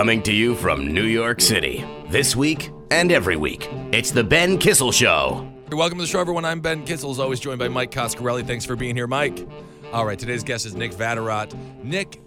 [0.00, 1.84] Coming to you from New York City.
[2.08, 5.46] This week and every week, it's The Ben Kissel Show.
[5.70, 6.46] Welcome to the show, everyone.
[6.46, 8.46] I'm Ben Kissel, as always, joined by Mike Coscarelli.
[8.46, 9.46] Thanks for being here, Mike.
[9.92, 11.52] All right, today's guest is Nick Vatterott.
[11.84, 12.18] Nick,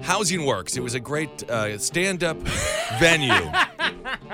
[0.00, 0.78] Housing Works.
[0.78, 2.38] It was a great uh, stand-up
[2.98, 3.34] venue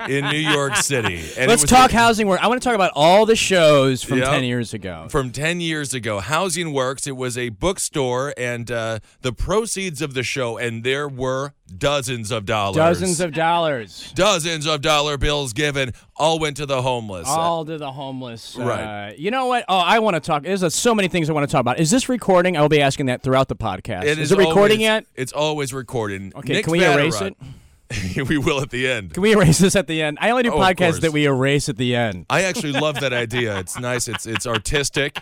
[0.07, 1.21] in New York City.
[1.37, 2.41] And Let's talk a- housing work.
[2.41, 4.29] I want to talk about all the shows from Yep.
[4.29, 5.07] 10 years ago.
[5.09, 7.05] From 10 years ago, Housing Works.
[7.05, 12.31] It was a bookstore, and uh, the proceeds of the show, and there were dozens
[12.31, 12.75] of dollars.
[12.75, 14.11] Dozens of dollars.
[14.15, 17.27] dozens of dollar bills given, all went to the homeless.
[17.27, 18.55] All to the homeless.
[18.55, 19.09] Right.
[19.09, 19.65] Uh, you know what?
[19.67, 20.43] Oh, I want to talk.
[20.43, 21.79] There's uh, so many things I want to talk about.
[21.79, 22.57] Is this recording?
[22.57, 24.03] I will be asking that throughout the podcast.
[24.05, 25.05] It is it recording always, yet?
[25.15, 26.31] It's always recording.
[26.35, 27.35] Okay, Nick can we erase it?
[28.29, 29.13] we will at the end.
[29.13, 30.17] Can we erase this at the end?
[30.19, 33.13] I only do Oh, podcasts that we erase at the end, I actually love that
[33.13, 33.59] idea.
[33.59, 34.07] It's nice.
[34.07, 35.21] It's it's artistic.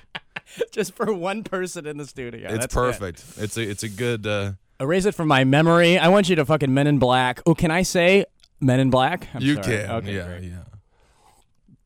[0.71, 2.49] just for one person in the studio.
[2.49, 2.77] it's That's it.
[2.77, 3.23] perfect.
[3.37, 4.25] It's a it's a good.
[4.25, 5.97] Uh, Erase it from my memory.
[5.97, 7.41] I want you to fucking Men in Black.
[7.45, 8.25] Oh, can I say
[8.59, 9.27] Men in Black?
[9.33, 9.65] I'm you sorry.
[9.77, 9.91] can.
[9.91, 10.43] Okay, yeah, great.
[10.43, 10.57] yeah.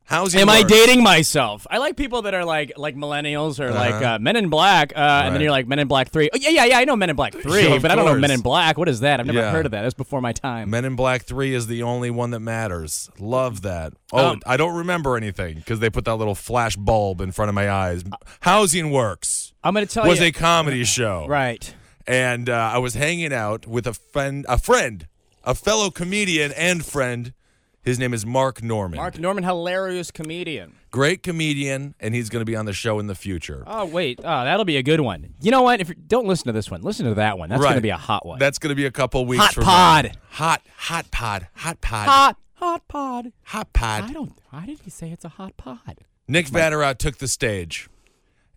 [0.04, 0.40] Housing.
[0.40, 1.66] Am I dating myself?
[1.70, 4.14] I like people that are like like millennials or like Uh-huh.
[4.14, 5.30] uh, Men in Black, uh, and Right.
[5.32, 6.30] then you're like Men in Black Three.
[6.32, 6.78] Oh, yeah, yeah, yeah.
[6.78, 8.22] I know Men in Black Three, Of but I don't know course.
[8.22, 8.78] Men in Black.
[8.78, 9.20] What is that?
[9.20, 9.50] I've never Yeah.
[9.50, 9.82] heard of that.
[9.82, 10.70] That's before my time.
[10.70, 13.10] Men in Black Three is the only one that matters.
[13.18, 13.92] Love that.
[14.10, 17.50] Oh, Um, I don't remember anything because they put that little flash bulb in front
[17.50, 18.02] of my eyes.
[18.40, 20.26] Housing Works I'm going to tell you was you.
[20.28, 21.26] a comedy show.
[21.28, 21.74] right.
[22.08, 25.06] And uh, I was hanging out with a friend, a friend,
[25.44, 27.34] a fellow comedian and friend.
[27.82, 28.96] His name is Mark Norman.
[28.98, 30.74] Mark Norman, hilarious comedian.
[30.90, 33.62] great comedian, and he's going to be on the show in the future.
[33.66, 35.34] Oh wait, oh that'll be a good one.
[35.40, 35.80] You know what?
[35.80, 37.48] If you don't listen to this one, listen to that one.
[37.50, 38.38] That's going to be a hot one.
[38.38, 40.04] That's going to be a couple weeks Hot from pod.
[40.06, 40.10] now.
[40.30, 43.32] Hot, hot pod, hot pod, hot, hot pod.
[43.44, 44.04] hot pod.
[44.04, 44.32] I don't.
[44.50, 45.98] Why did he say it's a hot pod?
[46.26, 47.88] Nick Vatterott took the stage,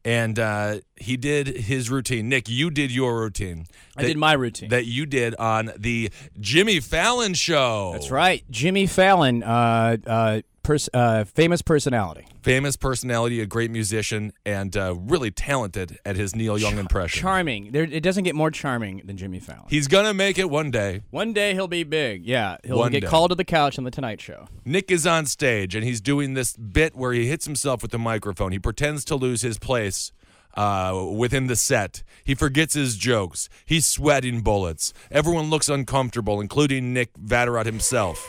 [0.04, 2.30] and uh, he did his routine.
[2.30, 3.68] Nick, you did your routine.
[3.96, 4.70] I did my routine.
[4.70, 7.92] that you did on the Jimmy Fallon show.
[7.94, 12.26] That's right, Jimmy Fallon, uh, uh, pers- uh, famous personality.
[12.42, 17.22] Famous personality, a great musician, and uh, really talented at his Neil Young impression.
[17.22, 17.72] Charming.
[17.72, 19.66] There, it doesn't get more charming than Jimmy Fallon.
[19.70, 21.02] He's gonna make it one day.
[21.12, 22.26] One day he'll be big.
[22.26, 23.08] Yeah, he'll One get day.
[23.08, 24.48] called to the couch on the Tonight Show.
[24.66, 28.00] Nick is on stage and he's doing this bit where he hits himself with the
[28.00, 28.52] microphone.
[28.52, 30.12] He pretends to lose his place
[30.56, 32.04] uh, within the set.
[32.24, 33.48] He forgets his jokes.
[33.66, 34.94] He's sweating bullets.
[35.10, 38.28] Everyone looks uncomfortable, including Nick Vatterott himself.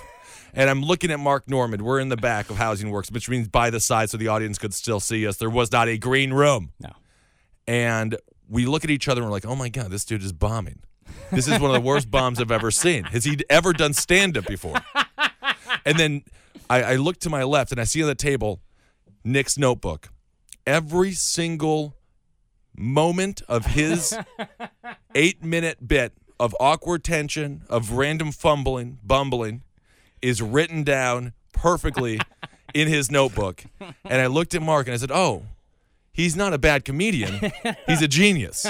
[0.54, 1.82] And I'm looking at Mark Norman.
[1.82, 4.58] We're in the back of Housing Works, which means by the side so the audience
[4.58, 5.38] could still see us.
[5.38, 6.72] There was not a green room.
[6.78, 6.90] No.
[7.66, 8.16] And
[8.48, 10.80] we look at each other and we're like, oh my God, this dude is bombing.
[11.30, 13.04] This is one of the worst bombs I've ever seen.
[13.04, 14.76] Has he ever done stand up before?
[15.84, 16.22] And then
[16.68, 18.60] I, I look to my left and I see on the table
[19.24, 20.10] Nick's notebook.
[20.66, 21.96] Every single
[22.76, 24.16] moment of his
[25.14, 29.62] eight minute bit of awkward tension, of random fumbling, bumbling,
[30.22, 32.20] is written down perfectly
[32.74, 33.64] in his notebook.
[33.80, 35.42] And I looked at Mark and I said, Oh,
[36.12, 37.52] he's not a bad comedian.
[37.86, 38.66] He's a genius.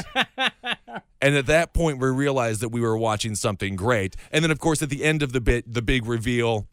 [1.21, 4.17] And at that point, we realized that we were watching something great.
[4.33, 6.67] And then, of course, at the end of the bit, the big reveal,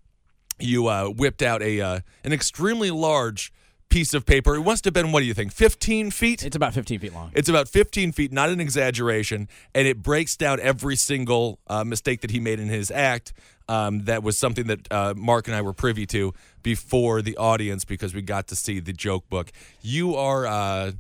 [0.60, 3.54] you uh, whipped out a uh, an extremely large
[3.90, 4.56] piece of paper.
[4.56, 6.44] It must have been, what do you think, 15 feet?
[6.44, 7.32] It's about 15 feet long.
[7.34, 12.22] It's about 15 feet, not an exaggeration, and it breaks down every single uh, mistake
[12.22, 13.34] that he made in his act.
[13.68, 16.34] Um, that was something that uh, Mark and I were privy to
[16.64, 19.52] before the audience because we got to see the joke book.
[19.82, 20.46] You are.
[20.48, 20.92] Uh,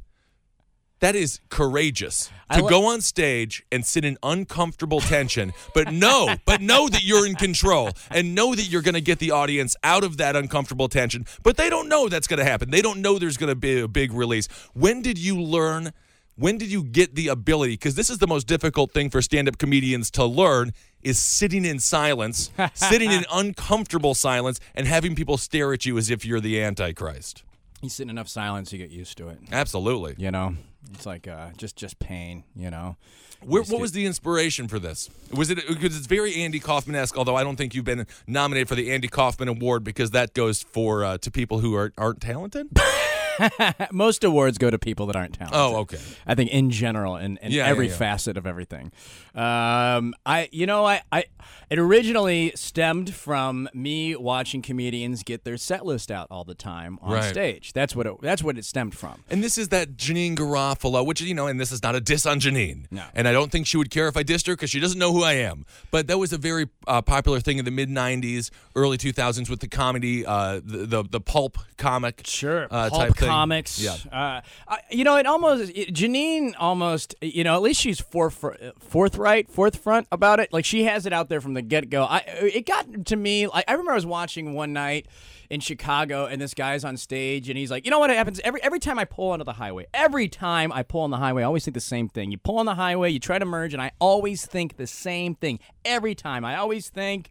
[0.99, 6.61] that is courageous to go on stage and sit in uncomfortable tension, but know, but
[6.61, 10.03] know that you're in control and know that you're going to get the audience out
[10.03, 11.25] of that uncomfortable tension.
[11.43, 12.69] But they don't know that's going to happen.
[12.69, 14.47] They don't know there's going to be a big release.
[14.73, 15.93] When did you learn?
[16.35, 17.73] When did you get the ability?
[17.73, 20.71] Because this is the most difficult thing for stand-up comedians to learn
[21.01, 26.09] is sitting in silence, sitting in uncomfortable silence, and having people stare at you as
[26.09, 27.44] if you're the Antichrist.
[27.81, 29.39] You sit in enough silence, you get used to it.
[29.51, 30.15] Absolutely.
[30.18, 30.56] You know,
[30.93, 32.43] it's like uh, just just pain.
[32.55, 32.97] You know.
[33.41, 35.09] Where, what was the inspiration for this?
[35.31, 37.17] Was it because it's very Andy Kaufman esque?
[37.17, 40.61] Although I don't think you've been nominated for the Andy Kaufman Award because that goes
[40.61, 42.67] for uh, to people who are, aren't talented.
[43.91, 45.59] Most awards go to people that aren't talented.
[45.59, 46.00] oh, okay.
[46.27, 47.97] I think in general and in, Yeah, every yeah, yeah.
[47.97, 48.91] facet of everything.
[49.36, 51.25] Um, I you know I, I
[51.69, 56.97] it originally stemmed from me watching comedians get their set list out all the time
[57.01, 57.24] on Right.
[57.30, 57.74] stage.
[57.74, 59.24] That's what it, that's what it stemmed from.
[59.30, 62.25] And this is that Janeane Garofalo, which you know, and this is not a diss
[62.25, 62.86] on Janeane.
[62.91, 63.03] No.
[63.13, 65.13] And I don't think she would care if I dissed her because she doesn't know
[65.13, 65.65] who I am.
[65.91, 69.59] But that was a very uh, popular thing in the mid '90s, early 2000s with
[69.59, 73.28] the comedy, uh, the, the the pulp comic, Sure, uh, type thing.
[73.29, 73.79] Comics.
[73.79, 73.95] Yeah.
[74.11, 77.15] Uh, I, you know, it almost it, Janeane almost.
[77.21, 78.45] You know, at least she's forth,
[78.79, 80.51] forthright, forthfront about it.
[80.53, 82.03] Like she has it out there from the get go.
[82.03, 83.47] I it got to me.
[83.47, 85.07] Like I remember I was watching one night
[85.49, 88.61] in Chicago, and this guy's on stage, and he's like, "You know what happens every
[88.61, 89.87] every time I pull onto the highway?
[89.93, 92.31] Every time I pull on the highway, I always think the same thing.
[92.31, 95.35] You pull on the highway, you try to merge, and I always think the same
[95.35, 96.45] thing every time.
[96.45, 97.29] I always think."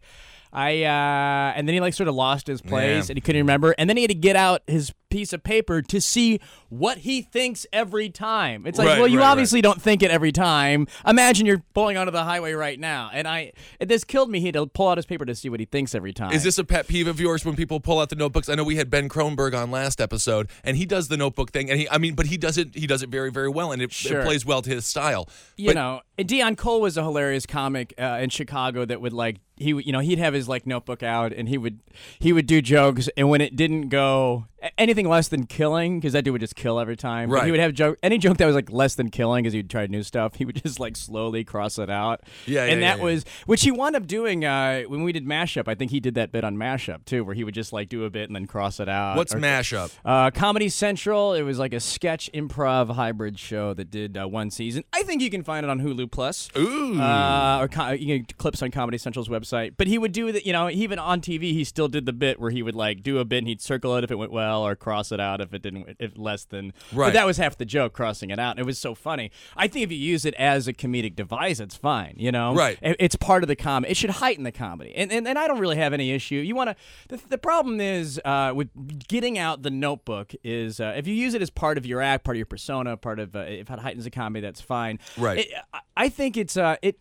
[0.51, 3.11] I uh, and then he like sort of lost his place Yeah.
[3.11, 5.81] and he couldn't remember, and then he had to get out his piece of paper
[5.81, 6.39] to see
[6.69, 8.65] what he thinks every time.
[8.65, 9.31] It's like, Right, well, you right, right.
[9.31, 10.87] obviously don't think it every time.
[11.05, 14.39] Imagine you're pulling onto the highway right now, and I this killed me.
[14.39, 16.31] He had to pull out his paper to see what he thinks every time.
[16.33, 18.49] Is this a pet peeve of yours when people pull out the notebooks?
[18.49, 21.69] I know we had Ben Kronberg on last episode, and he does the notebook thing,
[21.69, 23.81] and he, I mean, but he does it, he does it very, very well, and
[23.81, 24.21] it, Sure.
[24.21, 25.27] it plays well to his style.
[25.57, 29.13] you But- know, and Deon Cole was a hilarious comic uh, in Chicago that would
[29.13, 31.79] like he you know he'd have his like notebook out and he would
[32.19, 34.45] he would do jokes and when it didn't go
[34.77, 37.29] anything less than killing because that dude would just kill every time.
[37.29, 37.45] but Right.
[37.45, 39.85] He would have joke any joke that was like less than killing because he'd try
[39.87, 40.35] new stuff.
[40.35, 42.21] He would just like slowly cross it out.
[42.45, 45.25] Yeah, and yeah, that yeah, was which he wound up doing uh, when we did
[45.25, 45.67] mashup.
[45.67, 48.05] I think he did that bit on mashup too, where he would just like do
[48.05, 49.17] a bit and then cross it out.
[49.17, 49.93] What's Or- mashup?
[50.05, 51.33] uh, Comedy Central.
[51.33, 54.83] It was like a sketch improv hybrid show that did uh, one season.
[54.93, 56.49] I think you can find it on Hulu Plus.
[56.57, 56.99] Ooh.
[56.99, 59.73] Uh, or co- you can clips on Comedy Central's website.
[59.77, 62.39] But he would do that, you know, even on TV, he still did the bit
[62.39, 64.65] where he would like do a bit and he'd circle it if it went well
[64.65, 66.73] or cross it out if it didn't, if less than.
[66.93, 67.07] Right.
[67.07, 68.51] But that was half the joke, crossing it out.
[68.51, 69.31] And it was so funny.
[69.55, 72.53] I think if you use it as a comedic device, it's fine, you know?
[72.55, 72.77] Right.
[72.81, 73.91] It- It's part of the comedy.
[73.91, 74.93] It should heighten the comedy.
[74.95, 76.35] And, and, and I don't really have any issue.
[76.35, 76.75] You want to,
[77.15, 78.69] the, the problem is uh, with
[79.07, 82.23] getting out the notebook is uh, if you use it as part of your act,
[82.23, 84.99] part of your persona, part of, uh, if it heightens the comedy, that's fine.
[85.17, 85.39] Right.
[85.39, 86.97] It, I- I think it's, uh, it,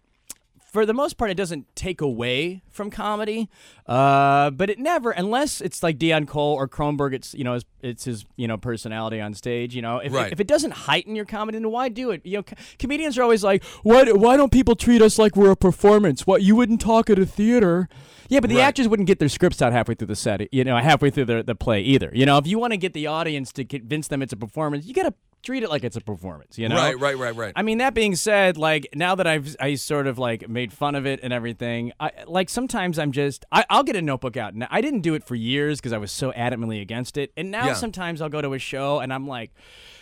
[0.73, 3.49] for the most part, it doesn't take away from comedy,
[3.87, 7.65] uh, but it never, unless it's like Deon Cole or Kronberg, it's you know, it's,
[7.81, 9.75] it's his you know personality on stage.
[9.75, 10.31] You know, if, Right.
[10.31, 12.21] if it doesn't heighten your comedy, then why do it?
[12.25, 15.53] You know, co- comedians are always like, why why don't people treat us like we're
[15.53, 16.27] a performance?
[16.27, 17.89] What you wouldn't talk at a theater?
[18.29, 18.65] Yeah, but the Right.
[18.65, 21.43] actors wouldn't get their scripts out halfway through the set, you know, halfway through the,
[21.43, 22.11] the play either.
[22.13, 24.85] You know, if you want to get the audience to convince them it's a performance,
[24.85, 25.15] you got to
[25.49, 26.59] treat it like it's a performance.
[26.59, 27.53] You know, Right, right, right, right.
[27.57, 30.95] I mean, that being said, like now that I've I sort of like made fun
[30.95, 34.55] of it and everything, I like sometimes I'm just I, I'll get a notebook out.
[34.55, 37.51] Now I didn't do it for years because I was so adamantly against it, and
[37.51, 37.73] now Yeah.
[37.73, 39.53] sometimes I'll go to a show and I'm like.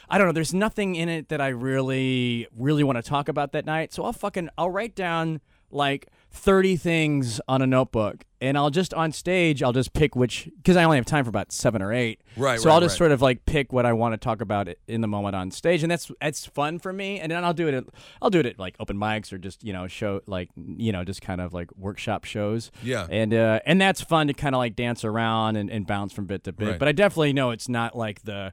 [0.09, 0.33] I don't know.
[0.33, 3.93] There's nothing in it that I really, really want to talk about that night.
[3.93, 5.41] So I'll fucking, I'll write down
[5.73, 10.49] like 30 things on a notebook and I'll just on stage, I'll just pick which,
[10.57, 12.21] because I only have time for about seven or eight.
[12.37, 12.99] Right, So right, I'll just right.
[12.99, 15.83] sort of like pick what I want to talk about in the moment on stage.
[15.83, 17.19] And that's, that's fun for me.
[17.19, 17.85] And then I'll do it at,
[18.21, 21.05] I'll do it at like open mics or just, you know, show like, you know,
[21.05, 22.71] just kind of like workshop shows.
[22.83, 23.07] Yeah.
[23.11, 26.27] And, uh, and that's fun to kind of like dance around and, and bounce from
[26.27, 26.69] bit to bit.
[26.69, 26.79] Right.
[26.79, 28.53] But I definitely know it's not like the,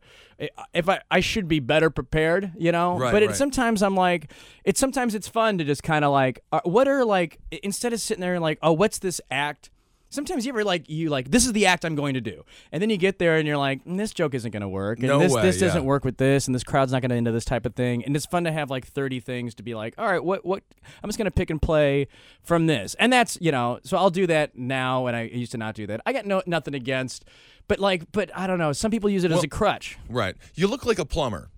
[0.73, 4.31] if I, I should be better prepared, you know, Right, but it, sometimes I'm like,
[4.63, 8.01] it's sometimes it's fun to just kind of like, uh, what are like, instead of
[8.01, 9.69] sitting there and like, oh, what's this act?
[10.13, 12.79] Sometimes you ever like you like this is the act I'm going to do, and
[12.79, 15.07] then you get there and you're like mm, this joke isn't going to work, and
[15.07, 15.67] No this way, this yeah.
[15.67, 18.05] doesn't work with this, and this crowd's not going to into this type of thing,
[18.05, 20.61] and it's fun to have like 30 things to be like, all right, what what
[21.01, 22.07] I'm just going to pick and play
[22.43, 25.57] from this, and that's you know, so I'll do that now, and I used to
[25.57, 26.01] not do that.
[26.05, 27.25] I got no nothing against,
[27.67, 29.97] but like, but I don't know, some people use it as a crutch.
[30.09, 30.35] Right.
[30.53, 31.49] You look like a plumber.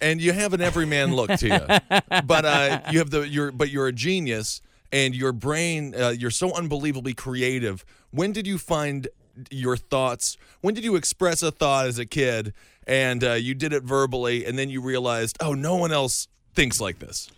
[0.00, 2.00] And you have an everyman look to you.
[2.24, 6.30] But uh, you have the you're but you're a genius and your brain uh, you're
[6.30, 7.84] so unbelievably creative.
[8.10, 9.08] When did you find
[9.50, 10.36] your thoughts?
[10.60, 12.52] When did you express a thought as a kid
[12.86, 16.80] and uh, you did it verbally and then you realized, "Oh, no one else thinks
[16.80, 17.30] like this."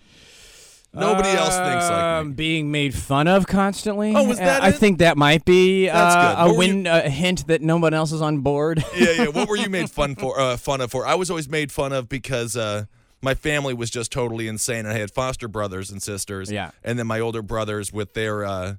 [0.92, 2.34] Nobody else thinks like Um, me.
[2.34, 4.12] being made fun of constantly.
[4.12, 7.46] Oh, was Uh, that I think that might be uh, a were you- a hint
[7.46, 8.84] that no one else is on board.
[8.96, 9.26] yeah, yeah.
[9.28, 10.40] What were you made fun for?
[10.40, 11.06] Uh, fun of for?
[11.06, 12.86] I was always made fun of because uh,
[13.22, 14.86] my family was just totally insane.
[14.86, 16.50] I had foster brothers and sisters.
[16.50, 16.70] Yeah.
[16.82, 18.74] and then my older brothers with their uh,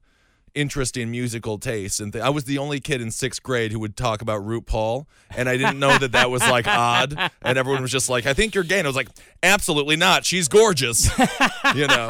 [0.56, 2.00] interest in musical tastes.
[2.00, 5.06] And th- I was the only kid in sixth grade who would talk about RuPaul,
[5.36, 7.18] and I didn't know that that was like odd.
[7.42, 9.10] And everyone was just like, "I think you're gay." And I was like,
[9.44, 10.26] "Absolutely not.
[10.26, 11.10] She's gorgeous."
[11.76, 12.10] you know.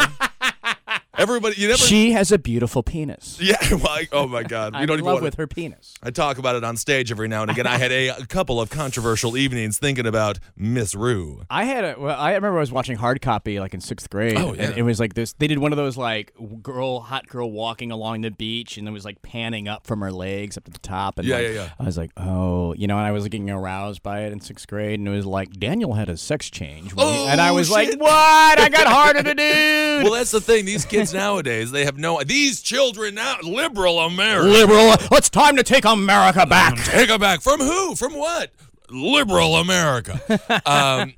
[1.22, 1.78] Everybody, you never.
[1.78, 3.38] she has a beautiful penis.
[3.42, 3.56] yeah.
[3.72, 4.74] Well, I- oh my God.
[4.74, 5.94] I'm don't in even love wanna- with her penis.
[6.02, 7.68] I talk about it on stage every now and again.
[7.68, 11.44] I had a, a couple of controversial evenings thinking about Miss Rue.
[11.50, 11.96] I had a.
[12.00, 14.38] Well, I remember I was watching Hard Copy like in sixth grade.
[14.38, 14.64] Oh, yeah.
[14.70, 15.34] And it was like this.
[15.34, 18.92] They did one of those like girl, hot girl walking along the beach, and it
[18.92, 21.20] was like panning up from her legs up to the top.
[21.20, 21.70] And Yeah, like, yeah, yeah.
[21.80, 24.68] I was like, oh, you know, and I was getting aroused by it in sixth
[24.68, 27.50] grade, and it was like Daniel had a sex change, when he- Oh, and I
[27.50, 28.60] oh, was like, what?
[28.60, 29.82] I got harder to do.
[30.02, 30.66] Well, that's the thing.
[30.66, 32.22] These kids nowadays, they have no.
[32.24, 34.48] These children now, liberal America.
[34.48, 36.76] Liberal, it's time to take America back.
[36.92, 37.96] Take it back from who?
[37.96, 38.52] From what?
[38.92, 40.20] liberal America.
[40.66, 41.14] um,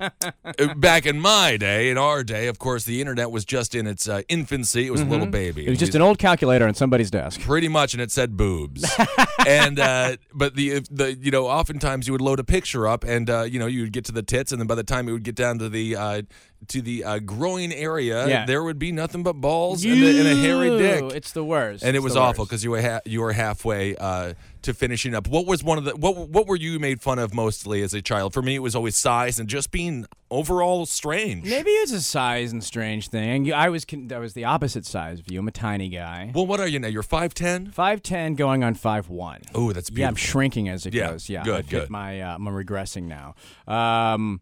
[0.77, 4.07] back in my day, in our day, of course, the internet was just in its
[4.07, 4.88] uh, infancy.
[4.88, 5.62] It was a little baby.
[5.62, 5.67] Mm-hmm.
[5.67, 7.41] It was just an old calculator on somebody's desk.
[7.41, 8.85] pretty much, and it said boobs.
[9.47, 13.29] and uh, but the the you know, oftentimes you would load a picture up, and
[13.29, 15.12] uh, you know, you would get to the tits, and then by the time it
[15.12, 16.21] would get down to the uh,
[16.70, 18.46] to the uh, growing area, Yeah.
[18.46, 21.03] there would be nothing but balls and a, and a hairy dick.
[21.15, 21.84] It's the worst.
[21.84, 25.13] and it It's was awful because you were ha- you were halfway uh, to finishing
[25.15, 25.27] up.
[25.27, 28.01] What was one of the what what were you made fun of mostly as a
[28.01, 28.34] child?
[28.34, 31.43] For me, it was always size and just being overall strange.
[31.46, 33.51] Maybe it's a size and strange thing.
[33.53, 35.39] I was I was the opposite size of you.
[35.39, 36.32] I'm a tiny guy.
[36.34, 36.88] Well, what are you now?
[36.88, 37.72] You're five ten.
[37.72, 39.41] Five ten, going on five one.
[39.53, 41.29] Oh, that's Yeah, I'm shrinking as it Yeah, goes.
[41.29, 41.89] Yeah, good, I've good.
[41.89, 43.36] my uh, I'm regressing now.
[43.67, 44.39] Um,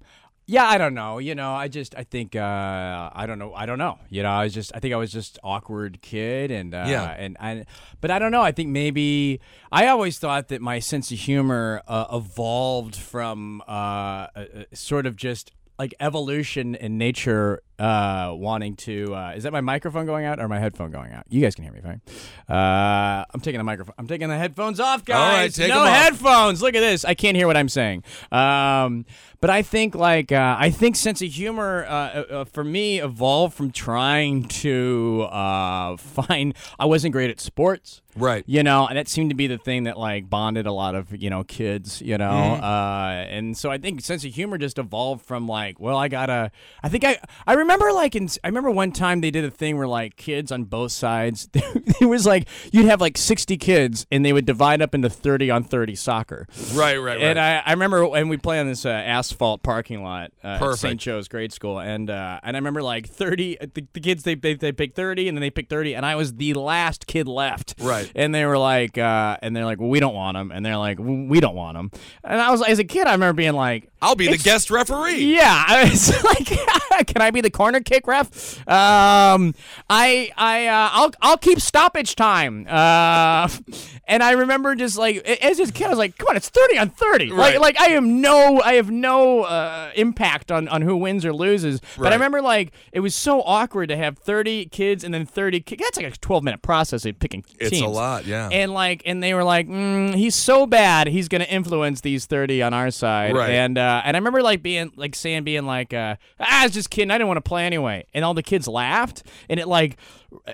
[0.51, 1.17] yeah, I don't know.
[1.19, 3.53] You know, I just I think uh, I don't know.
[3.53, 3.97] I don't know.
[4.09, 7.15] You know, I was just I think I was just awkward kid and uh, Yeah.
[7.23, 7.65] and I
[8.01, 8.41] but I don't know.
[8.41, 9.39] I think maybe
[9.71, 15.05] I always thought that my sense of humor uh, evolved from uh, uh, uh, sort
[15.05, 20.25] of just like evolution in nature uh, wanting to uh, is that my microphone going
[20.25, 21.25] out or my headphone going out?
[21.29, 22.01] You guys can hear me fine.
[22.49, 25.83] Uh, i'm taking the microphone i'm taking the headphones off guys All right, take no
[25.85, 26.61] headphones.
[26.61, 27.05] Look at this.
[27.05, 28.03] I can't hear what i'm saying.
[28.31, 29.05] Um,
[29.39, 32.99] but i think like uh, i think sense of humor uh, uh, uh, for me
[33.01, 38.01] evolved from trying to uh, find i wasn't great at sports.
[38.17, 38.43] Right.
[38.45, 41.15] you know and that seemed to be the thing that like bonded a lot of
[41.23, 42.63] you know kids you know Mm-hmm.
[42.63, 46.51] uh, and so i think sense of humor just evolved from like well i gotta
[46.83, 49.77] i think i i remember like in i remember one time they did a thing
[49.77, 54.25] where like kids on both sides it was like you'd have like 60 kids and
[54.25, 57.21] they would divide up into 30 on 30 soccer Right, right, right.
[57.21, 60.75] and I, I remember when we play on this uh, asphalt parking lot uh, at
[60.75, 60.99] St.
[60.99, 64.53] Joe's grade school, and uh, and I remember like thirty, the, the kids they, they
[64.55, 67.75] they picked thirty, and then they picked thirty, and I was the last kid left.
[67.79, 68.11] Right.
[68.15, 70.77] And they were like, uh, and they're like, well, we don't want them, and they're
[70.77, 71.91] like, we don't want them,
[72.23, 74.71] and I was as a kid, I remember being like, I'll be the It's- guest
[74.71, 75.23] referee.
[75.35, 76.47] yeah, I was like,
[77.07, 78.57] can I be the corner kick ref?
[78.67, 79.53] Um,
[79.89, 82.65] I, I, uh, I'll, I'll keep stoppage time.
[82.69, 83.47] Uh,
[84.07, 86.77] and I remember just like as a kid, I was like, come on, it's thirty
[86.77, 87.31] on thirty.
[87.31, 87.59] Right.
[87.59, 91.33] Like, like I am no, I have no uh, impact on on who wins or
[91.33, 91.79] loses.
[91.97, 92.03] Right.
[92.05, 95.59] But I remember like it was so awkward to have thirty kids and then thirty.
[95.61, 97.83] Ki- that's like a twelve minute process of picking It's teams.
[97.83, 98.49] a lot, yeah.
[98.51, 102.61] And like, and they were like, mm, he's so bad, he's gonna influence these thirty
[102.61, 103.35] on our side.
[103.35, 103.51] Right.
[103.51, 106.73] And uh, and I remember like being like Sam being like, uh, ah, I was
[106.73, 107.11] just kidding.
[107.11, 108.05] I didn't want to play anyway.
[108.13, 109.97] And all the kids laughed, and it like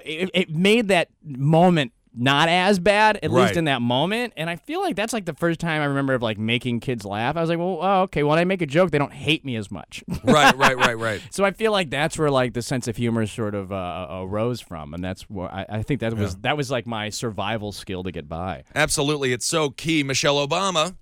[0.04, 3.44] it, it made that moment not as bad at Right.
[3.44, 6.16] least in that moment and i feel like that's like the first time i remember
[6.16, 8.66] of like making kids laugh i was like well oh, okay when i make a
[8.66, 11.22] joke they don't hate me as much right, right, right, right.
[11.30, 14.60] so i feel like that's where like the sense of humor sort of uh, arose
[14.60, 18.02] from and that's where i, I think that was that was like my survival skill
[18.02, 20.02] to get by Absolutely, it's so key.
[20.02, 20.96] Michelle Obama.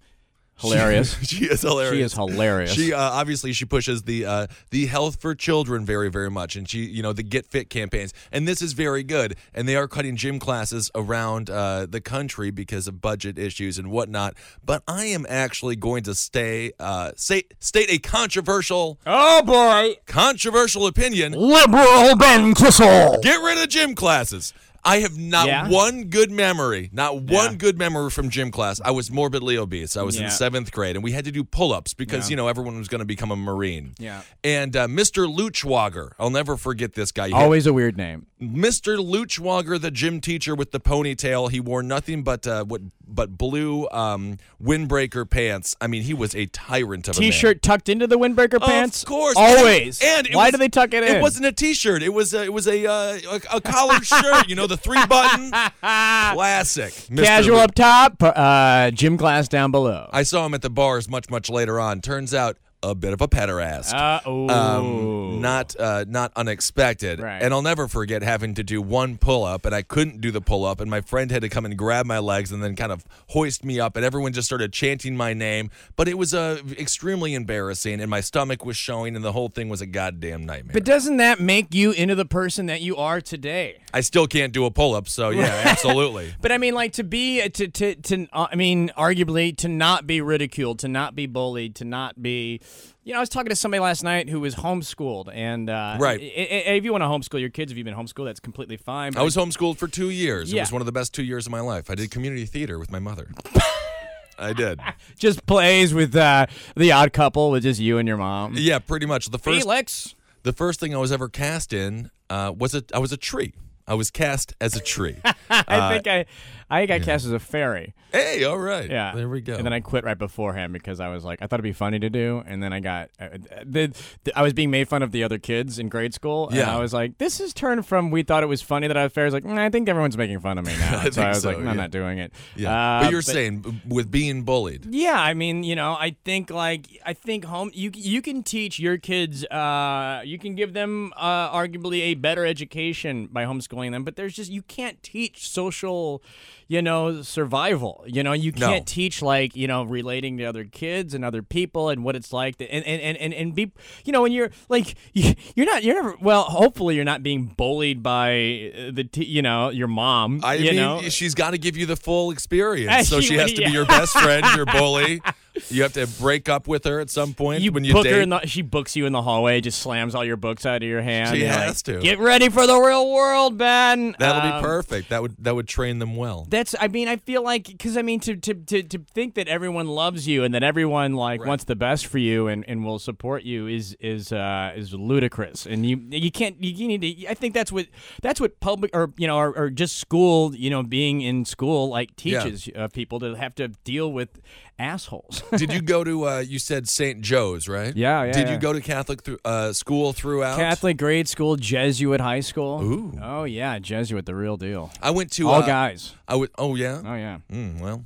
[0.57, 1.93] Hilarious she is hilarious.
[1.95, 6.09] she is hilarious She uh, obviously she pushes the uh, the health for children very
[6.09, 9.35] very much, and she you know the Get Fit campaigns, and this is very good.
[9.53, 13.91] And they are cutting gym classes around uh, the country because of budget issues and
[13.91, 14.35] whatnot.
[14.63, 20.87] But I am actually going to stay uh, say, state a controversial oh boy controversial
[20.87, 21.33] opinion.
[21.33, 24.53] liberal ben kissel Get rid of gym classes.
[24.87, 25.67] I have not Yeah?
[25.67, 27.55] one good memory, not one Yeah.
[27.57, 28.79] good memory from gym class.
[28.85, 29.97] I was morbidly obese.
[29.97, 30.25] I was Yeah.
[30.25, 32.87] in seventh grade, and we had to do pull ups because, you know, everyone was
[32.87, 33.95] going to become a Marine.
[33.97, 34.21] Yeah.
[34.43, 35.25] And uh, Mr.
[35.27, 37.31] Luchwager, I'll never forget this guy.
[37.31, 38.97] Always a weird name Mr.
[38.97, 43.87] Luchwager, the gym teacher with the ponytail, he wore nothing but uh, what but blue
[43.89, 45.75] um, windbreaker pants.
[45.79, 49.35] I mean, he was a tyrant of t-shirt tucked into the windbreaker pants Of course,
[49.37, 52.01] always And why was- do they tuck it in It wasn't a T-shirt.
[52.03, 53.19] It was a, it was a uh,
[53.51, 54.47] a, a collared shirt.
[54.49, 56.93] You know, the three button classic.
[57.09, 57.23] Mr.
[57.23, 60.09] Casual up top, uh, gym class down below.
[60.11, 62.01] I saw him at the bars much much later on.
[62.01, 62.57] Turns out
[62.89, 63.93] a bit of a pederast.
[63.93, 67.19] Uh, um, not uh, not unexpected.
[67.19, 67.41] Right.
[67.41, 70.41] And I'll never forget having to do one pull up, and I couldn't do the
[70.41, 72.91] pull up, and my friend had to come and grab my legs and then kind
[72.91, 75.69] of hoist me up, and everyone just started chanting my name.
[75.95, 79.69] But it was uh, extremely embarrassing, and my stomach was showing, and the whole thing
[79.69, 80.73] was a goddamn nightmare.
[80.73, 83.81] but doesn't that make you into the person that you are today?
[83.93, 86.33] I still can't do a pull up, so yeah, absolutely.
[86.41, 88.27] But I mean, like to be to to to.
[88.33, 92.61] Uh, I mean, arguably to not be ridiculed, to not be bullied, to not be.
[93.03, 96.19] You know, I was talking to somebody last night who was homeschooled, and uh, Right.
[96.21, 99.15] if you want to homeschool your kids, if you've been homeschooled, that's completely fine.
[99.15, 100.51] I was homeschooled for two years.
[100.51, 101.89] It was one of the best two years of my life.
[101.89, 103.29] I did community theater with my mother.
[104.37, 104.79] I did.
[105.17, 108.55] just plays with uh, the Odd Couple with just you and your mom.
[108.57, 109.29] Yeah, pretty much.
[109.29, 110.15] The first Felix.
[110.43, 113.53] the first thing I was ever cast in uh, was a I was a tree.
[113.87, 115.15] I was cast as a tree.
[115.49, 116.25] I think I,
[116.69, 117.93] I got cast as a fairy.
[118.11, 118.89] hey, all right.
[118.89, 119.53] Yeah, There we go.
[119.55, 121.99] And then I quit right beforehand because I was like, I thought it'd be funny
[121.99, 123.29] to do, and then I got, uh,
[123.63, 126.57] the, the I was being made fun of the other kids in grade school, and
[126.57, 126.75] Yeah.
[126.75, 129.13] I was like, this is turned from we thought it was funny that I was
[129.13, 129.25] fairy.
[129.25, 130.99] I was like, mm, I think everyone's making fun of me now.
[130.99, 131.81] I so think I was so, like, no, I'm yeah.
[131.81, 132.33] not doing it.
[132.55, 132.97] yeah.
[132.97, 134.85] Uh, but you're saying b- with being bullied.
[134.89, 138.79] Yeah, I mean, you know, I think like I think home you you can teach
[138.79, 144.03] your kids uh you can give them uh arguably a better education by homeschooling them,
[144.03, 146.23] but there's just you can't teach social,
[146.67, 148.03] you know, survival.
[148.07, 151.89] You know, you can't teach like, you know, relating to other kids and other people
[151.89, 153.71] and what it's like to, and, and and and be
[154.03, 157.53] you know, when you're like you- you're not you're never well, hopefully you're not being
[157.57, 161.01] bullied by uh, the t- you know, your mom, I you mean, know.
[161.09, 163.09] she's got to give you the full experience.
[163.15, 163.67] So she- she has to yeah.
[163.67, 165.21] be your best friend, your bully.
[165.69, 168.13] You have to break up with her at some point You when you book date.
[168.13, 168.45] her in the.
[168.45, 171.29] She books you in the hallway, just slams all your books out of your hand.
[171.35, 171.99] She You're like, has to.
[171.99, 174.15] Get ready for the real world, Ben.
[174.19, 175.09] That'll Um, be perfect.
[175.09, 176.45] That would that would train them well.
[176.49, 176.75] That's.
[176.79, 179.87] I mean, I feel like because I mean to, to to to think that everyone
[179.87, 181.47] loves you and that everyone like Right.
[181.47, 185.65] wants the best for you and, and will support you is is uh, is ludicrous.
[185.65, 187.27] And you you can't you, you need to.
[187.29, 187.87] I think that's what
[188.21, 191.87] that's what public or you know or, or just school you know being in school
[191.89, 192.43] like Yeah.
[192.43, 194.39] teaches uh, people to have to deal with
[194.79, 195.41] assholes.
[195.57, 196.27] Did you go to?
[196.27, 197.21] Uh, you said St.
[197.21, 197.95] Joe's, right?
[197.95, 198.53] Yeah, yeah, Did yeah.
[198.53, 200.57] you go to Catholic through, uh, school throughout?
[200.57, 202.81] Catholic grade school, Jesuit high school.
[202.83, 203.13] Ooh.
[203.21, 204.91] Oh yeah, Jesuit, the real deal.
[205.01, 205.47] I went to.
[205.49, 206.13] All uh, guys.
[206.27, 206.51] I would.
[206.57, 207.01] Oh yeah.
[207.05, 207.39] Oh yeah.
[207.51, 208.03] Mm, well,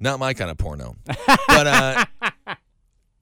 [0.00, 0.96] not my kind of porno.
[1.06, 2.04] but uh,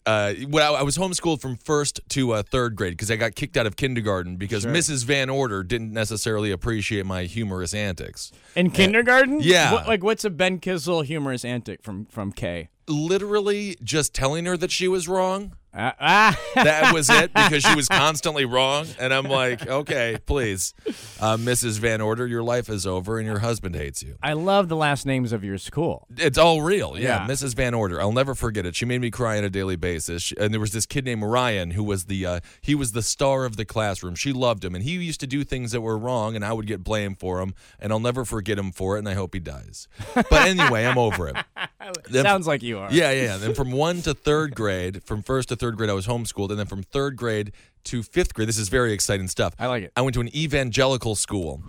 [0.06, 3.56] uh, well, I was homeschooled from first to uh, third grade because I got kicked
[3.56, 4.72] out of kindergarten because Sure.
[4.72, 5.04] Mrs.
[5.04, 8.32] Van Order didn't necessarily appreciate my humorous antics.
[8.56, 9.40] In kindergarten?
[9.40, 9.72] yeah.
[9.72, 12.68] What, like what's a Ben Kissel humorous antic from from K?
[12.90, 15.56] Literally, just telling her that she was wrong.
[15.72, 16.40] Ah, ah.
[16.56, 20.74] That was it because she was constantly wrong, and I'm like, okay, please,
[21.20, 21.78] uh, Mrs.
[21.78, 24.16] Van Order, your life is over and your husband hates you.
[24.22, 26.08] I love the last names of your school.
[26.16, 26.94] It's all real.
[26.98, 27.24] Yeah.
[27.24, 27.26] Yeah.
[27.28, 27.54] Mrs.
[27.54, 28.00] Van Order.
[28.00, 28.74] I'll never forget it.
[28.74, 30.22] She made me cry on a daily basis.
[30.24, 33.02] She, and there was this kid named Ryan who was the uh, he was the
[33.02, 34.14] star of the classroom.
[34.16, 36.66] She loved him and he used to do things that were wrong and I would
[36.66, 39.40] get blamed for him and I'll never forget him for it and I hope he
[39.40, 39.88] dies.
[40.14, 41.36] But anyway, I'm over it.
[42.10, 42.92] Then- Sounds like you are.
[42.92, 43.36] Yeah, yeah, yeah.
[43.38, 46.58] Then from 1 to 3rd grade, from 1st to 3rd grade I was homeschooled and
[46.58, 47.52] then from 3rd grade
[47.84, 48.48] to 5th grade.
[48.48, 49.54] This is very exciting stuff.
[49.58, 49.92] I like it.
[49.96, 51.62] I went to an evangelical school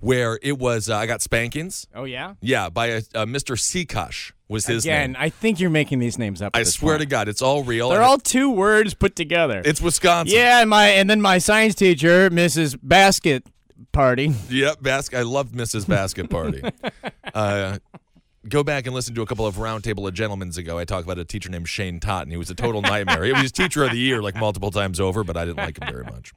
[0.00, 1.86] where it was uh, I got spankings.
[1.94, 2.34] Oh yeah.
[2.40, 3.56] Yeah, by a, uh, Mr.
[3.56, 5.22] Sikash was his Again, name.
[5.22, 6.56] I think you're making these names up.
[6.56, 7.06] I swear to.
[7.06, 7.90] God, it's all real.
[7.90, 9.62] They're all two words put together.
[9.64, 10.36] it's Wisconsin.
[10.36, 12.78] yeah, and my and then my science teacher, Mrs.
[12.82, 13.46] Basket
[13.92, 14.34] Party.
[14.48, 14.82] Yep.
[14.82, 15.86] Bas- I loved Mrs.
[15.86, 16.62] Basket Party.
[17.34, 17.78] uh,
[18.48, 20.78] go back and listen to a couple of Roundtable of Gentlemen's ago.
[20.78, 22.30] I talked about a teacher named Shane Totten.
[22.30, 23.24] He was a total nightmare.
[23.24, 25.88] He was teacher of the year like multiple times over, but I didn't like him
[25.90, 26.32] very much.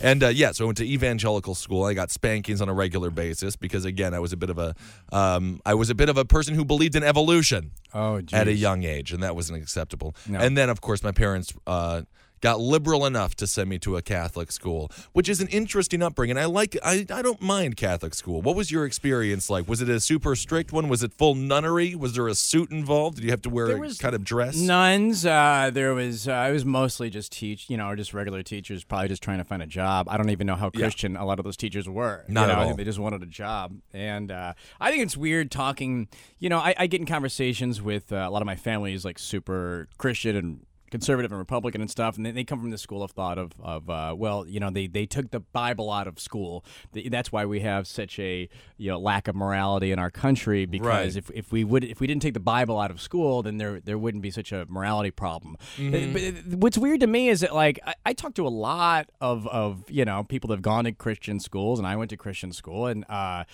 [0.00, 1.84] And uh, yeah, so I went to evangelical school.
[1.84, 4.74] I got spankings on a regular basis because again, I was a bit of a
[5.12, 7.70] um, I was a bit of a person who believed in evolution.
[7.94, 10.14] Oh, at a young age, and that wasn't acceptable.
[10.28, 10.38] No.
[10.38, 12.02] And then, of course, my parents uh,
[12.40, 16.36] got liberal enough to send me to a Catholic school, which is an interesting upbringing.
[16.38, 16.76] I like.
[16.84, 18.42] I, I don't mind Catholic school.
[18.42, 19.68] What was your experience like?
[19.68, 20.88] Was it a super strict one?
[20.88, 21.94] Was it full nunnery?
[21.94, 23.16] Was there a suit involved?
[23.16, 24.56] Did you have to wear There a kind of dress?
[24.56, 25.24] Nuns.
[25.26, 26.28] Uh, there was.
[26.28, 27.68] Uh, I was mostly just teach.
[27.70, 30.08] You know, just regular teachers, probably just trying to find a job.
[30.08, 30.80] I don't even know how Yeah.
[30.86, 32.24] Christian a lot of those teachers were.
[32.28, 32.66] Not you know, at I all.
[32.68, 36.08] think they just wanted a job, and uh, I think it's weird talking.
[36.38, 39.04] You know, I, I get in conversations with uh, a lot of my family is
[39.04, 42.78] like super Christian and conservative and Republican and stuff, and they, they come from the
[42.78, 46.06] school of thought of, of uh, well, you know, they, they took the Bible out
[46.06, 46.64] of school.
[46.92, 50.86] That's why we have such a you know lack of morality in our country because
[50.86, 51.16] Right.
[51.16, 53.80] if, if we would if we didn't take the Bible out of school, then there
[53.80, 55.56] there wouldn't be such a morality problem.
[55.76, 56.50] Mm-hmm.
[56.50, 59.46] But, what's weird to me is that like I, I talk to a lot of
[59.48, 62.52] of you know people that have gone to Christian schools, and I went to Christian
[62.52, 63.44] school, and uh,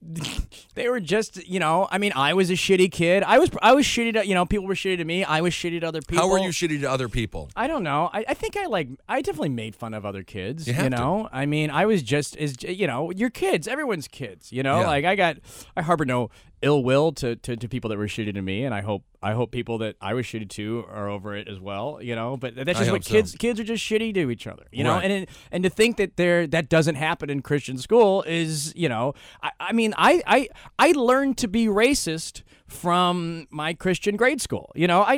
[0.74, 3.22] they were just you know I mean I was a shitty kid.
[3.24, 5.24] I was I was shitty to you know people were shitty to me.
[5.24, 6.24] I was shitty to other people.
[6.24, 7.50] How were you shitty to other people?
[7.56, 8.08] I don't know.
[8.12, 8.88] I, I think I like.
[9.08, 10.66] I definitely made fun of other kids.
[10.66, 10.96] You You, have to.
[10.96, 11.28] know.
[11.32, 13.66] I mean, I was just as you know, your kids.
[13.66, 14.52] Everyone's kids.
[14.52, 14.80] You know.
[14.80, 14.86] Yeah.
[14.86, 15.36] Like I got.
[15.76, 16.30] I harbor no
[16.62, 19.32] ill will to, to, to people that were shitty to me, and I hope I
[19.32, 21.98] hope people that I was shitty to are over it as well.
[22.00, 22.36] You know.
[22.36, 23.10] But that's just what so.
[23.10, 24.64] kids kids are just shitty to each other.
[24.70, 24.94] You know.
[24.94, 25.10] Right.
[25.10, 29.14] And and to think that there that doesn't happen in Christian school is you know.
[29.42, 34.70] I, I mean I I I learned to be racist from my Christian grade school.
[34.74, 35.14] You know, I,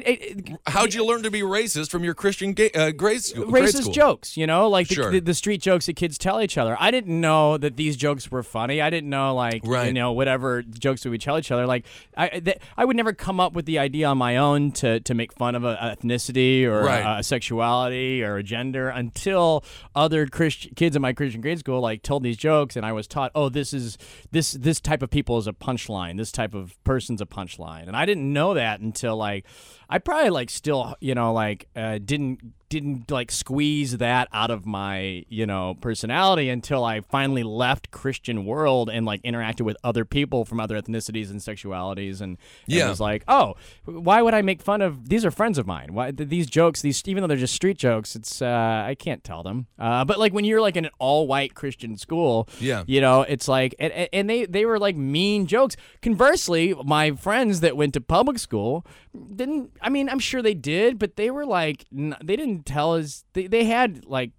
[0.66, 3.46] I How'd you learn to be racist from your Christian ga- uh, grade school?
[3.46, 3.92] grade racist school?
[3.92, 5.10] jokes, you know, like the, Sure.
[5.10, 6.76] the, the street jokes that kids tell each other.
[6.80, 8.80] I didn't know that these jokes were funny.
[8.80, 11.66] I didn't know like you know whatever jokes that we tell each other.
[11.66, 11.84] Like
[12.16, 15.14] I th- I would never come up with the idea on my own to to
[15.14, 17.00] make fun of a ethnicity or Right.
[17.16, 21.80] a, a sexuality or a gender until other Christian kids in my Christian grade school
[21.80, 23.98] like told these jokes and I was taught, oh, this is
[24.30, 26.16] this this type of people is a punchline.
[26.16, 27.39] This type of person's a punchline,
[27.88, 29.44] and I didn't know that until like
[29.90, 34.64] I probably like still you know like uh, didn't didn't like squeeze that out of
[34.64, 40.04] my you know personality until I finally left Christian world and like interacted with other
[40.04, 42.88] people from other ethnicities and sexualities and it Yeah.
[42.88, 43.54] was like oh
[43.86, 47.02] why would I make fun of these are friends of mine why these jokes these
[47.06, 50.32] even though they're just street jokes it's uh, I can't tell them uh, but like
[50.32, 52.84] when you're like in an all white Christian school Yeah.
[52.86, 57.58] you know it's like and, and they they were like mean jokes conversely my friends
[57.60, 58.86] that went to public school
[59.34, 63.24] didn't I mean I'm sure they did but they were like they didn't tell us
[63.32, 64.30] they, they had like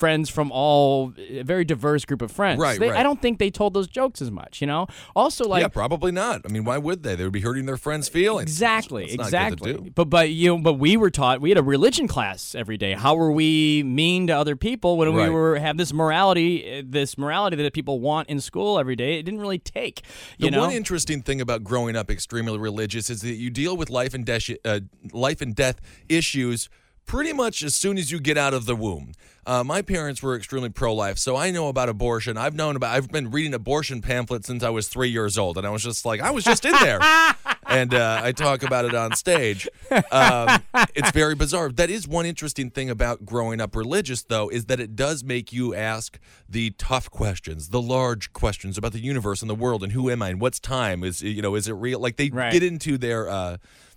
[0.00, 2.98] friends from all a very diverse group of friends Right, They- right.
[2.98, 6.10] I don't think they told those jokes as much you know also like yeah, probably
[6.10, 6.40] not.
[6.46, 7.14] I mean, why would they?
[7.16, 8.50] They would be hurting their friends' feelings.
[8.50, 9.90] Exactly, That's not good to exactly.
[9.94, 12.92] But but you know, but we were taught we had a religion class every day.
[12.94, 15.28] How were we mean to other people when Right.
[15.28, 19.18] we were have this morality, this morality that people want in school every day?
[19.18, 20.02] It didn't really take.
[20.38, 23.76] You The know, one interesting thing about growing up extremely religious is that you deal
[23.76, 24.80] with life and death, uh,
[25.12, 26.68] life and death issues
[27.06, 29.12] pretty much as soon as you get out of the womb.
[29.46, 32.36] Uh, my parents were extremely pro-life, so I know about abortion.
[32.36, 32.94] I've known about.
[32.94, 36.04] I've been reading abortion pamphlets since I was three years old, and I was just
[36.04, 37.00] like, I was just in there,
[37.66, 39.66] and uh, I talk about it on stage.
[40.12, 40.62] Um,
[40.94, 41.70] it's very bizarre.
[41.72, 45.52] That is one interesting thing about growing up religious, though, is that it does make
[45.52, 49.92] you ask the tough questions, the large questions about the universe and the world, and
[49.92, 51.02] who am I, and what's time?
[51.02, 51.98] Is you know, is it real?
[51.98, 52.52] Like they Right.
[52.52, 53.56] get into their, uh,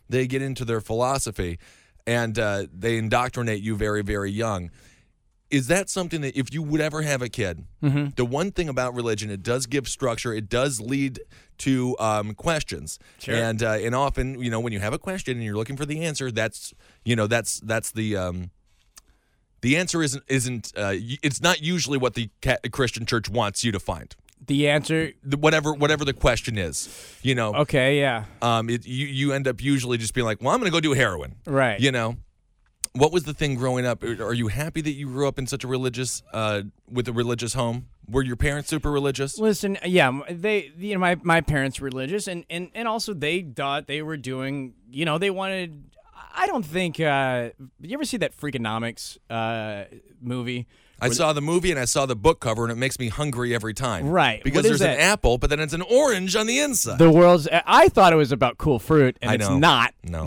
[0.10, 1.60] they get into their philosophy,
[2.06, 4.70] and uh, they indoctrinate you very, very young.
[5.50, 8.10] Is that something that if you would ever have a kid, Mm-hmm.
[8.16, 10.34] the one thing about religion, it does give structure.
[10.34, 11.20] It does lead
[11.60, 13.36] to um, questions, Sure.
[13.36, 15.86] and uh, and often you know when you have a question and you're looking for
[15.86, 16.74] the answer, that's
[17.06, 18.50] you know that's that's the um,
[19.62, 22.30] the answer isn't isn't uh, it's not usually what the
[22.72, 24.16] Christian church wants you to find.
[24.48, 25.14] The answer.
[25.24, 26.90] The, whatever whatever the question is,
[27.22, 30.54] you know, Okay, yeah, um, it, you you end up usually just being like, well,
[30.54, 31.80] I'm going to go do heroin, right.
[31.80, 32.18] you know.
[32.96, 34.04] What was the thing growing up?
[34.04, 37.14] Are are you happy that you grew up in such a religious, uh, with a
[37.14, 37.88] religious home?
[38.08, 39.40] Were your parents super religious?
[39.40, 43.42] Listen, yeah, they, you know, my, my parents were religious, and, and, and also they
[43.42, 45.86] thought they were doing, you know, they wanted.
[46.36, 47.00] I don't think.
[47.00, 49.86] Uh, you ever see that Freakonomics uh,
[50.22, 50.68] movie?
[51.06, 53.54] I saw the movie and I saw the book cover, and it makes me hungry
[53.54, 54.08] every time.
[54.10, 54.44] Right.
[54.44, 55.04] Because What is there's an that?
[55.04, 56.98] apple, but then it's an orange on the inside.
[57.00, 57.48] The world's.
[57.52, 59.58] I thought it was about cool fruit, and I it's know.
[59.58, 59.94] not.
[60.04, 60.24] No.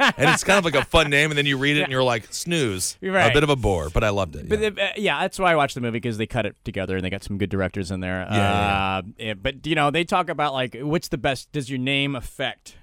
[0.00, 2.02] and it's kind of like a fun name, and then you read it and you're
[2.02, 2.96] like, snooze.
[3.00, 3.30] You're right.
[3.30, 4.48] A bit of a bore, but I loved it.
[4.48, 4.68] But yeah.
[4.68, 7.10] uh, yeah, that's why I watched the movie because they cut it together and they
[7.10, 8.26] got some good directors in there.
[8.30, 11.52] Yeah, yeah, Uh, yeah, But you know, they talk about like what's the best?
[11.52, 12.76] Does your name affect?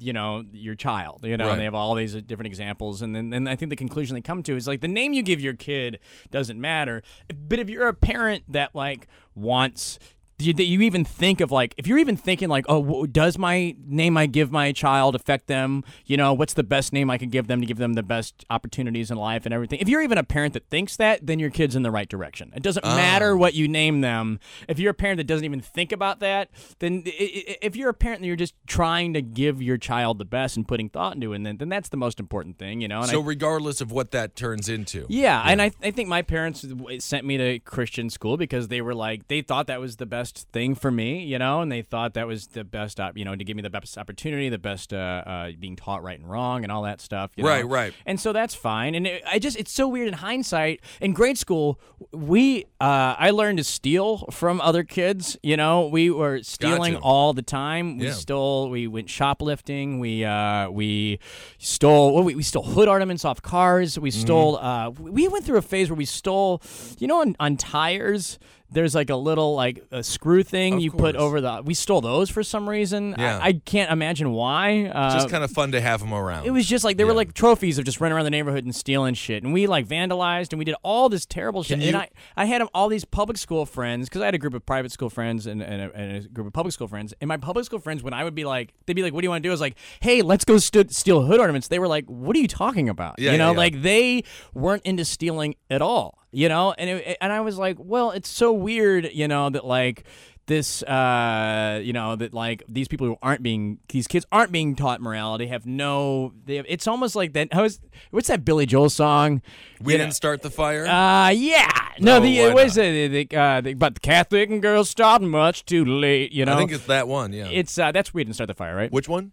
[0.00, 1.20] You know your child.
[1.24, 1.52] You know, Right.
[1.52, 4.20] and they have all these different examples, and then and I think the conclusion they
[4.22, 5.98] come to is like the name you give your kid
[6.30, 7.02] doesn't matter.
[7.48, 9.98] But if you're a parent that like wants
[10.46, 13.74] you, that you even think of like if you're even thinking like oh does my
[13.84, 15.84] name I give my child affect them?
[16.06, 18.44] You know what's the best name I can give them to give them the best
[18.50, 19.80] opportunities in life and everything?
[19.80, 22.52] If you're even a parent that thinks that then your kid's in the right direction.
[22.54, 22.94] It doesn't ah.
[22.94, 24.40] matter what you name them.
[24.68, 28.20] If you're a parent that doesn't even think about that then if you're a parent
[28.20, 31.40] that you're just trying to give your child the best and putting thought into it
[31.42, 34.10] then, then that's the most important thing you know and so I, regardless of what
[34.10, 35.06] that turns into.
[35.08, 36.64] yeah, and I, I think my parents
[36.98, 40.29] sent me to Christian school because they were like they thought that was the best
[40.38, 43.34] thing for me, you know, and they thought that was the best, op- you know,
[43.36, 46.62] to give me the best opportunity, the best uh, uh, being taught right and wrong
[46.62, 47.30] and all that stuff.
[47.36, 47.50] You know?
[47.50, 47.94] Right, right.
[48.06, 48.94] And so that's fine.
[48.94, 50.80] And it, I just it's so weird in hindsight.
[51.00, 51.80] In grade school,
[52.12, 55.36] we uh, I learned to steal from other kids.
[55.42, 57.04] You know, we were stealing Gotcha.
[57.04, 57.98] all the time.
[57.98, 58.12] We Yeah.
[58.12, 58.70] stole.
[58.70, 59.98] We went shoplifting.
[59.98, 61.18] We uh, we
[61.58, 62.14] stole.
[62.14, 63.98] Well, we, we stole hood ornaments off cars.
[63.98, 64.20] We Mm-hmm.
[64.20, 64.56] stole.
[64.58, 66.60] Uh, we went through a phase where we stole.
[66.98, 68.38] You know, on, on tires.
[68.72, 71.16] There's like a little like a screw thing Of you put course.
[71.16, 71.62] over the.
[71.64, 73.14] We stole those for some reason.
[73.16, 73.38] I- Yeah.
[73.42, 74.86] I, can't imagine why.
[74.86, 76.46] Uh, Just kind of fun to have them around.
[76.46, 78.74] it was just like they were like trophies of just running around the neighborhood and
[78.74, 81.80] stealing shit, and we like vandalized and we did all this terrible shit.
[81.80, 84.64] And I, I had all these public school friends because I had a group of
[84.64, 87.12] private school friends and, and, a, and a group of public school friends.
[87.20, 89.26] And my public school friends, when I would be like, they'd be like, "What do
[89.26, 91.78] you want to do?" I was like, "Hey, let's go st- steal hood ornaments." They
[91.78, 93.56] were like, "What are you talking about?" Yeah, you know, yeah, yeah.
[93.58, 94.22] like they
[94.54, 96.18] weren't into stealing at all.
[96.32, 99.64] You know, and it, and I was like, "Well, it's so weird," you know, that
[99.64, 100.04] like
[100.50, 104.74] this, uh, you know, that like these people who aren't being, these kids aren't being
[104.74, 107.52] taught morality, have no, they have, it's almost like that.
[107.54, 109.42] How is, what's that Billy Joel song?
[109.80, 110.86] We You didn't know, start the fire.
[110.86, 111.68] Uh, yeah.
[112.00, 112.86] No, No, the why what is not?
[112.86, 113.30] it?
[113.30, 116.32] The, uh, the, but the Catholic and girls stopped much too late.
[116.32, 117.32] You know, I think it's that one.
[117.32, 117.46] Yeah.
[117.48, 118.90] it's uh, that's we didn't start the fire, right?
[118.90, 119.32] Which one?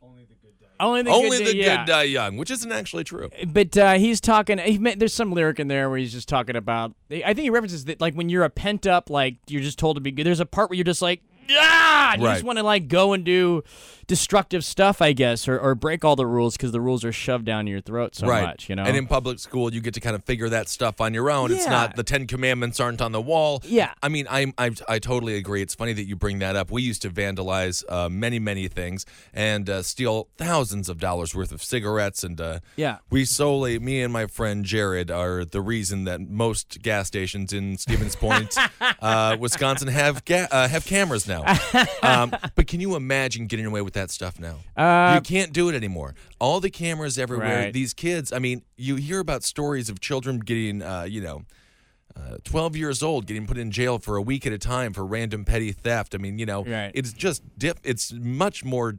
[0.80, 1.78] Only the Only good, the yeah.
[1.78, 3.30] good die young, which isn't actually true.
[3.48, 4.58] But uh, he's talking.
[4.60, 6.94] He, there's some lyric in there where he's just talking about.
[7.12, 9.98] I think he references that like when you're a pent up, like you're just told
[9.98, 10.26] to be good.
[10.26, 13.24] There's a part where you're just like, ah, you just want to like go and
[13.24, 13.63] do
[14.08, 17.46] destructive stuff, I guess, or, or break all the rules because the rules are shoved
[17.46, 18.43] down your throat so right.
[18.43, 18.70] much.
[18.70, 18.84] You know.
[18.84, 21.52] And in public school, you get to kind of figure that stuff on your own.
[21.52, 23.62] It's not the Ten Commandments aren't on the wall.
[23.65, 23.93] Yeah.
[24.02, 25.62] I mean, I I I totally agree.
[25.62, 26.72] It's funny that you bring that up.
[26.72, 31.52] We used to vandalize uh, many many things and uh, steal thousands of dollars worth
[31.52, 33.00] of cigarettes and uh, Yeah.
[33.10, 37.78] We solely, me and my friend Jared, are the reason that most gas stations in
[37.78, 38.56] Stevens Point,
[39.02, 41.43] uh, Wisconsin, have ga- uh, have cameras now.
[42.04, 44.58] Um, but can you imagine getting away with that stuff now?
[44.76, 46.16] Uh, you can't do it anymore.
[46.40, 47.64] All the cameras everywhere.
[47.66, 47.74] Right.
[47.74, 48.32] These kids.
[48.32, 51.44] I mean, you hear about stories of children getting, uh, you know.
[52.16, 55.06] Uh, 12 years old getting put in jail for a week at a time for
[55.06, 56.16] random petty theft.
[56.16, 56.90] I mean, you know, Right.
[56.96, 58.96] it's just dip it's much more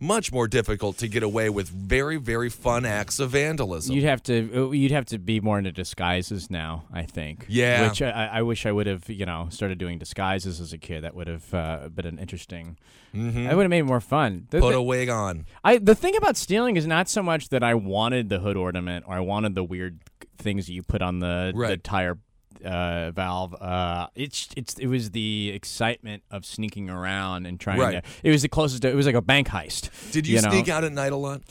[0.00, 3.94] much more difficult to get away with very very fun acts of vandalism.
[3.94, 7.44] You'd have to you'd have to be more into disguises now, I think.
[7.48, 7.88] Yeah.
[7.88, 11.04] Which I, I wish I would have, you know, started doing disguises as a kid.
[11.04, 12.78] That would have uh, been an interesting.
[13.12, 14.46] That would have made it more fun.
[14.50, 14.66] The, Mm-hmm.
[14.66, 15.46] Put the- a wig on.
[15.62, 19.04] I the thing about stealing is not so much that I wanted the hood ornament
[19.06, 20.00] or I wanted the weird
[20.38, 22.18] things that you put on the the tire
[22.64, 23.54] uh, valve.
[23.60, 28.02] Uh, it's it's it was the excitement of sneaking around and trying Right.
[28.04, 28.10] to.
[28.22, 28.82] It was the closest.
[28.82, 29.90] To, it was like a bank heist.
[30.12, 30.50] Did you, know?
[30.50, 31.42] sneak out at night a lot?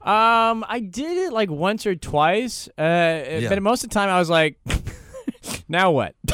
[0.00, 2.68] Um, I did it like once or twice.
[2.78, 4.58] Uh, but most of the time I was like,
[5.68, 6.14] now what?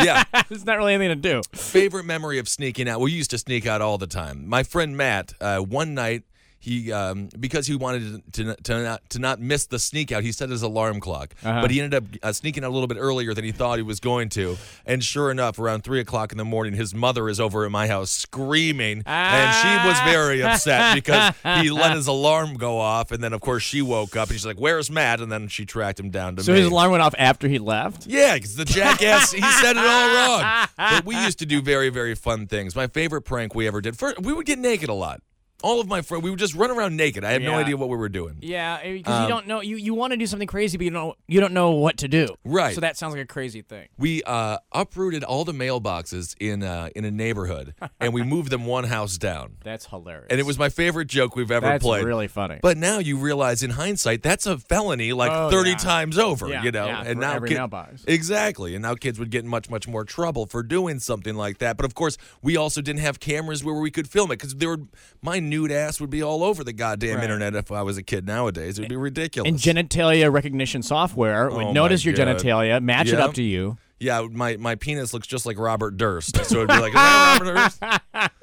[0.00, 0.24] Yeah.
[0.48, 1.42] There's not really anything to do.
[1.52, 3.00] Favorite memory of sneaking out?
[3.00, 4.48] We used to sneak out all the time.
[4.48, 6.22] My friend Matt, uh, one night,
[6.60, 10.30] he um, because he wanted to to not, to not miss the sneak out, he
[10.30, 11.34] set his alarm clock.
[11.42, 11.62] Uh-huh.
[11.62, 13.82] But he ended up uh, sneaking out a little bit earlier than he thought he
[13.82, 14.56] was going to.
[14.86, 17.86] And sure enough, around three o'clock in the morning, his mother is over at my
[17.88, 23.10] house screaming, and she was very upset because he let his alarm go off.
[23.10, 25.64] And then, of course, she woke up and she's like, "Where's Matt?" And then she
[25.64, 26.58] tracked him down to So me.
[26.60, 28.06] his alarm went off after he left.
[28.06, 30.66] Yeah, because the jackass, he said it all wrong.
[30.76, 32.74] But we used to do very, very fun things.
[32.74, 35.20] My favorite prank we ever did, first, we would get naked a lot.
[35.62, 37.24] All of my friends, we would just run around naked.
[37.24, 38.38] I had no idea what we were doing.
[38.40, 41.16] Yeah, because you don't know you, you want to do something crazy, but you don't
[41.28, 42.28] you don't know what to do.
[42.44, 42.74] Right.
[42.74, 43.88] So that sounds like a crazy thing.
[43.98, 48.64] We uh, uprooted all the mailboxes in uh, in a neighborhood, and we moved them
[48.66, 49.56] one house down.
[49.64, 50.26] That's hilarious.
[50.30, 52.04] And it was my favorite joke we've ever that's played.
[52.04, 52.58] really funny.
[52.62, 55.76] But now you realize, in hindsight, that's a felony like Oh, 30 yeah.
[55.76, 56.48] times over.
[56.48, 58.04] Yeah, you know, yeah, and now every kid- mailbox.
[58.06, 61.58] exactly, and now kids would get in much, much more trouble for doing something like
[61.58, 61.76] that.
[61.76, 64.70] But of course, we also didn't have cameras where we could film it because there
[64.70, 64.88] would
[65.22, 67.24] my nude ass would be all over the goddamn Right.
[67.24, 68.78] internet if I was a kid nowadays.
[68.78, 69.48] It would be ridiculous.
[69.50, 72.36] and genitalia recognition software would Oh, notice my your God.
[72.36, 73.24] genitalia, match it Yeah.
[73.26, 73.76] up to you.
[73.98, 77.40] yeah, my my penis looks just like Robert Durst, so it'd be like, "Is that
[77.42, 77.54] Robert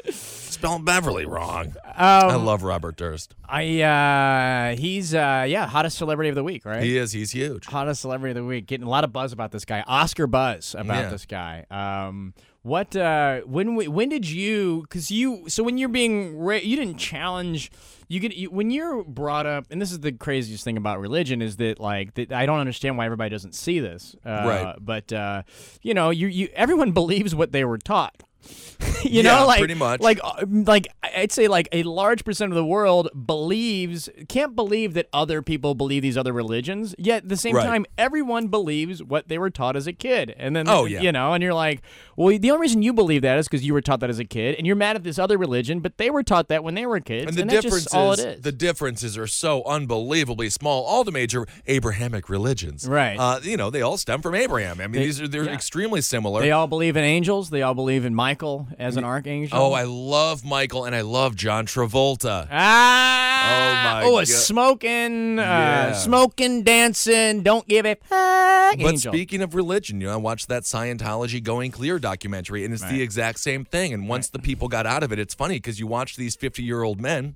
[0.06, 0.54] Durst?
[0.54, 1.74] Spelling Beverly wrong.
[1.96, 3.36] I Um, love Robert Durst.
[3.48, 6.84] I uh he's uh yeah, hottest celebrity of the week, right?
[6.84, 7.12] He is.
[7.12, 7.66] He's huge.
[7.66, 8.66] Hottest celebrity of the week.
[8.68, 9.84] Getting a lot of buzz about this guy.
[9.88, 11.10] Oscar buzz about Yeah.
[11.10, 11.66] this guy.
[11.72, 12.34] Um
[12.68, 16.76] what uh when we, when did you cuz you so when you're being ra- you
[16.76, 17.72] didn't challenge
[18.10, 21.42] you get you, when you're brought up and this is the craziest thing about religion
[21.42, 24.16] is that like that I don't understand why everybody doesn't see this.
[24.26, 24.76] Uh, Right.
[24.80, 25.44] but uh
[25.82, 28.24] you know, you you everyone believes what they were taught.
[29.04, 30.02] you Yeah, know, like pretty much.
[30.02, 34.94] like uh, like I'd say like a large percent of the world believes can't believe
[34.94, 36.94] that other people believe these other religions.
[36.98, 37.66] Yet at the same Right.
[37.66, 40.36] time, everyone believes what they were taught as a kid.
[40.38, 41.02] And then Oh, yeah.
[41.02, 41.82] you know, and you're like,
[42.16, 44.26] well, the only reason you believe that is because you were taught that as a
[44.26, 46.86] kid, and you're mad at this other religion, but they were taught that when they
[46.86, 48.42] were kids, And the that's differences, just all it is.
[48.42, 50.84] the differences are so unbelievably small.
[50.84, 53.18] All the major Abrahamic religions, Right.
[53.18, 54.80] Uh, you know, they all stem from Abraham.
[54.82, 55.54] I mean, these are they're yeah.
[55.54, 56.42] extremely similar.
[56.42, 57.50] they all believe in angels.
[57.50, 59.58] They all believe in Michael as an archangel.
[59.58, 62.46] oh, I love Michael and I love John Travolta.
[62.52, 63.48] Ah!
[63.50, 64.28] Oh, my Oh, a God.
[64.28, 65.92] smoking, Yeah.
[65.92, 67.42] uh, smoking, dancing.
[67.42, 68.78] Don't give a fuck.
[68.80, 69.14] But angel.
[69.14, 73.02] speaking of religion, you know, I watched that Scientology Going Clear documentary, and it's the
[73.02, 73.94] exact same thing.
[73.94, 77.00] And once the people got out of it, it's funny because you watch these fifty-year-old
[77.00, 77.36] men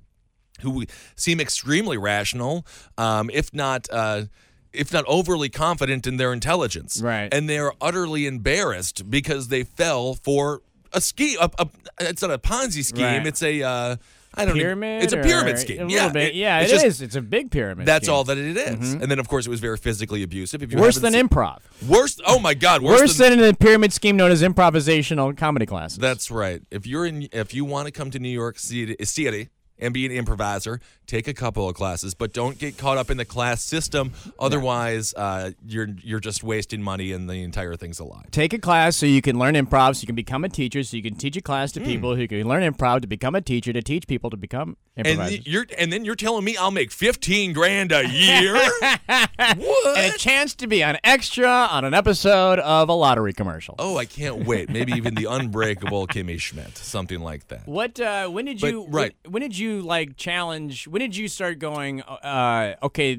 [0.60, 0.84] who
[1.16, 2.66] seem extremely rational,
[2.98, 3.88] um, if not.
[3.90, 4.24] Uh,
[4.74, 7.28] if not overly confident in their intelligence, Right.
[7.30, 10.62] and they're utterly embarrassed because they fell for
[10.94, 11.38] a scheme.
[11.40, 11.68] A, a,
[12.00, 13.04] it's not a Ponzi scheme.
[13.04, 13.26] Right.
[13.26, 13.96] It's a uh,
[14.34, 15.02] I don't pyramid.
[15.04, 15.88] it's a pyramid scheme.
[15.88, 16.28] A Yeah, bit.
[16.28, 17.02] it- yeah, it's it just- is.
[17.02, 17.84] It's a big pyramid.
[17.86, 18.14] That's scheme.
[18.14, 18.94] all that it is.
[18.94, 20.62] And then, of course, it was very physically abusive.
[20.62, 21.58] If you Worse than seen- improv.
[21.86, 22.18] Worse.
[22.26, 22.82] Oh my God.
[22.82, 23.38] Worse, Worse than.
[23.38, 25.98] than a pyramid scheme known as improvisational comedy classes.
[25.98, 26.62] That's right.
[26.70, 29.48] If you're in, if you want to come to New York City, City
[29.82, 33.16] and be an improviser, take a couple of classes, but don't get caught up in
[33.18, 34.12] the class system.
[34.38, 38.24] Otherwise, uh, you're you're just wasting money, and the entire thing's a lie.
[38.30, 40.96] Take a class so you can learn improv, so you can become a teacher, so
[40.96, 41.86] you can teach a class to Hmm.
[41.86, 45.06] people who can learn improv to become a teacher to teach people to become And
[45.06, 45.46] improvisers.
[45.46, 48.54] you're and then you're telling me I'll make fifteen grand a year?
[49.38, 50.14] and what?
[50.14, 53.74] a chance to be an extra on an episode of a lottery commercial.
[53.78, 54.68] Oh, I can't wait.
[54.70, 57.66] Maybe even the unbreakable Kimmy Schmidt, something like that.
[57.66, 57.98] What?
[58.00, 58.86] Uh, when did But- you?
[58.88, 59.14] right.
[59.24, 60.86] When, when did you like challenge?
[60.86, 62.02] When did you start going?
[62.02, 63.18] Uh, okay,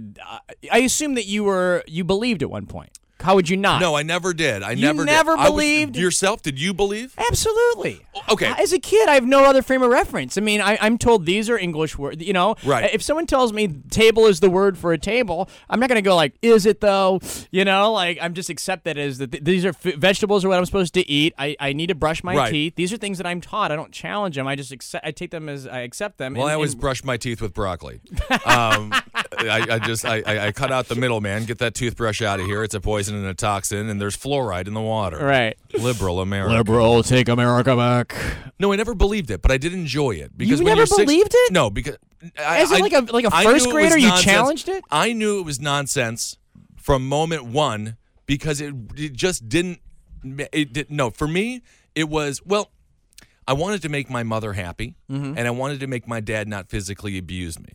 [0.71, 2.99] I assume that you were you believed at one point.
[3.23, 3.81] How would you not?
[3.81, 4.61] No, I never did.
[4.63, 5.05] I You never.
[5.05, 5.39] never did.
[5.39, 5.95] I was- believed?
[5.95, 6.41] yourself?
[6.41, 7.13] Did you believe?
[7.17, 8.05] Absolutely.
[8.29, 8.53] Okay.
[8.57, 10.37] As a kid, I have no other frame of reference.
[10.37, 12.23] I mean, I, I'm told these are English words.
[12.23, 12.93] You know, Right.
[12.93, 16.07] If someone tells me table is the word for a table, I'm not going to
[16.07, 17.19] go like, is it though?
[17.51, 20.49] You know, like I'm just accept that as that th- these are f- vegetables are
[20.49, 21.33] what I'm supposed to eat.
[21.37, 22.51] I, I need to brush my Right.
[22.51, 22.75] teeth.
[22.75, 23.71] These are things that I'm taught.
[23.71, 24.47] I don't challenge them.
[24.47, 25.05] I just accept.
[25.05, 26.33] I take them as I accept them.
[26.33, 28.01] Well, and- I always and- brush my teeth with broccoli.
[28.45, 28.91] Um,
[29.37, 32.45] I, I just I, I, I cut out the middleman, get that toothbrush out of
[32.45, 32.63] here.
[32.63, 35.17] It's a poison and a toxin, and there's fluoride in the water.
[35.17, 35.55] right.
[35.77, 36.53] Liberal America.
[36.53, 38.15] Liberal, take America back.
[38.59, 41.03] No, I never believed it, but I did enjoy it because when never you're six-
[41.03, 41.51] believed it?
[41.53, 41.97] No, because
[42.37, 44.23] I, As in I- like a- like a I first it was grader, you nonsense.
[44.25, 44.83] challenged it?
[44.91, 46.37] I knew it was nonsense
[46.77, 49.79] from moment one because it, it just didn't.
[50.53, 51.61] It did no for me.
[51.95, 52.71] It was well.
[53.45, 55.37] I wanted to make my mother happy, Mm-hmm.
[55.37, 57.73] and I wanted to make my dad not physically abuse me.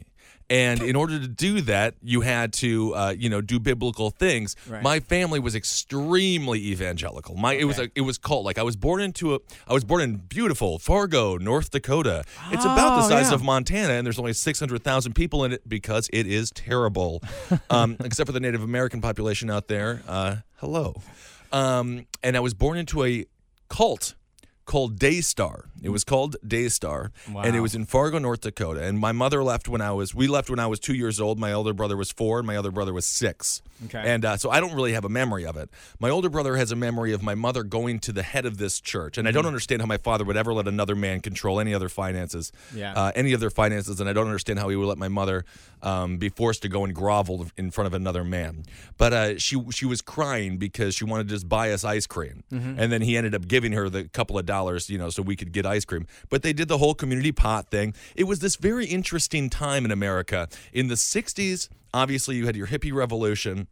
[0.51, 4.57] And in order to do that, you had to, uh, you know, do biblical things.
[4.67, 4.83] Right.
[4.83, 7.37] My family was extremely evangelical.
[7.37, 8.45] My it was a, it was cult.
[8.45, 12.25] Like I was born into a I was born in beautiful Fargo, North Dakota.
[12.51, 13.35] It's about the Oh, size yeah.
[13.35, 17.23] of Montana, and there's only six hundred thousand people in it because it is terrible.
[17.71, 20.03] um, except for the Native American population out there.
[20.09, 20.95] Uh, hello.
[21.53, 23.25] Um, and I was born into a
[23.69, 24.15] cult
[24.69, 25.65] called Daystar.
[25.83, 28.83] It was called Daystar, and it was in Fargo, North Dakota.
[28.83, 31.39] And my mother left when I was we left when I was two years old.
[31.39, 33.63] My older brother was four, and my other brother was six.
[33.87, 34.03] Okay.
[34.05, 35.71] And uh, so I don't really have a memory of it.
[36.01, 38.81] My older brother has a memory of my mother going to the head of this
[38.81, 39.37] church, and I Mm-hmm.
[39.39, 42.93] don't understand how my father would ever let another man control any other finances, Yeah.
[42.95, 45.45] uh, any of their finances, and I don't understand how he would let my mother
[45.81, 48.65] um, be forced to go and grovel in front of another man.
[48.97, 52.43] But uh, she she was crying because she wanted to just buy us ice cream,
[52.53, 52.81] Mm-hmm.
[52.81, 54.58] and then he ended up giving her the couple of dollars,
[54.91, 56.07] you know, so we could get ice cream.
[56.29, 57.95] But they did the whole community pot thing.
[58.15, 61.69] It was this very interesting time in America in the '60s.
[61.95, 63.69] Obviously, you had your hippie revolution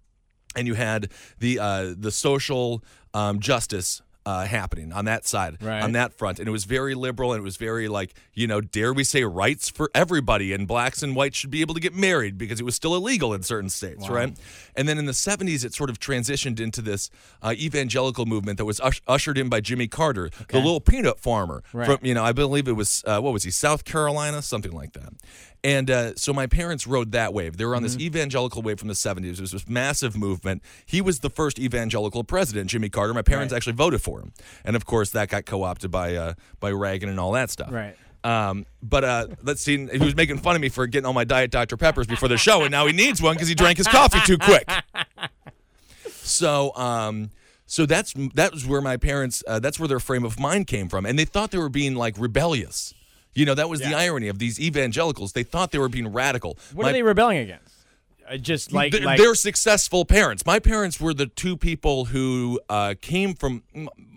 [0.56, 2.82] and you had the uh, the social
[3.14, 5.82] um, justice uh, happening on that side, Right.
[5.82, 8.60] on that front, and it was very liberal, and it was very like you know,
[8.60, 11.94] dare we say rights for everybody, and blacks and whites should be able to get
[11.94, 14.36] married because it was still illegal in certain states, right?
[14.74, 17.08] And then in the '70s, it sort of transitioned into this
[17.42, 21.62] uh, evangelical movement that was ush- ushered in by Jimmy Carter, the little peanut farmer
[21.72, 21.86] Right.
[21.86, 24.92] from you know, I believe it was uh, what was he, South Carolina, something like
[24.94, 25.12] that.
[25.64, 27.56] And uh, so my parents rode that wave.
[27.56, 29.34] They were on this evangelical wave from the 70s.
[29.34, 30.62] It was this massive movement.
[30.84, 33.12] He was the first evangelical president, Jimmy Carter.
[33.14, 34.32] My parents actually voted for him.
[34.64, 37.72] And of course, that got co opted by, uh, by Reagan and all that stuff.
[37.72, 37.96] Right.
[38.22, 39.86] Um, but uh, let's see.
[39.86, 41.76] He was making fun of me for getting all my Diet Dr.
[41.76, 44.36] Peppers before the show, and now he needs one because he drank his coffee too
[44.38, 44.68] quick.
[46.08, 47.30] So, um,
[47.66, 49.44] so that's that was where my parents.
[49.46, 51.94] Uh, that's where their frame of mind came from, and they thought they were being
[51.94, 52.94] like rebellious.
[53.36, 55.32] You know, that was the irony of these evangelicals.
[55.32, 56.58] They thought they were being radical.
[56.72, 57.74] What My- are they rebelling against?
[58.28, 60.44] Uh, just like, Th- like they're successful parents.
[60.44, 63.62] My parents were the two people who uh, came from.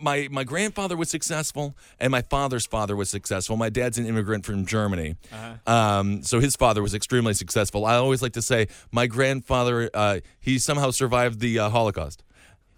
[0.02, 3.56] My my grandfather was successful, and my father's father was successful.
[3.56, 5.72] My dad's an immigrant from Germany, Uh-huh.
[5.72, 7.86] um, so his father was extremely successful.
[7.86, 12.24] I always like to say my grandfather uh, he somehow survived the uh, Holocaust.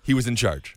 [0.04, 0.76] He was in charge.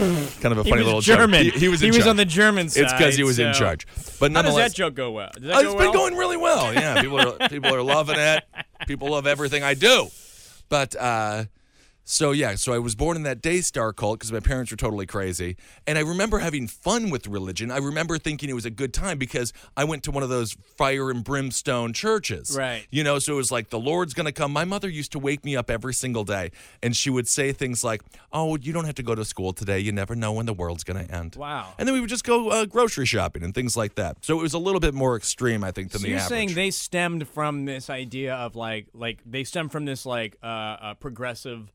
[0.00, 1.18] Kind of a funny little joke.
[1.18, 1.44] German.
[1.44, 2.08] He, he was he was charge.
[2.08, 2.84] on the German side.
[2.84, 3.86] It's because he was in charge.
[4.20, 5.30] But How does that joke go well?
[5.34, 5.92] Does that uh, go it's well?
[5.92, 6.72] been going really well.
[6.74, 8.44] Yeah, people are people are loving it.
[8.86, 10.08] People love everything I do.
[10.68, 11.44] But uh,
[12.04, 15.06] so yeah, so I was born in that Daystar cult because my parents were totally
[15.06, 17.70] crazy, and I remember having fun with religion.
[17.70, 20.52] I remember thinking it was a good time because I went to one of those
[20.76, 22.54] fire and brimstone churches.
[22.56, 22.86] Right.
[22.90, 24.52] You know, so it was like the Lord's going to come.
[24.52, 26.50] My mother used to wake me up every single day,
[26.82, 29.78] and she would say things like, "Oh, you don't have to go to school today.
[29.78, 31.72] You never know when the world's going to end." Wow.
[31.78, 34.18] And then we would just go uh, grocery shopping and things like that.
[34.22, 36.28] So it was a little bit more extreme, I think, than So the you're average.
[36.28, 40.46] saying they stemmed from this idea of like like they stem from this like uh,
[40.46, 41.72] uh progressive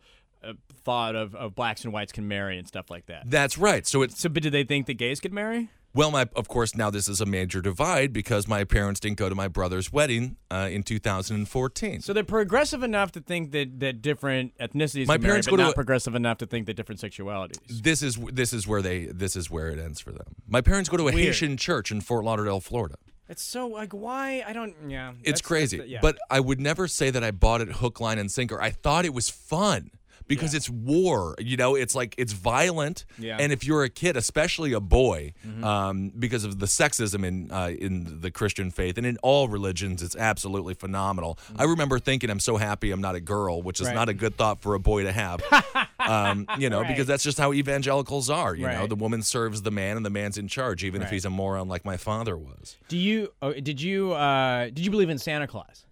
[0.83, 3.23] thought of, of blacks and whites can marry and stuff like that.
[3.29, 3.85] That's right.
[3.85, 5.69] So it's So, but did they think that gays could marry?
[5.93, 9.27] Well, my of course now this is a major divide because my parents didn't go
[9.27, 12.01] to my brother's wedding uh, in 2014.
[12.01, 15.57] So they're progressive enough to think that, that different ethnicities My marry, parents but go
[15.57, 17.57] to not a- progressive enough to think that different sexualities.
[17.67, 20.35] this is this is where they this is where it ends for them.
[20.47, 21.17] My parents go to a Weird.
[21.25, 22.95] Haitian church in Fort Lauderdale, Florida.
[23.27, 25.13] It's so like why I don't yeah.
[25.23, 25.77] It's crazy.
[25.77, 25.99] the- yeah.
[26.03, 28.61] But I would never say that I bought it hook, line, and sinker.
[28.61, 29.89] I thought it was fun
[30.29, 31.35] because it's war.
[31.39, 33.05] You know, it's like it's violent.
[33.17, 33.35] Yeah.
[33.37, 35.63] And if you're a kid, especially a boy, Mm-hmm.
[35.63, 40.01] um, because of the sexism in uh, in the Christian faith and in all religions,
[40.01, 41.37] it's absolutely phenomenal.
[41.57, 43.95] I remember thinking, I'm so happy I'm not a girl, which is Mm-hmm.
[43.97, 44.01] Right.
[44.01, 45.41] not a good thought for a boy to have.
[45.99, 46.87] um, you know, Right.
[46.89, 48.53] because that's just how evangelicals are.
[48.55, 51.25] You know, the woman serves the man, and the man's in charge, even if he's
[51.25, 52.77] a moron like my father was.
[52.87, 55.85] do you oh, did you uh, did you believe in Santa Claus?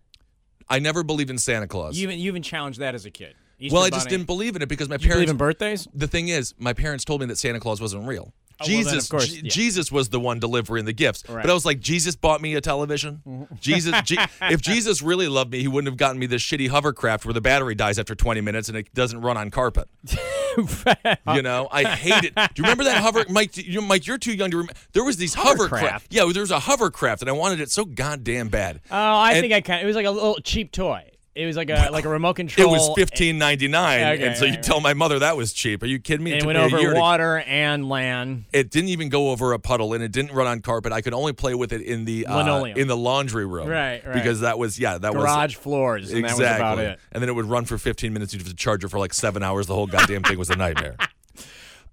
[0.70, 1.98] I never believed in Santa Claus.
[1.98, 3.36] You even you even challenged that as a kid.
[3.60, 4.18] Easter well, I just Bunny.
[4.18, 5.32] didn't believe in it because my You believe parents.
[5.32, 5.88] in birthdays?
[5.93, 8.34] the thing is, my parents told me that Santa Claus wasn't real.
[8.60, 9.49] Oh, well, then, Jesus, of course, Je- yeah.
[9.51, 11.24] Jesus was the one delivering the gifts.
[11.30, 11.43] Right.
[11.43, 13.22] But I was like, Jesus bought me a television.
[13.62, 17.24] Jesus, Je- if Jesus really loved me, he wouldn't have gotten me this shitty hovercraft
[17.26, 19.88] where the battery dies after 20 minutes and it doesn't run on carpet.
[20.58, 22.36] you know, I hate it.
[22.36, 23.55] Do you remember that hover, Mike?
[23.58, 24.74] You, Mike, you're too young to remember.
[24.93, 25.84] There was these hovercraft.
[25.84, 26.08] Hovercraft?
[26.14, 28.82] Yeah, there was a hovercraft, and I wanted it so goddamn bad.
[28.89, 29.84] Oh, I And- think I kind.
[29.84, 31.10] It was like a little cheap toy.
[31.38, 32.68] It was like a like a remote control.
[32.68, 35.54] It was fifteen ninety nine, Okay, and so you right, tell my mother that was
[35.54, 35.84] cheap.
[35.84, 36.34] Are you kidding me?
[36.34, 38.46] And it went over year to- water and land.
[38.52, 40.92] it didn't even go over a puddle and it didn't run on carpet.
[40.92, 44.14] I could only play with it in the uh, in the laundry room, Right, right.
[44.14, 46.46] Because that was yeah, that Garage was garage floors, and exactly.
[46.46, 47.00] that was about it.
[47.12, 48.34] And then it would run for 15 minutes.
[48.34, 49.68] You'd have to charge it for like seven hours.
[49.68, 50.98] The whole goddamn thing was a nightmare.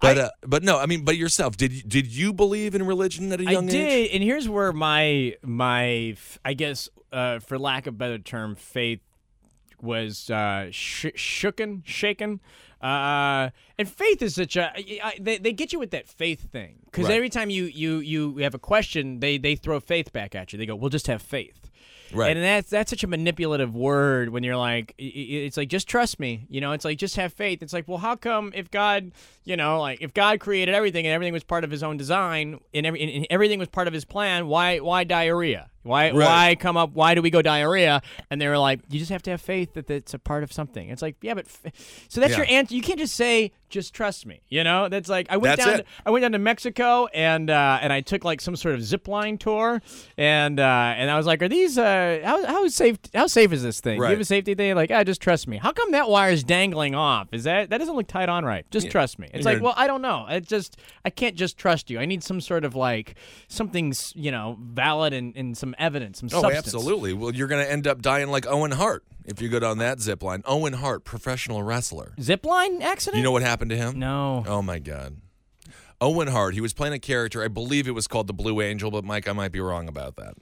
[0.01, 3.33] But uh, but no, I mean, but yourself, did you, did you believe in religion
[3.33, 3.75] at a I young age?
[3.75, 4.11] I did, age?
[4.13, 6.15] and here's where my my
[6.45, 9.01] I guess uh, for lack of a better term, faith
[9.85, 12.41] was uh, sh- shooken, shaken.
[12.83, 14.71] Uh, and faith is such a
[15.03, 17.15] I, they, they get you with that faith thing because Right.
[17.15, 20.59] every time you you you have a question, they they throw faith back at you.
[20.59, 21.71] They go, "We'll just have faith."
[22.13, 22.37] Right.
[22.37, 26.47] And that's that's such a manipulative word when you're like, it's like just trust me,
[26.51, 26.73] you know.
[26.73, 27.63] It's like just have faith.
[27.63, 29.11] It's like, well, how come if God,
[29.45, 32.61] you know, like if God created everything and everything was part of His own design
[32.75, 35.71] and, every, and everything was part of His plan, why why diarrhea?
[35.85, 36.91] Why why come up?
[36.95, 38.03] Why do we go diarrhea?
[38.31, 40.53] And they were like, you just have to have faith that it's a part of
[40.53, 40.89] something.
[40.89, 42.39] It's like, yeah, but f- so that's Yeah.
[42.39, 42.75] your answer.
[42.75, 44.41] You can't just say just trust me.
[44.49, 45.81] You know, that's like I went That's down.
[45.81, 45.87] it.
[46.07, 49.09] I went down to Mexico and uh, and I took like some sort of zip
[49.09, 49.83] line tour,
[50.17, 53.63] and uh, and I was like, "Are these uh, how how safe how safe is
[53.63, 53.99] this thing?
[53.99, 54.11] Do Right.
[54.11, 54.75] You have a safety thing?
[54.77, 55.57] Like, ah, just trust me.
[55.59, 57.29] How come that wire is dangling off?
[57.33, 58.65] Is that that doesn't look tied on right?
[58.71, 59.29] Just trust me.
[59.35, 60.27] It's You're- like, well, I don't know.
[60.31, 61.99] It just I can't just trust you.
[61.99, 63.17] I need some sort of like
[63.49, 66.67] something's you know valid and, and some evidence, some Oh, substance.
[66.67, 67.13] absolutely.
[67.13, 70.01] Well, you're going to end up dying like Owen Hart if you go down that
[70.01, 70.43] zip line.
[70.45, 72.15] Owen Hart, professional wrestler.
[72.21, 73.19] Zip line accident?
[73.19, 73.99] You know what happened to him?
[73.99, 74.45] No.
[74.47, 75.17] Oh my God.
[76.01, 77.43] Owen Hart, he was playing a character.
[77.43, 80.17] I believe it was called the Blue Angel, but Mike, I might be wrong about
[80.17, 80.35] that.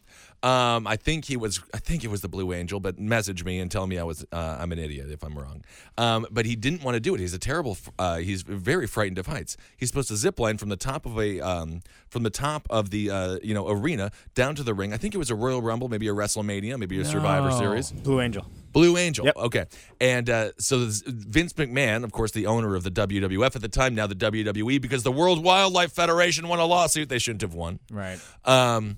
[0.43, 1.61] Um, I think he was.
[1.73, 4.25] I think it was the Blue Angel, but message me and tell me I was.
[4.33, 5.63] Uh, I'm an idiot if I'm wrong.
[5.97, 7.21] Um, but he didn't want to do it.
[7.21, 7.77] He's a terrible.
[7.99, 9.57] Uh, he's very frightened of heights.
[9.77, 12.91] He's supposed to zip line from the top of a um, from the top of
[12.91, 14.93] the uh, you know arena down to the ring.
[14.93, 17.59] I think it was a Royal Rumble, maybe a WrestleMania, maybe a Survivor No.
[17.59, 17.93] Series.
[17.93, 18.45] Blue Angel.
[18.73, 19.27] Blue Angel.
[19.27, 19.37] Yep.
[19.37, 19.67] Okay.
[20.01, 23.95] And uh, so Vince McMahon, of course, the owner of the WWF at the time,
[23.95, 27.79] now the WWE, because the World Wildlife Federation won a lawsuit they shouldn't have won.
[27.91, 28.19] Right.
[28.45, 28.97] Um,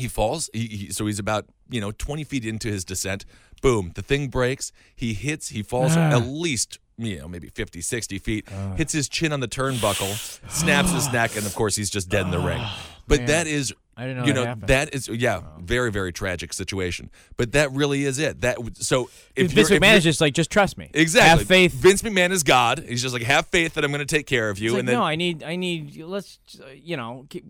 [0.00, 0.50] he falls.
[0.52, 3.24] He, he, so he's about you know 20 feet into his descent.
[3.62, 3.92] Boom.
[3.94, 4.72] The thing breaks.
[4.96, 5.48] He hits.
[5.50, 6.10] He falls Ah.
[6.16, 8.48] at least you know maybe 50, 60 feet.
[8.76, 10.14] hits his chin on the turnbuckle.
[10.50, 12.62] snaps his neck, and of course he's just dead in the ring.
[13.06, 13.26] But man.
[13.28, 13.72] that is.
[13.96, 14.68] I didn't know you that know happened.
[14.68, 19.50] that is yeah very very tragic situation but that really is it that so if
[19.50, 20.88] Vince McMahon is just like, just trust me.
[20.94, 21.28] Exactly.
[21.40, 21.72] Have faith.
[21.74, 22.78] Vince McMahon is God.
[22.88, 24.68] He's just like, have faith that I'm going to take care of you.
[24.68, 25.98] It's like, and then, no, I need, I need.
[26.02, 27.42] Let's, uh, you know, g-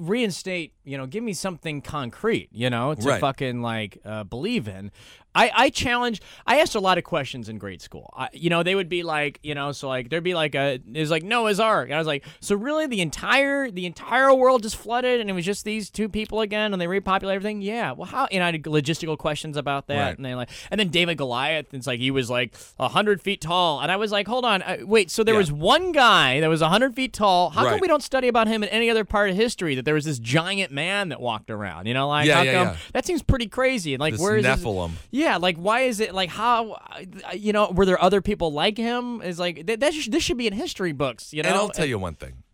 [0.00, 0.72] reinstate.
[0.84, 2.48] You know, give me something concrete.
[2.52, 3.20] You know, to Right.
[3.20, 4.90] fucking like uh, believe in.
[5.36, 6.20] I, I challenge.
[6.46, 8.12] I asked a lot of questions in grade school.
[8.16, 10.80] I, you know, they would be like, you know, so like there'd be like a,
[10.92, 14.32] it was like Noah's Ark, and I was like, so really the entire the entire
[14.34, 17.60] world just flooded, and it was just these two people again, and they repopulate everything.
[17.62, 18.26] Yeah, well, how?
[18.26, 20.16] And I had logistical questions about that, Right.
[20.16, 21.72] and they like, and then David Goliath.
[21.74, 24.78] It's like he was like hundred feet tall, and I was like, hold on, uh,
[24.84, 25.10] wait.
[25.10, 25.38] So there Yeah.
[25.38, 27.50] was one guy that was hundred feet tall.
[27.50, 29.74] How come we don't study about him in any other part of history?
[29.74, 31.86] That there was this giant man that walked around.
[31.86, 32.76] You know, like Yeah, how yeah, come yeah.
[32.94, 33.92] that seems pretty crazy?
[33.94, 34.92] And like, This where is this- Nephilim.
[35.26, 37.00] Yeah, like why is it like how uh,
[37.34, 39.20] you know were there other people like him?
[39.22, 41.48] Is like that, that sh- this should be in history books, you know?
[41.48, 42.44] and I'll tell you one thing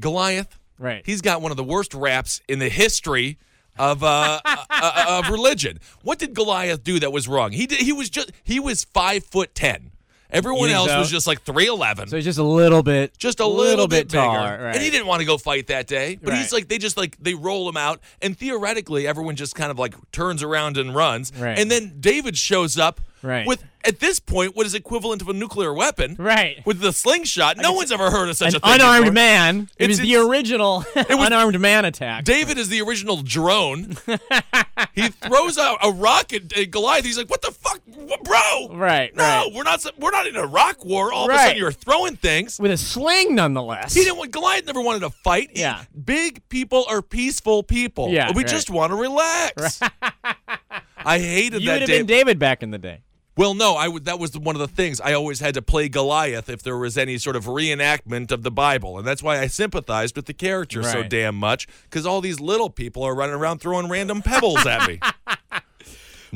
[0.00, 1.02] Goliath, Right.
[1.04, 3.38] he's got one of the worst raps in the history
[3.78, 5.78] of uh, uh, uh, of religion.
[6.02, 7.52] What did Goliath do that was wrong?
[7.52, 9.90] He did, he was just he was five foot ten.
[10.34, 10.98] Everyone else so?
[10.98, 12.08] was just like 3'11.
[12.10, 14.22] So he's just a little bit, just a little, bit, bigger.
[14.22, 14.74] taller, right?
[14.74, 16.18] And he didn't want to go fight that day.
[16.22, 18.00] But he's like, they just like, they roll him out.
[18.20, 21.32] And theoretically, everyone just kind of like turns around and runs.
[21.38, 21.58] Right.
[21.58, 23.46] And then David shows up Right.
[23.46, 26.16] with, at this point, what is equivalent of a nuclear weapon.
[26.18, 26.64] Right.
[26.66, 27.56] With the slingshot.
[27.58, 28.74] No one's ever heard of such An a thing.
[28.74, 29.12] unarmed before.
[29.12, 29.68] man.
[29.78, 32.24] It It's- was the original unarmed man attack.
[32.24, 33.96] David is the original drone.
[34.94, 37.04] he throws out a rock at, at Goliath.
[37.04, 37.80] He's like, "What the fuck,
[38.22, 38.68] bro?
[38.76, 39.50] Right, No, right.
[39.54, 39.84] we're not.
[39.98, 41.12] We're not in a rock war.
[41.12, 43.94] All of a sudden, you're throwing things." With a sling, nonetheless.
[43.94, 44.18] He didn't.
[44.18, 45.50] want Goliath never wanted to fight.
[45.52, 45.84] He- Yeah.
[46.04, 48.10] big people are peaceful people.
[48.10, 48.46] Yeah, we right.
[48.50, 49.80] just want to relax.
[51.06, 53.00] I hated you that would have been David back in the day.
[53.36, 54.04] Well, no, I would.
[54.04, 56.96] That was one of the things I always had to play Goliath if there was
[56.96, 60.82] any sort of reenactment of the Bible, and that's why I sympathized with the character
[60.84, 64.86] so damn much because all these little people are running around throwing random pebbles at
[64.88, 65.00] me.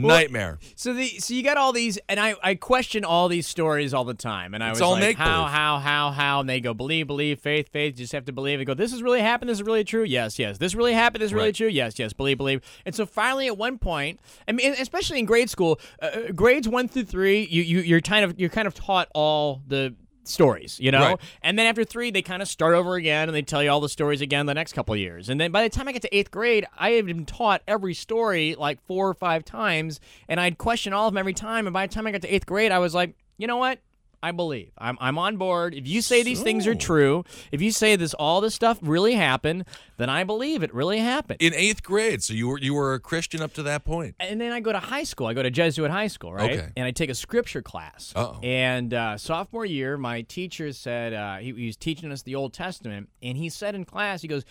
[0.07, 0.59] Nightmare.
[0.77, 4.05] So the so you got all these, and I I question all these stories all
[4.05, 6.75] the time, and I It's was all like, how how how how, and they go
[6.75, 7.95] believe believe faith faith.
[7.99, 8.59] You just have to believe.
[8.59, 9.49] They go, this is really happened.
[9.49, 10.05] This is really true.
[10.05, 10.59] Yes yes.
[10.59, 11.23] This really happened.
[11.23, 11.55] This is really Right.
[11.55, 11.69] true.
[11.69, 12.13] Yes yes.
[12.13, 12.61] Believe believe.
[12.87, 16.89] And so finally, at one point, I mean, especially in grade school, uh, grades one
[16.89, 19.95] through three, you you you're kind of you're kind of taught all the
[20.29, 21.01] stories, you know?
[21.01, 21.21] Right.
[21.43, 23.81] And then after three, they kind of start over again and they tell you all
[23.81, 25.29] the stories again the next couple of years.
[25.29, 27.95] And then by the time I get to eighth grade, I had been taught every
[27.95, 31.67] story like four or five times, and I'd question all of them every time.
[31.67, 33.81] And by the time I got to eighth grade, I was like, you know what?
[34.23, 34.71] I believe.
[34.79, 35.75] I'm, I'm on board.
[35.75, 39.15] If you say these things are true, if you say this all this stuff really
[39.15, 39.65] happened,
[39.97, 41.41] then I believe it really happened.
[41.41, 44.15] In eighth grade, so you were you were a Christian up to that point.
[44.19, 45.27] and then I go to high school.
[45.27, 46.59] I go to Jesuit high school, right?
[46.59, 46.69] Okay.
[46.77, 48.13] And I take a scripture class.
[48.17, 48.41] Uh-oh.
[48.43, 52.53] And uh, sophomore year, my teacher said uh, he, he was teaching us the Old
[52.53, 54.45] Testament, and he said in class, he goes,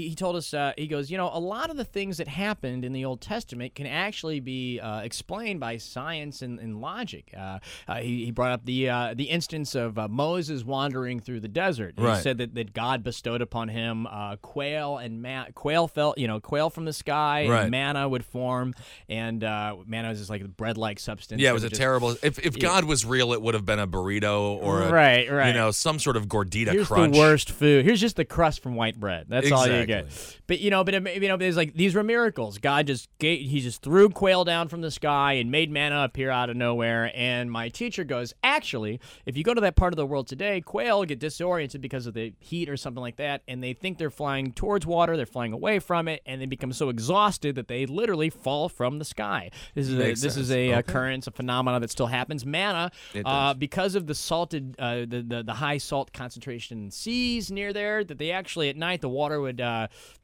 [0.00, 2.84] he told us, uh, he goes, you know, a lot of the things that happened
[2.84, 7.32] in the Old Testament can actually be uh, explained by science and, and logic.
[7.36, 11.40] Uh, uh, he, he brought up the uh, the instance of uh, Moses wandering through
[11.40, 11.94] the desert.
[11.96, 12.16] Right.
[12.16, 16.26] He said that, that God bestowed upon him uh, quail and ma- quail fell, you
[16.26, 17.62] know, quail from the sky, Right.
[17.62, 18.74] and manna would form,
[19.08, 21.40] and uh, manna is just like a bread-like substance.
[21.40, 22.16] Yeah, it was a just- terrible.
[22.22, 25.48] If if God was real, it would have been a burrito or a, Right, right.
[25.48, 27.12] you know some sort of gordita Here's crunch.
[27.14, 27.84] the worst food.
[27.84, 29.26] Here's just the crust from white bread.
[29.28, 30.36] That's all you Exactly.
[30.46, 32.58] But you know, but it- you know, there's like these were miracles.
[32.58, 36.30] God just gave, he just threw quail down from the sky and made manna appear
[36.30, 37.10] out of nowhere.
[37.14, 40.60] And my teacher goes, actually, if you go to that part of the world today,
[40.60, 44.10] quail get disoriented because of the heat or something like that, and they think they're
[44.10, 47.86] flying towards water, they're flying away from it, and they become so exhausted that they
[47.86, 49.50] literally fall from the sky.
[49.74, 50.72] This is a, this is a Okay.
[50.78, 52.44] occurrence, a phenomenon that still happens.
[52.46, 52.90] Manna,
[53.24, 57.72] uh, because of the salted, uh, the, the the high salt concentration in seas near
[57.72, 59.64] there, that they actually at night the water would, uh,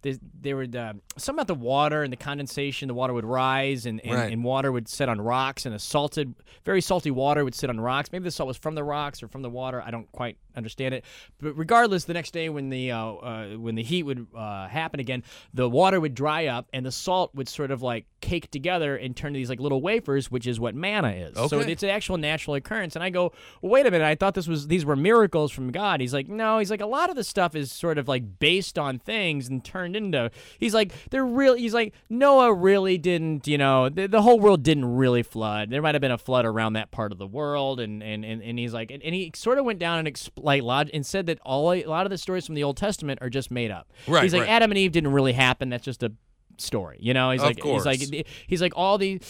[0.02, 3.86] they, they would, uh, something about the water and the condensation, the water would rise
[3.86, 4.32] and, and, Right.
[4.32, 6.34] and water would sit on rocks, and a salted,
[6.64, 8.10] very salty water would sit on rocks.
[8.12, 9.82] Maybe the salt was from the rocks or from the water.
[9.84, 11.04] I don't quite understand it,
[11.40, 15.00] but regardless, the next day when the uh, uh, when the heat would uh, happen
[15.00, 15.22] again,
[15.54, 19.16] the water would dry up and the salt would sort of like cake together and
[19.16, 21.36] turn to these like little wafers, which is what manna is.
[21.48, 22.96] So it's an actual natural occurrence.
[22.96, 23.32] And I go,
[23.62, 26.00] well, wait a minute, I thought this was these were miracles from God.
[26.00, 28.78] He's like, no, he's like a lot of the stuff is sort of like based
[28.78, 30.30] on things and turned into.
[30.58, 31.54] He's like, they're real.
[31.54, 35.70] He's like, Noah really didn't, you know, the, the whole world didn't really flood.
[35.70, 38.42] There might have been a flood around that part of the world, and and and,
[38.42, 41.04] and he's like, and, and he sort of went down and expl- like log- and
[41.04, 43.70] said that all a lot of the stories from the Old Testament are just made
[43.70, 43.92] up.
[44.06, 44.50] Right, He's like, right.
[44.50, 45.68] Adam and Eve didn't really happen.
[45.68, 46.12] That's just a
[46.60, 46.98] story.
[47.00, 49.20] You know, he's Of like, he's like, he's like, all these,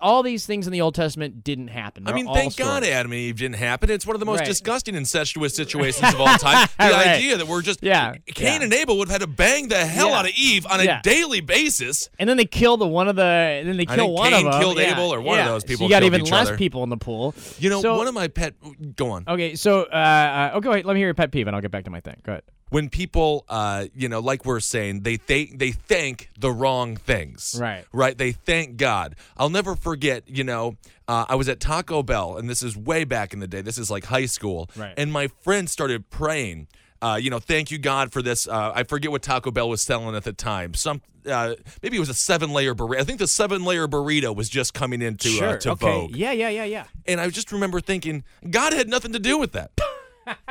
[0.00, 2.04] all these things in the Old Testament didn't happen.
[2.04, 2.84] I They're mean, all thank God.
[2.84, 3.90] Adam and Eve didn't happen.
[3.90, 4.46] It's one of the most Right.
[4.46, 6.68] disgusting incestuous situations of all time.
[6.78, 7.06] The Right.
[7.08, 8.62] idea that we're just Yeah, Cain yeah.
[8.64, 10.18] and Abel would have had to bang the hell Yeah.
[10.20, 12.08] out of Eve on a daily basis.
[12.18, 13.22] And then they kill the one of the.
[13.22, 14.60] And then they I kill one Cain of them.
[14.62, 16.56] killed yeah, Abel or one of those people So you got even less other.
[16.56, 17.34] people in the pool.
[17.58, 18.54] You know, So- one of my pet.
[18.96, 19.24] Go on.
[19.28, 21.70] Okay, so uh, uh, okay, wait, let me hear your pet peeve, and I'll get
[21.72, 22.16] back to my thing.
[22.22, 22.42] Go ahead.
[22.70, 27.56] When people, uh, you know, like we're saying, they th- they thank the wrong things.
[27.60, 27.84] Right.
[27.92, 28.16] Right.
[28.16, 29.16] They thank God.
[29.36, 30.28] I'll never forget.
[30.28, 30.76] You know,
[31.08, 33.60] uh, I was at Taco Bell, and this is way back in the day.
[33.60, 34.70] This is like high school.
[34.76, 34.94] Right.
[34.96, 36.68] And my friend started praying.
[37.02, 38.46] Uh, you know, thank you God for this.
[38.46, 40.74] Uh, I forget what Taco Bell was selling at the time.
[40.74, 43.00] Some uh, maybe it was a seven layer burrito.
[43.00, 45.86] I think the seven layer burrito was just coming into uh, to okay.
[45.86, 46.16] vogue.
[46.16, 46.84] Yeah, yeah, yeah, yeah.
[47.06, 49.72] And I just remember thinking, God had nothing to do with that.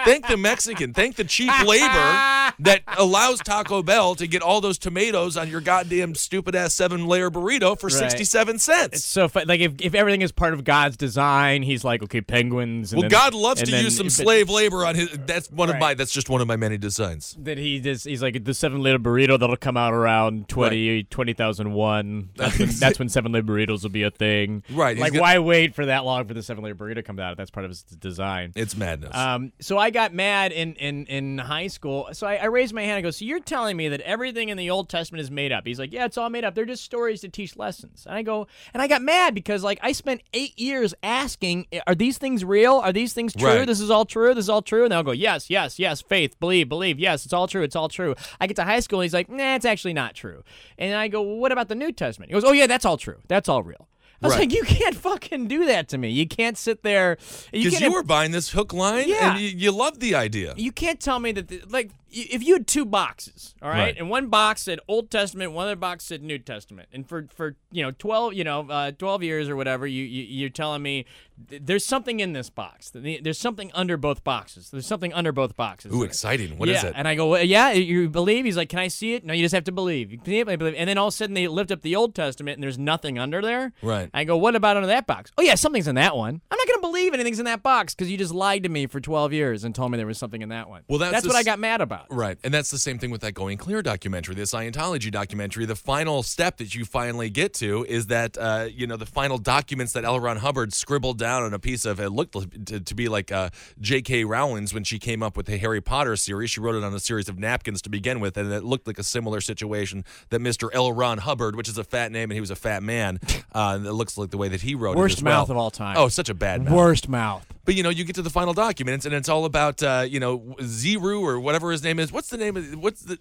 [0.05, 0.93] Thank the Mexican.
[0.93, 5.61] Thank the cheap labor that allows Taco Bell to get all those tomatoes on your
[5.61, 7.93] goddamn stupid ass seven layer burrito for Right.
[8.11, 8.95] 67 cents.
[8.97, 12.21] It's so fu- like if, if everything is part of God's design, he's like, okay,
[12.21, 12.91] penguins.
[12.93, 15.09] And well, then- God loves to use some but- slave labor on his.
[15.25, 15.93] That's one of my.
[15.93, 17.35] That's just one of my many designs.
[17.39, 22.29] That he just he's like the seven layer burrito that'll come out around 20, 20,001.
[22.35, 24.63] That's, when, that's when seven layer burritos will be a thing.
[24.69, 27.19] Right, Like got- why wait for that long for the seven layer burrito to come
[27.19, 27.37] out?
[27.37, 28.51] That's part of his design.
[28.55, 29.15] It's madness.
[29.15, 32.09] Um, so I got mad in, in, in high school.
[32.13, 34.57] So I, I raised my hand and go, So you're telling me that everything in
[34.57, 35.65] the Old Testament is made up?
[35.65, 36.55] He's like, Yeah, it's all made up.
[36.55, 38.05] They're just stories to teach lessons.
[38.05, 41.95] And I go, and I got mad because like I spent eight years asking, Are
[41.95, 42.75] these things real?
[42.75, 43.47] Are these things true?
[43.47, 43.67] Right.
[43.67, 44.33] This is all true.
[44.33, 44.83] This is all true.
[44.83, 46.01] And they'll go, Yes, yes, yes.
[46.01, 46.99] Faith, believe, believe.
[46.99, 47.63] Yes, it's all true.
[47.63, 48.15] It's all true.
[48.39, 50.43] I get to high school and he's like, Nah, it's actually not true.
[50.77, 52.31] And I go, well, What about the New Testament?
[52.31, 53.17] He goes, Oh yeah, that's all true.
[53.27, 53.87] That's all real.
[54.21, 54.39] I was Right.
[54.41, 56.09] like, you can't fucking do that to me.
[56.09, 57.17] You can't sit there.
[57.53, 59.31] You Because can't you were buying this hook line, Yeah.
[59.31, 60.53] and you, you loved the idea.
[60.57, 63.79] you can't tell me that the, like if you had two boxes all right?
[63.79, 63.97] Right.
[63.97, 67.55] and one box said old testament one other box said new testament and for for
[67.71, 71.05] you know 12 you know uh, 12 years or whatever you, you you're telling me
[71.49, 75.55] th- there's something in this box there's something under both boxes there's something under both
[75.55, 76.57] boxes Ooh, exciting!
[76.57, 76.93] What yeah, is it?
[76.95, 78.45] and I go, well, yeah, you believe?
[78.45, 79.25] He's like, can I see it?
[79.25, 80.11] No, you just have to believe.
[80.11, 80.75] You can't believe.
[80.77, 83.17] And then all of a sudden they lift up the Old Testament and there's nothing
[83.17, 83.73] under there.
[83.81, 84.09] Right.
[84.13, 85.31] I go, what about under that box?
[85.37, 86.41] Oh yeah, something's in that one.
[86.51, 88.99] I'm not gonna believe anything's in that box because you just lied to me for
[88.99, 90.83] 12 years and told me there was something in that one.
[90.87, 91.98] Well, that's that's what I got mad about.
[92.09, 92.37] Right.
[92.43, 95.65] And that's the same thing with that Going Clear documentary, the Scientology documentary.
[95.65, 99.37] The final step that you finally get to is that, uh, you know, the final
[99.37, 100.19] documents that L.
[100.19, 102.35] Ron Hubbard scribbled down on a piece of, it looked
[102.67, 104.25] to, to be like uh, J.K.
[104.25, 106.51] Rowling's when she came up with the Harry Potter series.
[106.51, 108.99] She wrote it on a series of napkins to begin with, and it looked like
[108.99, 110.69] a similar situation that Mr.
[110.73, 110.91] L.
[110.91, 113.19] Ron Hubbard, which is a fat name and he was a fat man,
[113.53, 115.41] uh, it looks like the way that he wrote Worst it well.
[115.41, 115.97] mouth of all time.
[115.97, 116.73] Oh, such a bad mouth.
[116.73, 117.45] Worst mouth.
[117.65, 120.19] But you know, you get to the final documents, and it's all about uh, you
[120.19, 122.11] know Zero or whatever his name is.
[122.11, 122.75] What's the name of?
[122.77, 123.17] What's the?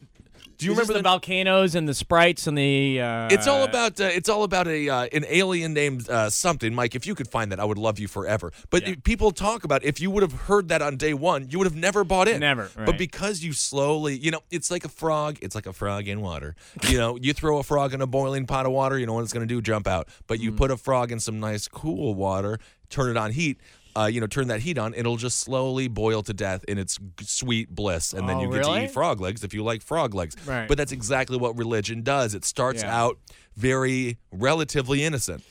[0.56, 3.00] Do you Is remember the, volcanoes and the sprites and the?
[3.00, 6.74] Uh, It's all about uh, it's all about a uh, an alien named uh, something,
[6.74, 6.96] Mike.
[6.96, 8.52] If you could find that, I would love you forever.
[8.70, 8.94] But Yeah.
[9.04, 11.76] people talk about if you would have heard that on day one, you would have
[11.76, 12.40] never bought in.
[12.40, 15.38] Never, But because you slowly, you know, it's like a frog.
[15.42, 16.56] It's like a frog in water.
[16.88, 19.22] You know, you throw a frog in a boiling pot of water, you know what
[19.22, 19.62] it's going to do?
[19.62, 20.08] Jump out.
[20.26, 20.42] But Mm.
[20.42, 22.58] you put a frog in some nice cool water,
[22.90, 23.60] turn it on heat.
[23.97, 24.95] Uh, you know, turn that heat on.
[24.95, 28.53] It'll just slowly boil to death in its g- sweet bliss, and then Oh, you
[28.53, 30.36] get to eat frog legs if you like frog legs.
[30.47, 30.68] Right.
[30.68, 32.34] But that's exactly what religion does.
[32.34, 32.97] It starts Yeah.
[33.03, 33.18] out
[33.57, 35.43] very relatively innocent.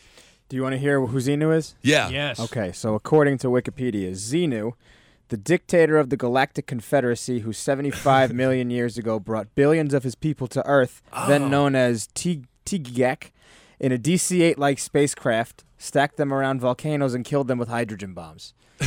[0.49, 1.75] Do you want to hear who Xenu is?
[1.81, 2.07] Yeah.
[2.09, 2.39] Yes.
[2.39, 4.73] Okay, so according to Wikipedia, Xenu,
[5.27, 10.15] the dictator of the Galactic Confederacy who 75 million years ago brought billions of his
[10.15, 13.31] people to Earth, then known as Tig- Teegeeack,
[13.77, 18.13] in a DC 8 like spacecraft, stacked them around volcanoes and killed them with hydrogen
[18.13, 18.53] bombs.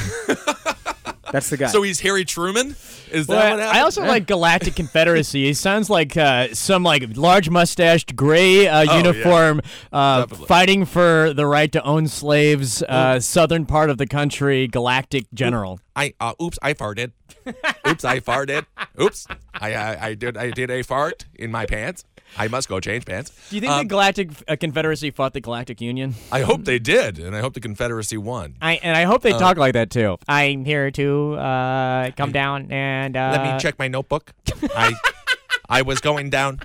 [1.33, 1.69] That's the guy.
[1.69, 2.75] So he's Harry Truman.
[3.13, 3.63] Is that what happened?
[3.63, 5.45] I also like Galactic Confederacy.
[5.45, 8.97] He sounds like uh, some like large mustached gray uh, Oh, yeah.
[8.97, 9.61] uniform
[9.93, 15.27] uh, fighting for the right to own slaves, uh, southern part of the country, galactic
[15.33, 15.79] general.
[15.95, 17.13] I uh, oops, I farted.
[17.87, 18.67] oops, I farted.
[19.01, 22.05] Oops, I, I I did I did a fart in my pants.
[22.39, 23.31] I must go change pants.
[23.51, 26.15] Do you think Um, the Galactic uh, Confederacy fought the Galactic Union?
[26.33, 28.57] I hope they did, and I hope the Confederacy won.
[28.63, 30.17] I and I Uh, hope they talk like that too.
[30.29, 34.33] I'm here to uh, come down and uh, Let me check my notebook.
[34.77, 34.95] I
[35.69, 36.61] I was going down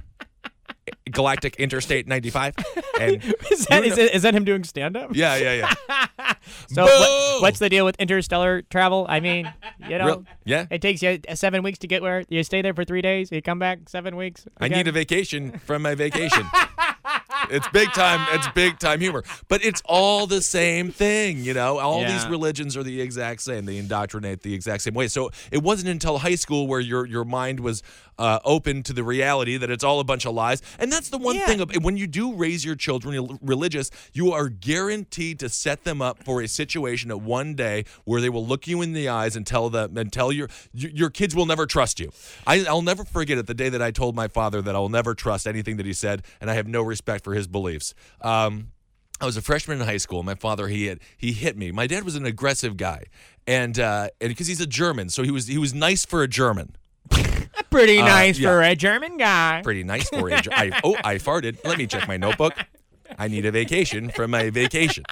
[1.12, 2.56] Galactic Interstate 95,
[3.00, 5.16] and Is that, is, know- it, is that him doing stand up?
[5.16, 5.54] yeah, yeah,
[5.88, 6.34] yeah.
[6.68, 9.06] So what, what's the deal with interstellar travel?
[9.10, 9.52] I mean,
[9.88, 10.66] you know, Real- yeah.
[10.70, 13.32] it takes you seven weeks to get where you stay there for three days.
[13.32, 14.46] You come back seven weeks.
[14.60, 16.44] I need a vacation from my vacation.
[17.50, 18.26] it's big time.
[18.34, 19.24] It's big time humor.
[19.48, 21.78] But it's all the same thing, you know.
[21.80, 23.66] All these religions are the exact same.
[23.66, 25.08] They indoctrinate the exact same way.
[25.08, 27.84] So it wasn't until high school where your your mind was
[28.18, 30.62] uh, open to the reality that it's all a bunch of lies.
[30.80, 31.46] And that's the one Yeah.
[31.48, 31.60] thing.
[31.62, 36.24] Of, when you do raise your children religious, you are guaranteed to set them up
[36.24, 39.46] for a situation at one day where they will look you in the eyes and
[39.46, 42.10] tell them and tell your your your kids will never trust you.
[42.48, 43.48] I, I'll never forget it.
[43.48, 46.24] The day that I told my father that I'll never trust anything that he said,
[46.39, 47.94] and I have no respect for his beliefs.
[48.22, 48.70] Um,
[49.22, 50.24] I was a freshman in high school.
[50.24, 51.72] My father he had, he hit me.
[51.72, 53.06] My dad was an aggressive guy,
[53.48, 56.28] and uh, and because he's a German, so he was he was nice for a
[56.28, 56.76] German.
[57.70, 58.50] Pretty Uh, nice yeah.
[58.50, 59.62] for a German guy.
[59.64, 61.64] Pretty nice for a Ger- I, oh, I farted.
[61.64, 62.54] Let me check my notebook.
[63.18, 65.04] I need a vacation from my vacation.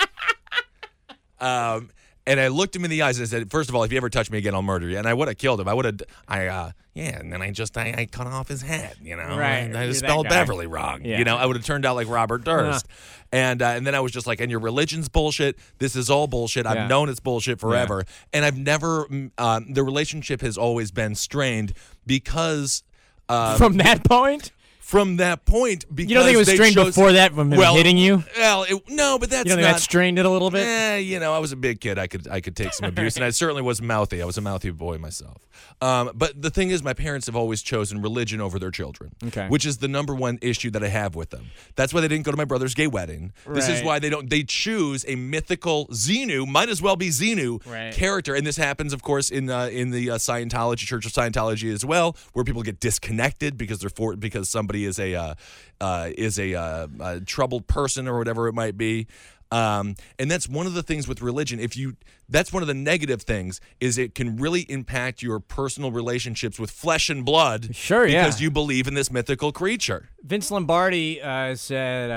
[1.40, 1.90] Um,
[2.26, 3.98] and I looked him in the eyes and I said, first of all, if you
[3.98, 4.98] ever touch me again, I'll murder you.
[4.98, 5.68] And I would have killed him.
[5.68, 7.20] I would have, I, uh, yeah.
[7.20, 9.38] And then I just, I, I cut off his head, you know.
[9.38, 10.30] Right, And I just spelled.
[10.30, 11.04] Beverly wrong.
[11.04, 11.18] Yeah.
[11.20, 12.88] You know, I would have turned out like Robert Durst.
[13.32, 15.58] And, uh, and then I was just like, and your religion's bullshit.
[15.80, 16.66] This is all bullshit.
[16.66, 18.04] I've known it's bullshit forever.
[18.32, 19.08] And I've never,
[19.38, 21.74] um, the relationship has always been strained
[22.06, 22.84] because
[23.30, 24.52] Uh, From that point,
[24.94, 27.76] from that point, because you don't think it was strained chose- before that from well,
[27.76, 28.24] hitting you?
[28.38, 29.78] Well, it, no, but that's You don't think not.
[29.78, 30.68] that strained it a little bit?
[30.68, 31.98] Eh, you know, I was a big kid.
[31.98, 34.22] I could I could take some abuse, and I certainly was mouthy.
[34.22, 35.48] I was a mouthy boy myself.
[35.82, 39.48] Um, but the thing is, my parents have always chosen religion over their children, Okay.
[39.48, 41.48] which is the number one issue that I have with them.
[41.76, 43.34] That's why they didn't go to my brother's gay wedding.
[43.50, 44.30] This is why they don't.
[44.30, 47.92] They choose a mythical Xenu, might as well be Xenu Right.
[47.94, 51.74] character, and this happens, of course, in uh, in the uh, Scientology Church of Scientology
[51.74, 55.36] as well, where people get disconnected because they're for because somebody is a uh,
[55.84, 59.08] uh, is a, uh, a troubled person or whatever it might be.
[59.52, 61.60] Um, and that's one of the things with religion.
[61.60, 61.96] If you,
[62.30, 66.72] that's one of the negative things is it can really impact your personal relationships with
[66.72, 67.76] flesh and blood.
[67.76, 68.24] Sure, yeah.
[68.26, 70.10] because you believe in this mythical creature.
[70.24, 72.14] Vince Lombardi uh, said, uh,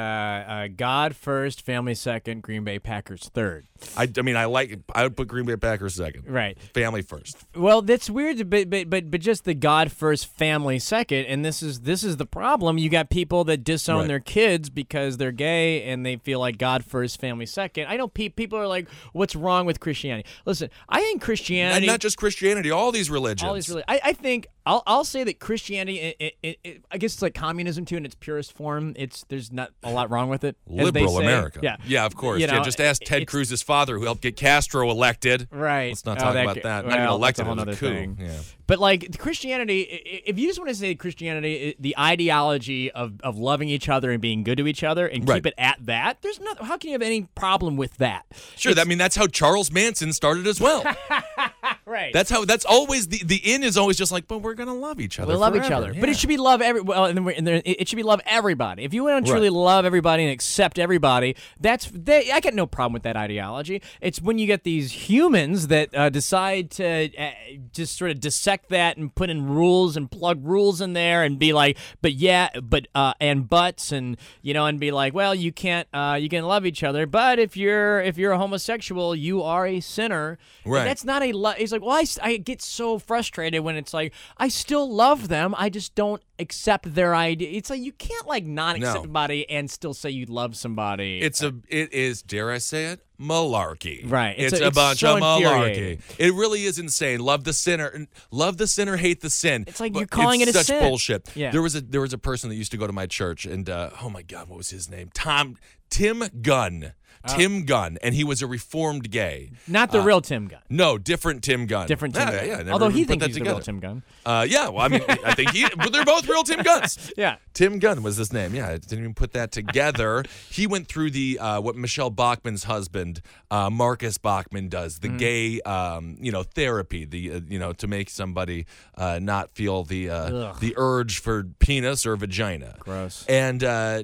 [0.50, 3.66] uh, "God first, family second, Green Bay Packers third.
[3.96, 4.78] I, I mean, I like.
[4.94, 6.24] I would put Green Bay Packers second.
[6.28, 6.56] Right.
[6.72, 7.36] Family first.
[7.56, 11.64] Well, that's weird, but but but but just the God first, family second, and this
[11.64, 12.78] is this is the problem.
[12.78, 14.08] You got people that disown Right.
[14.08, 17.86] their kids because they're gay and they feel like God first, family second.
[17.88, 19.95] I know pe- people are like, "What's wrong with Christianity?"
[20.44, 23.46] Listen, I think Christianity, And not just Christianity, all these religions.
[23.48, 26.98] all these really, I, I think I'll I'll say that Christianity, it, it, it, I
[26.98, 28.94] guess it's like communism too in its purest form.
[28.96, 30.56] It's there's not a lot wrong with it.
[30.66, 31.18] Liberal.
[31.18, 31.60] America.
[31.62, 32.40] Yeah, Yeah, of course.
[32.40, 35.46] You yeah, just ask Ted Cruz's father who helped get Castro elected.
[35.52, 35.88] Right.
[35.88, 36.84] Let's not Oh, talk that about that.
[36.84, 37.46] Not even well, elected.
[37.46, 38.18] That's a whole other thing.
[38.20, 38.32] Yeah.
[38.66, 39.82] But like Christianity,
[40.26, 44.20] if you just want to say Christianity, the ideology of, of loving each other and
[44.20, 45.36] being good to each other and Right.
[45.36, 46.60] keep it at that, there's not.
[46.64, 48.24] How can you have any problem with that?
[48.56, 48.72] Sure.
[48.76, 50.84] I mean, that's how Charles Manson started as well.
[51.86, 52.12] Right.
[52.12, 52.44] That's how.
[52.44, 55.34] That's always the the in is always just like, but we're gonna love each other.
[55.34, 56.80] we love each forever." other, but it should be love every.
[56.80, 58.82] Well, and then and there, it should be love everybody.
[58.82, 62.66] If you want to truly love everybody and accept everybody, that's they, I got no
[62.66, 63.82] problem with that ideology.
[64.00, 67.30] It's when you get these humans that uh, decide to uh,
[67.72, 71.38] just sort of dissect that and put in rules and plug rules in there and
[71.38, 75.36] be like, but yeah, but uh, and buts and you know and be like, well,
[75.36, 79.14] you can't uh, you can love each other, but if you're if you're a homosexual,
[79.14, 80.36] you are a sinner.
[80.64, 80.84] And Right.
[80.84, 81.54] That's not a.
[81.58, 85.54] It's like, well, I get so frustrated when it's like, I still love them.
[85.56, 87.50] I just don't accept their idea.
[87.50, 89.02] It's like, you can't like not accept No.
[89.02, 91.20] somebody and still say you love somebody.
[91.20, 91.54] It's a.
[91.68, 92.22] It is.
[92.22, 93.00] Dare I say it?
[93.18, 94.10] Malarkey.
[94.10, 94.34] Right.
[94.38, 96.00] It's, It's a, a- it's bunch so of malarkey.
[96.18, 97.20] It really is insane.
[97.20, 98.06] Love the sinner.
[98.30, 98.96] Love the sinner.
[98.96, 99.64] Hate the sin.
[99.66, 100.82] It's like you're calling it a such sin.
[100.82, 101.28] bullshit.
[101.34, 101.50] Yeah.
[101.50, 103.68] There was a there was a person that used to go to my church, and
[103.70, 105.10] uh, oh my god, what was his name?
[105.14, 105.56] Tom
[105.88, 106.92] Tim Gunn.
[107.28, 109.50] Uh, Tim Gunn, and he was a reformed gay.
[109.66, 110.60] not the real Tim Gunn.
[110.70, 111.86] No, different Tim Gunn.
[111.86, 112.48] Different Tim Yeah, Gunn.
[112.48, 113.60] yeah, never Although he thinks he's the real.
[113.60, 114.02] Tim Gunn.
[114.24, 117.12] Uh, yeah, well, I mean, I think he, but they're both real Tim Gunns.
[117.16, 117.36] Yeah.
[117.54, 118.54] Tim Gunn was his name.
[118.54, 120.24] Yeah, I didn't even put that together.
[120.50, 125.60] he went through the uh, what Michelle Bachmann's husband, uh, Marcus Bachmann, does the gay,
[125.62, 127.06] um, you know, therapy.
[127.06, 128.66] The uh, you know to make somebody
[128.96, 132.76] uh, not feel the uh, the urge for penis or vagina.
[132.80, 133.24] Gross.
[133.26, 134.02] And uh,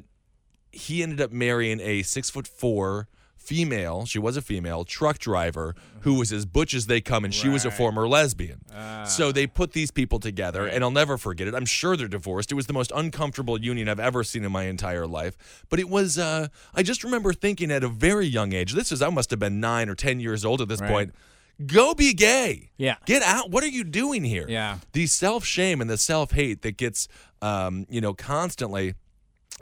[0.72, 4.06] he ended up marrying a six foot four female.
[4.06, 7.48] She was a female truck driver who was as butch as they come, and she
[7.48, 8.60] was a former lesbian.
[8.74, 9.04] Ah.
[9.04, 11.54] so they put these people together, and I'll never forget it.
[11.54, 12.52] I'm sure they're divorced.
[12.52, 15.36] It was the most uncomfortable union I've ever seen in my entire life.
[15.68, 16.18] But it was.
[16.18, 18.74] Uh, I just remember thinking at a very young age.
[18.74, 20.90] This is I must have been nine or ten years old at this Right.
[20.90, 21.14] point.
[21.66, 22.70] Go be gay.
[22.76, 22.96] Yeah.
[23.06, 23.50] Get out.
[23.50, 24.46] What are you doing here?
[24.48, 24.78] Yeah.
[24.92, 27.08] The self shame and the self hate that gets,
[27.40, 28.94] um, you know, constantly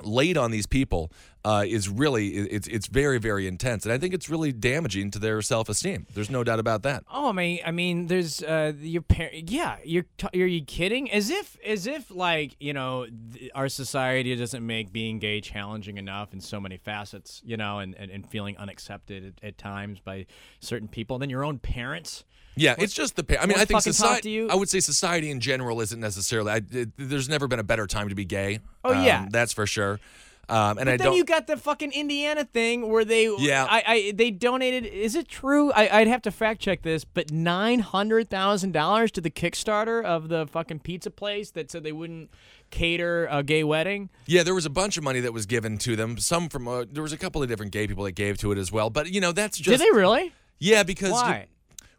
[0.02, 1.12] laid on these people
[1.44, 5.18] uh, is really it's it's very very intense, and I think it's really damaging to
[5.18, 6.06] their self esteem.
[6.12, 7.04] There's no doubt about that.
[7.10, 9.50] Oh, I mean, I mean, there's uh, your parent.
[9.50, 11.10] Yeah, you're t- are you kidding?
[11.10, 15.96] As if, as if, like you know, th- our society doesn't make being gay challenging
[15.96, 17.40] enough in so many facets.
[17.44, 20.26] You know, and and, and feeling unaccepted at, at times by
[20.60, 21.16] certain people.
[21.16, 22.24] And then your own parents.
[22.56, 23.42] Yeah, it's just the.
[23.42, 24.30] I mean, I think society.
[24.30, 24.48] you?
[24.50, 26.50] I would say society in general isn't necessarily.
[26.52, 28.58] I, it, there's never been a better time to be gay.
[28.84, 29.26] Oh, Um, yeah.
[29.30, 30.00] that's for sure.
[30.48, 31.06] Um, and I then don't.
[31.12, 33.68] Then you got the fucking Indiana thing where they, Yeah.
[33.70, 34.84] I, I they donated.
[34.84, 35.70] Is it true?
[35.72, 40.04] I, I'd have to fact check this, but nine hundred thousand dollars to the Kickstarter
[40.04, 42.30] of the fucking pizza place that said they wouldn't
[42.70, 44.10] cater a gay wedding.
[44.26, 46.18] Yeah, there was a bunch of money that was given to them.
[46.18, 48.58] Some from uh, there was a couple of different gay people that gave to it
[48.58, 48.90] as well.
[48.90, 50.32] But you know, that's just Did they really?
[50.58, 51.46] yeah because Why?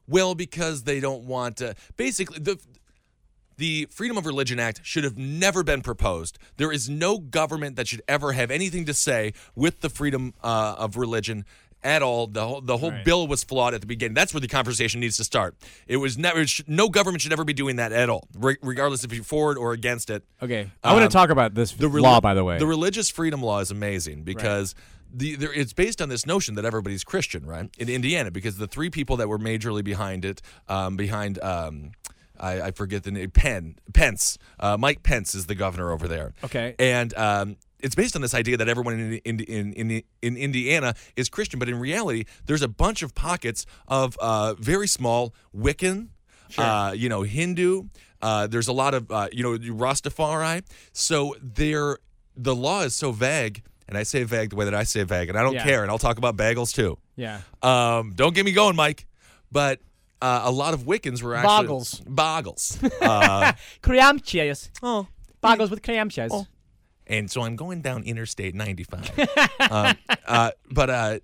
[0.08, 1.76] Well because they don't want to.
[1.98, 2.58] Basically, the
[3.58, 6.40] the Freedom of Religion Act should have never been proposed.
[6.58, 10.76] There is no government that should ever have anything to say with the freedom uh,
[10.78, 11.46] of religion.
[11.84, 13.04] At all, the whole the whole Right.
[13.04, 14.14] bill was flawed at the beginning.
[14.14, 15.56] That's where the conversation needs to start.
[15.88, 16.46] It was never.
[16.68, 19.58] No government should ever be doing that at all, re- regardless if you're for it
[19.58, 20.24] or against it.
[20.44, 22.60] Okay, I want Um, to talk about this reli- law, by the way.
[22.60, 24.76] The religious freedom law is amazing because
[25.14, 27.70] the there, it's based on this notion that everybody's Christian, right?
[27.78, 31.42] In Indiana, because the three people that were majorly behind it, um, behind.
[31.42, 31.92] Um,
[32.40, 33.30] I, I forget the name.
[33.30, 34.40] Penn Pence.
[34.60, 36.34] Uh, Mike Pence is the governor over there.
[36.44, 36.74] Okay.
[36.80, 40.96] And um, it's based on this idea that everyone in, in, in, in, in Indiana
[41.16, 46.08] is Christian, but in reality, there's a bunch of pockets of uh, very small Wiccan,
[46.58, 47.84] uh, you know, Hindu.
[48.22, 50.64] Uh, there's a lot of, uh, you know, Rastafari.
[50.94, 51.98] So there,
[52.36, 55.28] the law is so vague, and I say vague the way that I say vague,
[55.28, 55.66] and I don't Yeah.
[55.66, 56.98] care, and I'll talk about bagels too.
[57.18, 57.42] Yeah.
[57.62, 59.06] Um, don't get me going, Mike.
[59.52, 59.82] But
[60.22, 62.00] uh, a lot of Wiccans were actually Boggles.
[62.08, 62.80] Boggles.
[63.02, 63.52] Uh,
[63.84, 64.70] Cramcias.
[64.82, 65.08] oh,
[65.42, 66.48] Boggles with cramcias.
[67.06, 69.12] and so I'm going down Interstate 95.
[69.70, 71.20] um, uh, but uh,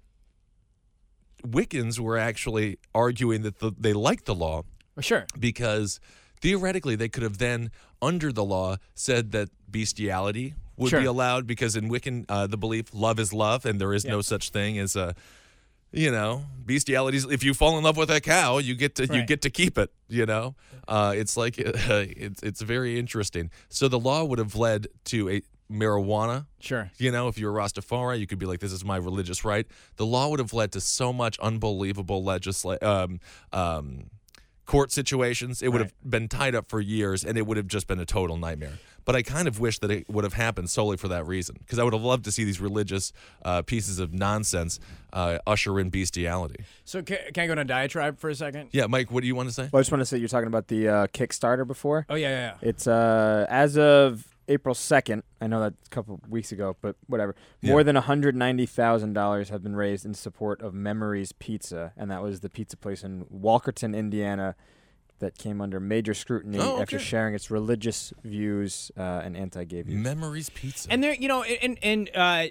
[1.48, 4.64] Wiccans were actually arguing that the, they liked the law
[4.98, 5.26] Well, sure.
[5.40, 6.02] because
[6.42, 11.00] theoretically they could have then, under the law, said that bestiality would Sure.
[11.02, 14.22] be allowed because in Wiccan, uh, the belief love is love and there is no
[14.22, 15.16] such thing as a.
[15.94, 17.18] You know, bestiality.
[17.32, 19.78] If you fall in love with a cow, you get to you get to keep
[19.78, 19.90] it.
[20.10, 20.54] You know,
[20.86, 23.50] uh, it's like it's it's very interesting.
[23.70, 26.92] So the law would have led to a marijuana Sure.
[26.98, 29.66] you know, if you're a Rastafari, you could be like, "This is my religious right."
[29.96, 33.22] The law would have led to so much unbelievable legisla- um,
[33.54, 34.10] um,
[34.66, 35.62] court situations.
[35.62, 38.06] It would have been tied up for years, and it would have just been a
[38.06, 38.78] total nightmare.
[39.08, 41.80] But I kind of wish that it would have happened solely for that reason, because
[41.80, 44.80] I would have loved to see these religious uh, pieces of nonsense
[45.14, 46.66] uh, usher in bestiality.
[46.84, 48.70] So can, can I go on a diatribe for a second?
[48.74, 49.70] Yeah, Mike, what do you want to say?
[49.72, 52.06] Well, I just want to say you're talking about the uh, Kickstarter before.
[52.10, 52.54] Oh yeah, yeah.
[52.62, 52.70] yeah.
[52.70, 55.24] It's uh as of April second.
[55.42, 57.36] I know that's a couple weeks ago, but whatever.
[57.62, 57.84] More Yeah.
[57.84, 62.22] than hundred ninety thousand dollars have been raised in support of Memories Pizza, and that
[62.22, 64.56] was the pizza place in Walkerton, Indiana,
[65.20, 70.04] that came under major scrutiny Oh, after sharing its religious views uh, and anti-gay views.
[70.04, 70.92] Memories Pizza.
[70.92, 72.48] And they're you know and and uh,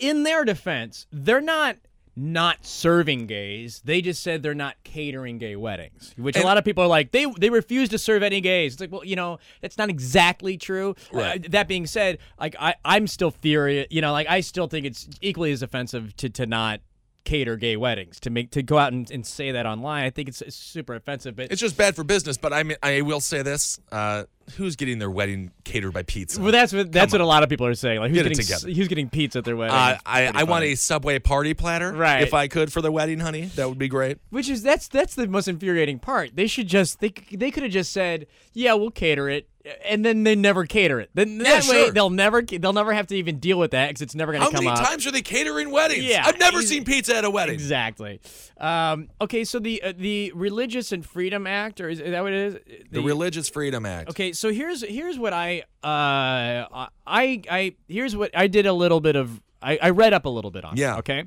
[0.00, 1.76] in their defense, they're not
[2.20, 3.80] not serving gays.
[3.84, 7.12] They just said they're not catering gay weddings, which a lot of people are like
[7.12, 8.72] they they refuse to serve any gays.
[8.72, 10.96] It's like well, you know, that's not exactly true.
[11.12, 11.44] Right.
[11.44, 13.86] Uh, that being said, like I I'm still furious.
[13.90, 16.80] You know, like I still think it's equally as offensive to to not
[17.28, 20.04] cater gay weddings to make to go out and, and say that online.
[20.04, 21.36] I think it's, it's super offensive.
[21.36, 22.38] But it's just bad for business.
[22.38, 24.24] But I mean, I will say this: uh,
[24.56, 26.40] who's getting their wedding catered by pizza?
[26.40, 28.00] well, that's what that's Come what a lot of people are saying.
[28.00, 28.72] Like who's Get it getting together.
[28.72, 29.76] who's getting pizza at their wedding?
[29.76, 32.22] Uh, I, I want a Subway party platter, Right.
[32.22, 34.18] If I could for the wedding, honey, that would be great.
[34.30, 36.34] Which is that's that's the most infuriating part.
[36.34, 39.48] They should just they they could have just said, "Yeah, we'll cater it,"
[39.84, 41.10] and then they never cater it.
[41.14, 41.90] Then that Yeah, way sure.
[41.92, 44.50] they'll never they'll never have to even deal with that because it's never going to
[44.54, 46.04] come How many times are they catering weddings?
[46.04, 47.54] Yeah, I've never seen pizza at a wedding.
[47.54, 48.20] Exactly.
[48.58, 52.54] Um, okay, so the uh, the Religious and Freedom Act, or is, that what it
[52.68, 52.82] is?
[52.90, 54.10] The Religious Freedom Act.
[54.10, 59.00] Okay, so here's here's what I uh I I here's what I did a little
[59.00, 60.74] bit of I, I read up a little bit on.
[60.74, 60.98] it, Yeah.
[60.98, 61.24] okay.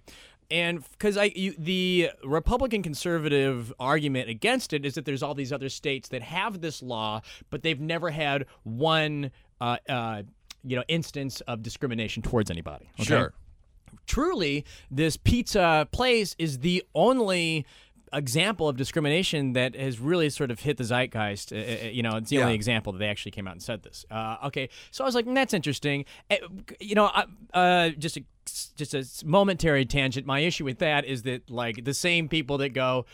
[0.52, 5.54] And because I you, the Republican conservative argument against it is that there's all these
[5.54, 9.32] other states that have this law, but they've never had one
[9.62, 10.24] uh, uh,
[10.64, 12.89] you know instance of discrimination towards anybody.
[12.99, 13.06] okay?
[13.06, 13.34] Sure.
[14.06, 17.66] truly this pizza place is the only
[18.14, 21.54] example of discrimination that has really sort of hit the zeitgeist.
[21.54, 23.84] Uh, uh, you know, it's the only example that they actually came out and said
[23.84, 24.06] this.
[24.12, 26.04] Uh, okay, so I was like, mm, that's interesting.
[26.30, 26.36] Uh,
[26.82, 30.25] you know, I- uh, just a just a momentary tangent.
[30.25, 33.05] My issue with that is that like the same people that go.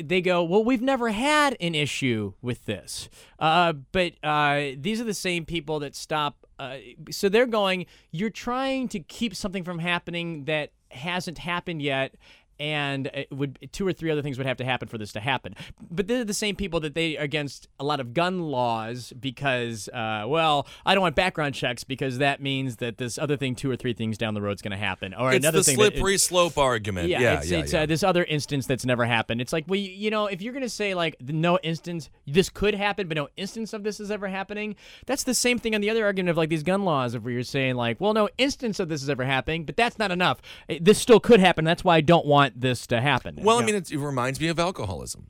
[0.00, 3.08] They go, well, we've never had an issue with this,
[3.40, 6.46] uh, but uh, these are the same people that stop.
[6.56, 6.76] Uh,
[7.10, 12.14] so they're going, you're trying to keep something from happening that hasn't happened yet,
[12.58, 15.20] and it would two or three other things would have to happen for this to
[15.20, 15.54] happen.
[15.90, 19.88] But they're the same people that they are against a lot of gun laws because,
[19.88, 23.70] uh, well, I don't want background checks because that means that this other thing, two
[23.70, 25.74] or three things down the road, is going to happen, or It's another the thing.
[25.74, 27.08] slippery slope argument.
[27.08, 27.82] yeah, Yeah, it's, yeah, it's yeah.
[27.82, 29.40] Uh, this other instance that's never happened.
[29.40, 32.74] It's like, well, you, you know, if you're gonna say like no instance, this could
[32.74, 34.76] happen, but no instance of this is ever happening.
[35.06, 37.32] That's the same thing on the other argument of like these gun laws, of where
[37.34, 40.40] you're saying like, well, no instance of this is ever happening, but that's not enough.
[40.80, 41.64] This still could happen.
[41.64, 43.38] That's why I don't want this to happen.
[43.42, 45.26] well, I mean, know, it, it reminds me of alcoholism.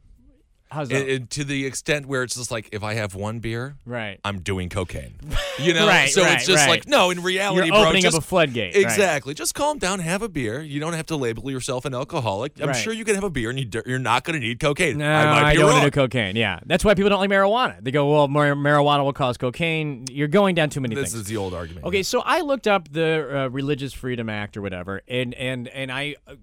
[0.70, 1.08] how's that?
[1.08, 4.18] it- to the extent where it's just like, if I have one beer, right.
[4.24, 5.14] I'm doing cocaine.
[5.58, 6.68] You know, Right, so right, it's just right.
[6.68, 7.08] like no.
[7.08, 8.74] In reality, You're bro, opening just, up a floodgate.
[8.74, 8.84] right.
[8.84, 9.32] Exactly.
[9.32, 10.60] Just calm down, have a beer.
[10.60, 12.60] You don't have to label yourself an alcoholic.
[12.60, 12.76] I'm Right.
[12.76, 14.98] sure you can have a beer and you, you're not going to need cocaine.
[14.98, 15.80] No, I might be don't wrong.
[15.80, 16.36] want to do cocaine.
[16.36, 17.82] Yeah, that's why people don't like marijuana.
[17.82, 20.04] They go, well, mar- marijuana will cause cocaine.
[20.10, 21.06] You're going down too many things.
[21.06, 21.22] this things.
[21.22, 21.86] is the old argument.
[21.86, 25.90] Okay, so I looked up the uh, Religious Freedom Act or whatever, and and and
[25.90, 26.34] I, uh,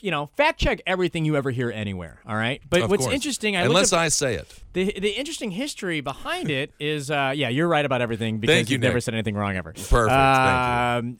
[0.00, 2.20] you know, fact check everything you ever hear anywhere.
[2.26, 3.14] All right, but Of what's course.
[3.14, 4.54] interesting, I unless up I say it.
[4.72, 8.68] the the interesting history behind it is, uh, yeah, you're right about everything because Thank
[8.70, 9.72] you, you've never said anything wrong ever.
[9.72, 11.18] Perfect, thank Um,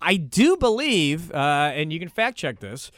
[0.00, 2.90] I do believe, uh, and you can fact check this.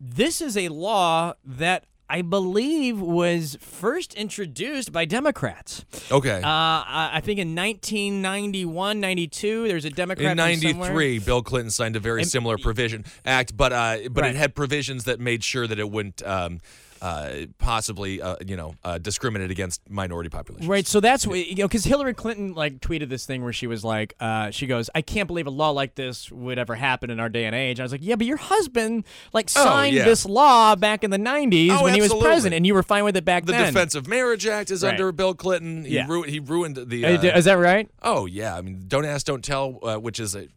[0.00, 5.84] This is a law that I believe, was first introduced by Democrats.
[6.10, 6.38] Okay.
[6.38, 10.88] Uh, I think in 1991, 92, there's a Democrat in from somewhere.
[10.90, 14.30] '93, Bill Clinton signed a very And- similar provision act, but uh, but Right.
[14.34, 16.60] it had provisions that made sure that it wouldn't um,
[17.02, 20.68] uh, possibly uh, you know uh, discriminate against minority populations.
[20.68, 23.66] Right, so that's what you know, because Hillary Clinton like tweeted this thing where she
[23.66, 27.10] was like, uh, she goes, "I can't believe a law like this would ever happen
[27.10, 29.96] in our day and age." I was like, "Yeah, but your husband like Oh, signed
[29.96, 30.04] yeah.
[30.04, 33.04] this law back in the '90s Oh, when he was president, and you were fine
[33.04, 34.90] with it back The then." The Defense of Marriage Act is Right.
[34.92, 35.84] under Bill Clinton.
[35.84, 36.06] He, Yeah.
[36.08, 37.04] ru- he ruined the.
[37.04, 37.88] Uh, Is that right?
[38.02, 40.48] oh yeah, I mean, don't ask, don't tell, uh, which is a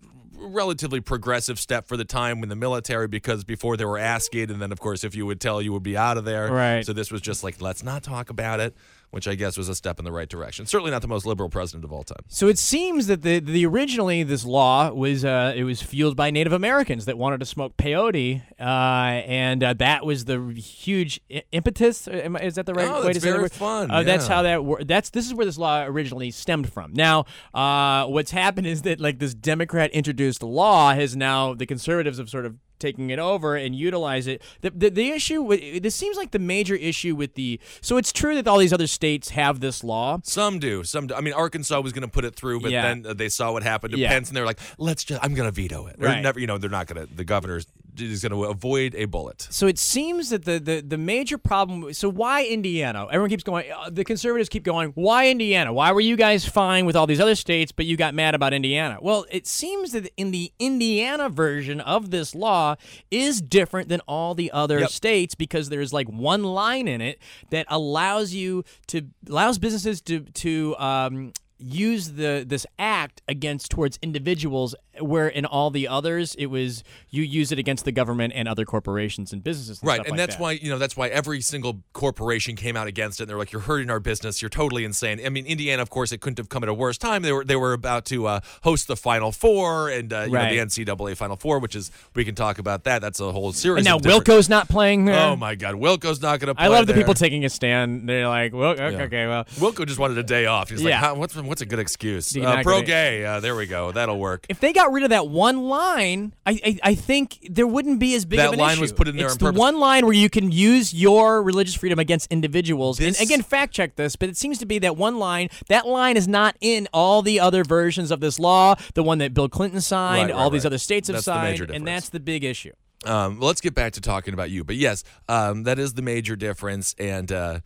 [0.42, 4.62] relatively progressive step for the time in the military because before they were asking, and
[4.62, 6.52] then of course if you would tell, you would be out of there.
[6.52, 6.86] Right.
[6.86, 8.76] So this was just like let's not talk about it,
[9.12, 10.66] which I guess was a step in the right direction.
[10.66, 12.24] Certainly not the most liberal president of all time.
[12.28, 16.32] So it seems that the the originally this law was uh, it was fueled by
[16.32, 21.20] Native Americans that wanted to smoke peyote, uh, and uh, that was the huge
[21.52, 22.08] impetus.
[22.08, 24.84] Is that the right Oh, way to say very fun, Uh, That's how that wor-
[24.84, 26.94] that's this is where this law originally stemmed from.
[26.94, 32.18] Now, uh, what's happened is that like this Democrat introduced law has now the conservatives
[32.18, 34.42] have sort of taking it over and utilize it.
[34.62, 38.12] The, the, the issue with this seems like the major issue with the so it's
[38.12, 40.20] true that all these other states have this law.
[40.24, 40.84] Some do.
[40.84, 41.08] Some.
[41.08, 41.16] Do.
[41.16, 42.94] I mean, Arkansas was going to put it through, but Yeah.
[42.94, 44.10] then they saw what happened to Yeah.
[44.10, 45.24] Pence, and they're like, "Let's just.
[45.24, 46.22] I'm going to veto it." Right.
[46.22, 46.40] never.
[46.40, 47.14] You know, they're not going to.
[47.14, 47.68] The governor's
[48.00, 49.48] is going to avoid a bullet.
[49.50, 51.94] So it seems that the, the, the major problem.
[51.94, 53.06] So why Indiana?
[53.08, 53.72] Everyone keeps going.
[53.72, 54.92] Uh, the conservatives keep going.
[54.96, 55.74] Why Indiana?
[55.74, 58.54] Why were you guys fine with all these other states, but you got mad about
[58.54, 58.98] Indiana?
[59.02, 62.76] Well, it seems that in the Indiana version of this law
[63.10, 64.90] is different than all the other Yep.
[64.90, 67.20] states because there's like one line in it
[67.50, 73.98] that allows you to allows businesses to to um, use the this act against towards
[74.02, 78.48] individuals where in all the others it was you use it against the government and
[78.48, 80.42] other corporations and businesses and Right, and like that's that.
[80.42, 83.24] why you know that's why every single corporation came out against it.
[83.24, 84.42] And they're like, "You're hurting our business.
[84.42, 86.98] You're totally insane." I mean, Indiana, of course, it couldn't have come at a worse
[86.98, 87.22] time.
[87.22, 90.56] They were they were about to uh, host the Final Four and uh, you Right.
[90.56, 93.02] know the NCAA Final Four, which is we can talk about that.
[93.02, 93.80] That's a whole series.
[93.80, 95.20] and now different- Wilco's not playing there.
[95.20, 96.56] Oh my God, Wilco's not going to.
[96.56, 98.08] play I love the people taking a stand.
[98.10, 99.04] They're like, well, okay, Yeah.
[99.04, 100.70] okay, well, Wilco just wanted a day off.
[100.70, 100.98] He's like, Yeah.
[101.00, 102.36] How, what's what's a good excuse?
[102.36, 103.26] Uh, pro gay.
[103.26, 103.92] Uh, there we go.
[103.92, 104.46] That'll work.
[104.48, 108.16] if they got rid of that one line, I I, I think there wouldn't be
[108.16, 108.82] as big That of an line issue.
[108.82, 109.60] was put in there It's on the purpose.
[109.60, 112.98] one line where you can use your religious freedom against individuals.
[113.00, 115.50] This- and again, fact check this, but it seems to be that one line.
[115.68, 118.76] That line is not in all the other versions of this law.
[118.94, 121.34] The one that Bill Clinton signed, Right, right, all these other states have That's the
[121.34, 122.72] signed, and that's the big issue.
[123.04, 124.64] Um, let's get back to talking about you.
[124.64, 127.60] But yes, um, that is the major difference, and uh,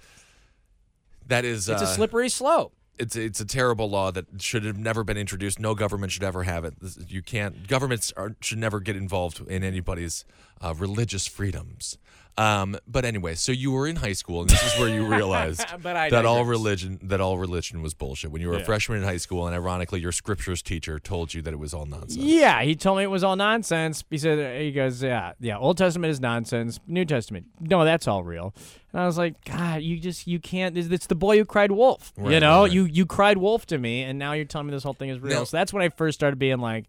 [1.28, 2.74] that is It's a uh, slippery slope.
[2.98, 5.60] It's it's a terrible law that should have never been introduced.
[5.60, 6.76] No government should ever have it.
[7.08, 7.68] You can't.
[7.68, 10.26] Governments are, should never get involved in anybody's
[10.62, 11.98] uh, religious freedoms.
[12.38, 15.64] Um, but anyway, so you were in high school, and this is where you realized
[15.82, 18.32] that all religion that all religion was bullshit.
[18.32, 21.42] When you were a freshman in high school, and ironically, your scriptures teacher told you
[21.44, 22.18] that it was all nonsense.
[22.18, 24.04] Yeah, he told me it was all nonsense.
[24.10, 26.80] He said, he goes, yeah, yeah, Old Testament is nonsense.
[26.88, 28.54] New Testament, no, that's all real.
[28.92, 30.78] And I was like, God, you just, you can't.
[30.78, 32.14] It's, the boy who cried wolf.
[32.18, 32.72] you know, right.
[32.72, 35.20] you you cried wolf to me, and now you're telling me this whole thing is
[35.20, 35.40] real.
[35.40, 36.86] Now- so that's when I first started being like,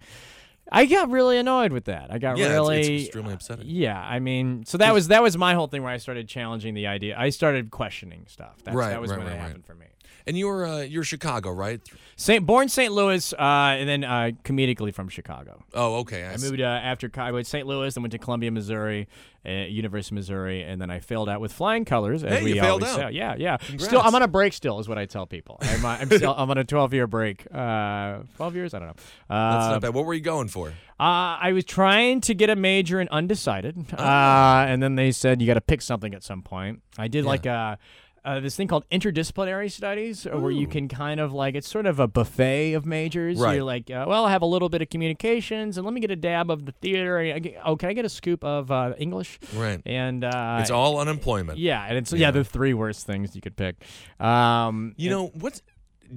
[0.73, 2.09] I got really annoyed with that.
[2.11, 3.67] I got Yeah, it's- really it's extremely uh, upsetting.
[3.69, 6.75] Yeah, I mean, so that was that was my whole thing where I started challenging
[6.75, 7.17] the idea.
[7.19, 8.57] I started questioning stuff.
[8.65, 9.39] That's, Right, that was right, when it right.
[9.41, 9.87] happened for me.
[10.29, 11.81] And you were uh, you're Chicago, right?
[12.17, 12.93] Saint, born St.
[12.93, 15.63] Louis, uh, and then uh, comedically from Chicago.
[15.73, 16.25] Oh, okay.
[16.25, 17.65] I I moved uh, after I went to St.
[17.65, 19.07] Louis, then went to Columbia, Missouri,
[19.47, 22.25] uh, University of Missouri, and then I failed out with flying colors.
[22.25, 23.11] As Hey, we you failed always out.
[23.11, 23.17] say.
[23.17, 23.57] Yeah, yeah.
[23.59, 23.85] Congrats.
[23.85, 24.53] Still, I'm on a break.
[24.53, 25.59] Still, is what I tell people.
[25.61, 27.47] I'm, uh, I'm, still, I'm on a 12 year break.
[27.55, 28.75] Uh, 12 years?
[28.75, 28.95] I don't know.
[29.29, 29.95] That's Uh, not bad.
[29.95, 30.71] What were you going for?
[30.71, 30.73] uh,
[31.39, 35.47] I was trying to get a major in undecided, uh, and then they said you
[35.47, 36.83] got to pick something at some point.
[36.99, 37.79] I did like a.
[38.27, 41.87] Uh, this thing called interdisciplinary studies, uh, where you can kind of like it's sort
[41.87, 43.39] of a buffet of majors.
[43.39, 43.55] Right.
[43.55, 46.11] You're like, uh, well, I have a little bit of communications, and let me get
[46.11, 47.19] a dab of the theater.
[47.19, 49.39] and I get- Oh, can I get a scoop of uh, English?
[49.55, 49.81] Right.
[49.87, 51.59] And uh, It's all unemployment.
[51.61, 52.19] yeah, and it's yeah.
[52.19, 52.31] Yeah.
[52.33, 53.77] the three worst things you could pick.
[54.19, 55.63] Um, You know what?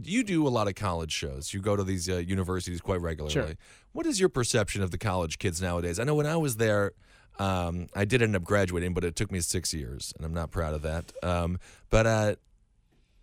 [0.03, 1.53] You do a lot of college shows.
[1.53, 3.33] You go to these uh, universities quite regularly.
[3.33, 3.49] Sure.
[3.91, 5.99] What is your perception of the college kids nowadays?
[5.99, 6.91] I know when I was there,
[7.39, 10.51] um, I did end up graduating, but it took me six years, and I'm not
[10.51, 11.11] proud of that.
[11.23, 11.57] Um,
[11.89, 12.35] but uh,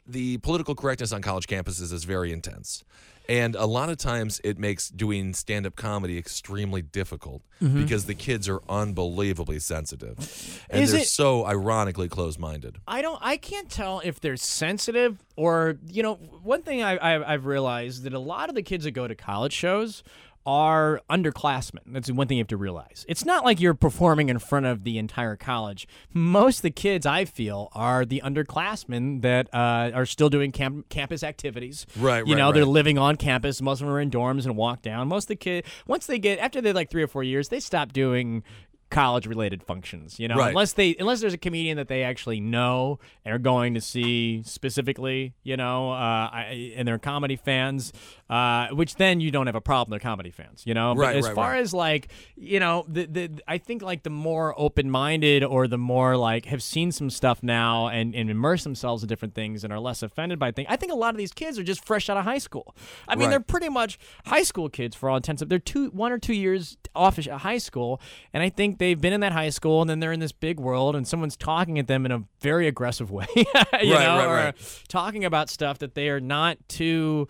[0.07, 2.85] the political correctness on college campuses is very intense.
[3.29, 7.83] And a lot of times it makes doing stand up comedy extremely difficult Mm-hmm.
[7.83, 10.63] because the kids are unbelievably sensitive.
[10.69, 12.77] And Is they're it- so ironically closed minded.
[12.87, 13.19] I don't.
[13.23, 16.17] I can't tell if they're sensitive or you know.
[16.43, 19.15] One thing I, I, I've realized that a lot of the kids that go to
[19.15, 20.03] college shows
[20.47, 21.81] are underclassmen.
[21.87, 23.05] That's one thing you have to realize.
[23.09, 25.89] It's not like you're performing in front of the entire college.
[26.15, 30.89] Most of the kids I feel are the underclassmen that uh, are still doing camp-
[30.89, 31.87] campus activities.
[31.99, 33.61] Right, You right, know, they're living on campus.
[33.61, 35.09] Most of them are in dorms and walk down.
[35.09, 37.61] Most of the kids, once they get after they're like three or four years, they
[37.61, 38.43] stop doing
[38.89, 40.51] college related functions you know Right.
[40.51, 44.45] unless they unless there's a comedian that they actually know and are going to see
[44.45, 45.95] specifically you know uh,
[46.33, 47.93] I, and they're comedy fans
[48.29, 51.17] uh, which then you don't have a problem they're comedy fans you know Right, but
[51.17, 51.61] as right, far right.
[51.61, 56.17] as like you know the, the i think like the more open-minded or the more
[56.17, 59.81] like have seen some stuff now and, and immerse themselves in different things and are
[59.81, 62.17] less offended by things i think a lot of these kids are just fresh out
[62.17, 62.75] of high school
[63.09, 63.31] i mean Right.
[63.31, 65.43] they're pretty much high school kids for all intents.
[65.47, 68.01] They're two, one or two years off of high school,
[68.33, 70.61] and I think they've been in that high school, and then they're in this big
[70.61, 74.27] world, and someone's talking at them in a very aggressive way, you Right, know, right,
[74.27, 74.83] or right.
[74.89, 77.29] talking about stuff that they are not too.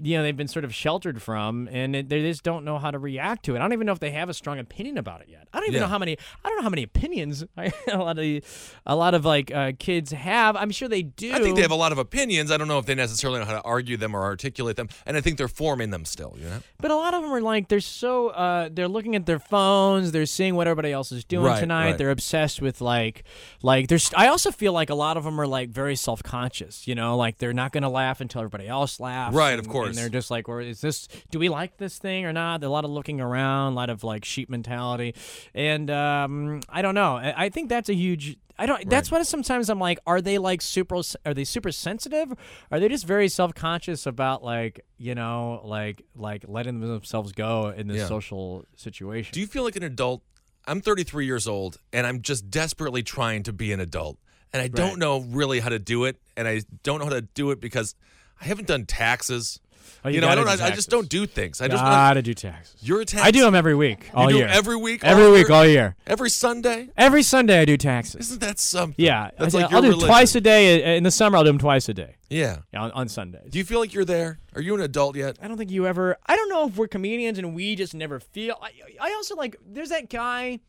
[0.00, 2.90] You know they've been sort of sheltered from, and it, they just don't know how
[2.90, 3.58] to react to it.
[3.58, 5.48] I don't even know if they have a strong opinion about it yet.
[5.52, 5.80] I don't even Yeah.
[5.80, 6.16] know how many.
[6.44, 8.42] I don't know how many opinions I, a lot of
[8.86, 10.54] a lot of like uh, kids have.
[10.56, 11.32] I'm sure they do.
[11.32, 12.50] I think they have a lot of opinions.
[12.52, 15.16] I don't know if they necessarily know how to argue them or articulate them, and
[15.16, 16.36] I think they're forming them still.
[16.38, 19.26] You know, But a lot of them are like they're so uh, they're looking at
[19.26, 21.86] their phones, they're seeing what everybody else is doing Right, tonight.
[21.86, 21.98] right.
[21.98, 23.24] They're obsessed with like
[23.62, 24.12] like there's.
[24.14, 26.86] I also feel like a lot of them are like very self conscious.
[26.86, 29.34] You know, like they're not gonna laugh until everybody else laughs.
[29.34, 29.88] Right, of and- course.
[29.88, 31.08] And they're just like, or is this?
[31.30, 32.62] Do we like this thing or not?
[32.64, 35.14] A lot of looking around, a lot of like sheep mentality,
[35.54, 37.16] and um, I don't know.
[37.16, 38.36] I, I think that's a huge.
[38.60, 38.90] I don't.
[38.90, 39.98] That's what sometimes I'm like.
[40.06, 41.00] Are they like super?
[41.24, 42.32] Are they super sensitive?
[42.72, 47.68] Are they just very self conscious about like you know like like letting themselves go
[47.68, 48.06] in this Yeah.
[48.08, 49.32] social situation?
[49.32, 50.22] do you feel like an adult?
[50.66, 54.18] I'm 33 years old, and I'm just desperately trying to be an adult,
[54.52, 57.22] and I don't know really how to do it, and I don't know how to
[57.22, 57.94] do it because
[58.40, 59.60] I haven't done taxes.
[60.04, 60.44] Oh, you know, I don't.
[60.44, 61.60] do I, I just don't do things.
[61.60, 61.82] I just.
[61.82, 62.76] gotta do taxes.
[62.80, 63.22] You're a tax.
[63.24, 65.02] I do them every week, all you do every week.
[65.04, 65.56] every all week, year?
[65.56, 65.96] all year.
[66.06, 66.88] Every Sunday.
[66.96, 68.28] Every Sunday I do taxes.
[68.28, 68.94] Isn't that something?
[69.04, 70.08] Yeah, That's I, like I'll your do religion.
[70.08, 71.36] twice a day uh, in the summer.
[71.36, 72.58] I'll do them twice a day Yeah.
[72.74, 73.50] on, on Sundays.
[73.50, 74.38] Do you feel like you're there?
[74.54, 75.36] Are you an adult yet?
[75.42, 76.16] I don't think you ever.
[76.26, 78.56] I don't know if we're comedians and we just never feel.
[78.62, 78.70] I,
[79.00, 79.56] I also like.
[79.66, 80.60] There's that guy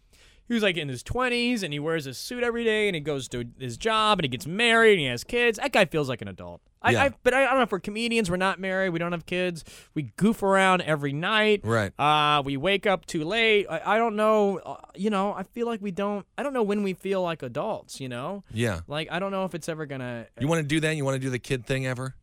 [0.49, 3.29] who's like in his 20s and he wears a suit every day and he goes
[3.29, 5.57] to his job and he gets married and he has kids.
[5.59, 6.59] That guy feels like an adult.
[6.81, 7.03] I, Yeah.
[7.03, 8.29] I, but I, I don't know if we're comedians.
[8.31, 8.89] We're not married.
[8.89, 9.63] We don't have kids.
[9.93, 11.61] We goof around every night.
[11.63, 11.91] Right.
[11.99, 13.67] Uh, we wake up too late.
[13.69, 14.57] I, I don't know.
[14.57, 16.25] Uh, you know, I feel like we don't.
[16.37, 17.99] I don't know when we feel like adults.
[18.01, 18.81] You know, Yeah.
[18.87, 20.95] like I don't know if it's ever gonna You want to do that?
[20.95, 22.15] You want to do the kid thing ever?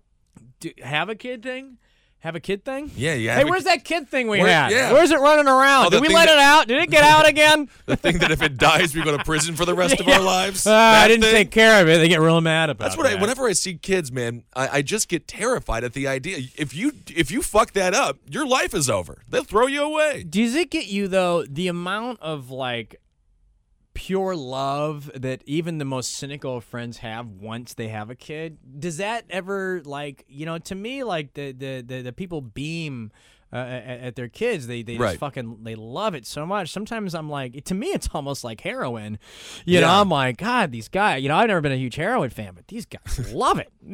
[0.61, 1.79] do, have a kid thing.
[2.27, 2.91] Have a kid thing?
[2.97, 3.37] Yeah, yeah.
[3.37, 4.73] Hey, where's that kid thing we Where- had?
[4.73, 4.93] yeah.
[4.93, 5.87] Where's it running around?
[5.87, 6.67] Oh, Did we let that- it out?
[6.67, 7.69] Did it get out again?
[7.87, 10.21] The thing that if it dies, we go to prison for the rest of our
[10.21, 10.67] lives.
[10.67, 11.33] Uh, I didn't thing?
[11.33, 11.99] take care of it.
[11.99, 12.89] They get real mad about it.
[12.89, 13.15] That's what I.
[13.21, 16.39] Whenever I see kids, man, I, I just get terrified at the idea.
[16.59, 19.23] If you if you fuck that up, your life is over.
[19.29, 20.25] They'll throw you away.
[20.25, 21.45] Does it get you though?
[21.45, 23.01] The amount of like
[23.97, 28.59] pure love that even the most cynical of friends have once they have a kid.
[28.79, 30.59] Does that ever like you know?
[30.59, 33.11] To me, like the the the, the people beam.
[33.53, 35.11] Uh, at, at their kids, they they Right.
[35.11, 36.69] just fucking they love it so much.
[36.71, 39.19] Sometimes I'm like, to me, it's almost like heroin.
[39.65, 41.23] You know, I'm like, God, these guys.
[41.23, 43.71] You know, I've never been a huge heroin fan, but these guys love it.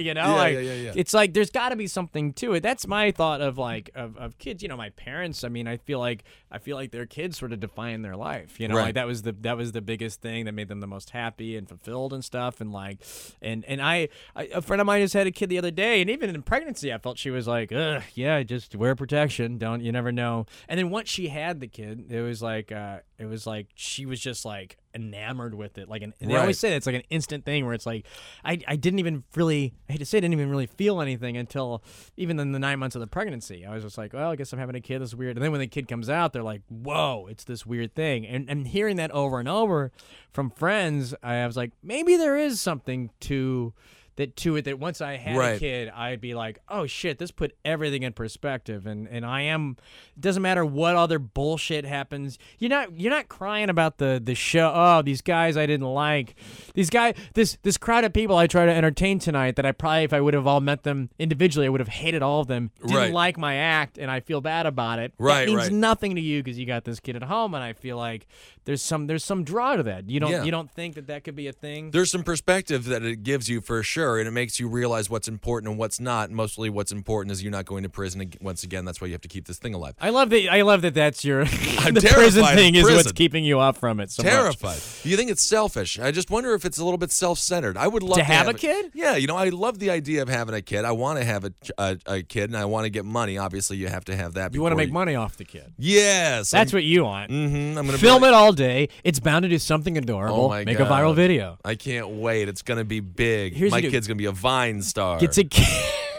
[0.00, 0.92] you know, Yeah, like yeah, yeah, yeah.
[0.96, 2.62] it's like there's got to be something to it.
[2.64, 4.62] That's my thought of like of, of kids.
[4.64, 5.44] You know, my parents.
[5.44, 8.58] I mean, I feel like I feel like their kids sort of define their life.
[8.58, 8.86] You know, Right.
[8.86, 11.56] like that was the that was the biggest thing that made them the most happy
[11.56, 12.60] and fulfilled and stuff.
[12.60, 12.98] And like,
[13.40, 16.00] and and I, I a friend of mine just had a kid the other day,
[16.00, 19.58] and even in pregnancy, I felt she was like, Ugh, yeah, just wear protection.
[19.58, 20.46] Don't you never know.
[20.68, 24.06] And then once she had the kid, it was like uh, it was like she
[24.06, 25.88] was just like enamored with it.
[25.90, 26.40] Like, an, and they Right.
[26.40, 28.06] always say it's like an instant thing where it's like,
[28.42, 31.36] I, I didn't even really, I hate to say, I didn't even really feel anything
[31.36, 31.82] until
[32.16, 33.66] even in the nine months of the pregnancy.
[33.66, 35.02] I was just like, well, I guess I'm having a kid.
[35.02, 35.36] This is weird.
[35.36, 38.26] And then when the kid comes out, they're like, whoa, it's this weird thing.
[38.26, 39.92] And and hearing that over and over
[40.32, 43.74] from friends, I was like, maybe there is something to.
[44.16, 47.30] That to it that once I had a kid, I'd be like, oh shit, this
[47.30, 49.76] put everything in perspective, and and I am.
[50.16, 52.38] It doesn't matter what other bullshit happens.
[52.58, 54.72] You're not you're not crying about the the show.
[54.74, 56.34] Oh, these guys I didn't like.
[56.74, 60.04] These guy this this crowd of people I try to entertain tonight that I probably
[60.04, 62.70] if I would have all met them individually, I would have hated all of them.
[62.80, 63.12] Didn't Right.
[63.12, 65.12] like my act, and I feel bad about it.
[65.18, 65.72] Right, that means right.
[65.72, 68.26] nothing to you because you got this kid at home, and I feel like
[68.64, 70.08] there's some there's some draw to that.
[70.08, 70.44] You don't Yeah.
[70.44, 71.90] you don't think that that could be a thing.
[71.90, 74.05] There's some perspective that it gives you for sure.
[74.06, 76.30] Sure, and it makes you realize what's important and what's not.
[76.30, 78.84] Mostly, what's important is you're not going to prison once again.
[78.84, 79.94] That's why you have to keep this thing alive.
[80.00, 80.48] I love that.
[80.50, 80.94] I love that.
[80.94, 81.40] That's your
[81.78, 84.10] I'm the prison thing is what's keeping you off from it.
[84.10, 84.32] So much.
[84.32, 84.80] Terrified.
[85.08, 85.98] You think it's selfish?
[85.98, 87.76] I just wonder if it's a little bit self-centered.
[87.76, 88.90] I would love To to, have a it- kid?
[88.94, 90.84] Yeah, you know, I love the idea of having a kid.
[90.84, 93.38] I want to have a, a, a kid, and I want to get money.
[93.38, 94.54] Obviously, you have to have that.
[94.54, 95.72] You want to make money off the kid.
[95.78, 97.30] Yes, That's what you want.
[97.30, 97.78] Mm-hmm.
[97.78, 98.88] I'm gonna Film it all day.
[99.04, 100.44] It's bound to do something adorable.
[100.44, 100.86] Oh my make God.
[100.86, 101.58] a viral video.
[101.64, 102.48] I can't wait.
[102.48, 103.54] It's gonna be big.
[103.54, 103.90] Here's my you do.
[103.96, 105.18] Kid's gonna be a Vine star.
[105.18, 105.66] Gets a kid.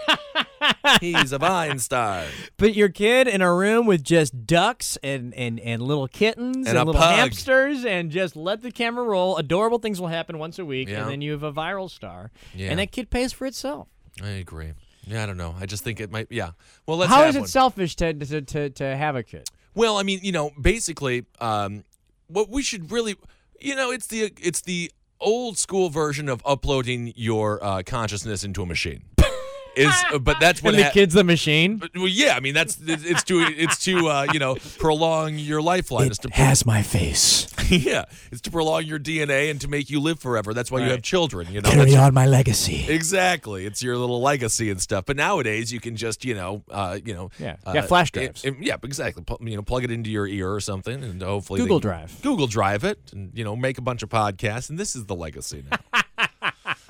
[1.01, 2.25] He's a Vine star.
[2.57, 6.69] Put your kid in a room with just ducks and, and, and little kittens And
[6.69, 7.15] and, little pug.
[7.15, 9.37] hamsters and just let the camera roll.
[9.37, 11.01] Adorable things will happen once a week, Yeah.
[11.01, 12.31] and then you have a viral star.
[12.55, 12.69] Yeah.
[12.69, 13.87] And that kid pays for itself.
[14.23, 14.73] I agree.
[15.05, 15.55] Yeah, I don't know.
[15.59, 16.27] I just think it might.
[16.31, 16.51] Yeah.
[16.85, 17.11] Well, let's.
[17.11, 17.47] How is it one.
[17.47, 19.47] selfish to, to, to, to have a kid?
[19.75, 21.83] Well, I mean, you know, basically, um,
[22.27, 23.15] what we should really,
[23.61, 28.61] you know, it's the it's the old school version of uploading your uh, consciousness into
[28.61, 29.03] a machine.
[29.77, 31.77] Is but that's what and the ha- kid's the machine?
[31.77, 35.37] But, well, yeah, I mean that's it's it's to it's to uh, you know prolong
[35.37, 36.07] your lifeline.
[36.07, 37.47] It's to has my face.
[37.69, 40.53] yeah, it's to prolong your DNA and to make you live forever.
[40.53, 41.47] That's why you have children.
[41.51, 42.85] You know, That's- on my legacy.
[42.87, 43.65] exactly.
[43.65, 45.05] It's your little legacy and stuff.
[45.05, 47.57] But nowadays, you can just you know, uh, you know, Yeah.
[47.65, 48.43] uh, Yeah, flash drives.
[48.45, 49.23] it- yeah, exactly.
[49.23, 52.21] Pu- you know, plug it into your ear or something, and hopefully Google Drive.
[52.21, 55.15] Google Drive it, and you know, make a bunch of podcasts, and this is the
[55.15, 56.01] legacy now.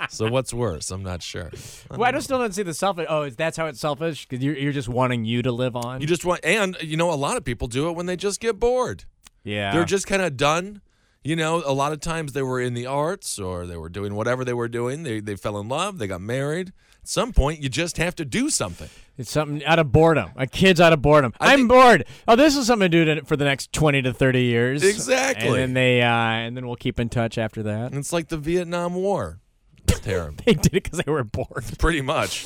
[0.10, 0.92] so what's worse?
[0.92, 1.52] I'm not sure.
[1.90, 3.06] Well, I just still don't see the selfish.
[3.10, 4.28] Oh, is that's how it's selfish?
[4.28, 6.02] Because you're, you're just wanting you to live on.
[6.02, 8.40] You just want, and you know, a lot of people do it when they just
[8.40, 9.06] get bored.
[9.44, 9.72] yeah.
[9.74, 10.82] They're just kind of done.
[11.24, 14.16] You know, a lot of times they were in the arts or they were doing
[14.16, 15.04] whatever they were doing.
[15.04, 15.98] They they fell in love.
[15.98, 16.70] They got married.
[17.04, 18.90] At some point, you just have to do something.
[19.18, 20.30] It's something out of boredom.
[20.38, 21.34] A kid's out of boredom.
[21.40, 22.06] I I'm think- bored.
[22.30, 24.84] Oh, this is something to do to, for the next twenty to thirty years.
[24.84, 25.48] Exactly.
[25.48, 27.94] And then they, uh, and then we'll keep in touch after that.
[27.94, 29.40] It's like the Vietnam War.
[29.88, 30.36] It's terrible.
[30.46, 31.64] They did it because they were bored.
[31.80, 32.46] Pretty much.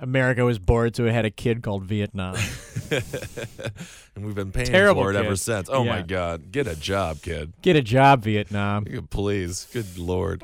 [0.00, 2.36] America was bored, so it had a kid called Vietnam.
[4.14, 5.68] And we've been paying Terrible for it ever since.
[5.70, 6.50] Oh my God.
[6.50, 7.52] Get a job, kid.
[7.62, 8.84] Get a job, Vietnam.
[9.10, 9.68] Please.
[9.72, 10.42] Good Lord.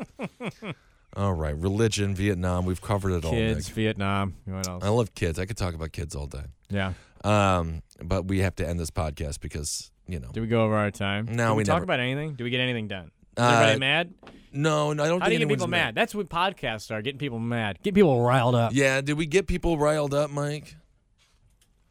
[1.16, 1.56] all right.
[1.56, 2.66] Religion, Vietnam.
[2.66, 3.32] We've covered it all.
[3.32, 3.74] Kids, Nick.
[3.74, 4.34] Vietnam.
[4.44, 4.84] What else?
[4.84, 5.38] I love kids.
[5.38, 6.44] I could talk about kids all day.
[6.70, 6.92] Yeah.
[7.24, 10.28] Um, but we have to end this podcast because, you know.
[10.30, 11.26] Did we go over our time?
[11.26, 12.34] No, Did we, we talk never- about anything?
[12.34, 13.10] Did we get anything done?
[13.36, 14.14] Is Uh, everybody mad?
[14.52, 15.94] No, no, I don't How do you get people anyone's mad?
[15.96, 17.02] That's what podcasts are.
[17.02, 17.78] Getting people mad.
[17.82, 18.72] Get people riled up.
[18.72, 20.76] Yeah, did we get people riled up, Mike?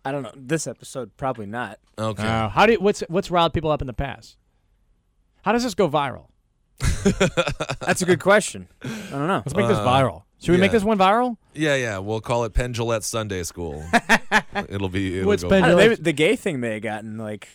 [0.06, 0.32] I don't know.
[0.36, 1.80] This episode, probably not.
[1.98, 2.24] Okay.
[2.26, 4.38] Uh, how do you, what's what's riled people up in the past?
[5.44, 6.28] How does this go viral?
[7.82, 8.68] That's a good question.
[8.84, 9.44] I don't know.
[9.45, 10.24] Let's make this Uh, viral.
[10.41, 10.78] Should we make yeah.
[10.78, 11.38] this one viral?
[11.53, 11.98] yeah, yeah.
[11.99, 13.84] We'll call it Penn Jillette Sunday School.
[14.70, 15.18] it'll be.
[15.20, 17.48] It'll What's go Penn I don't know, maybe the gay thing may have gotten like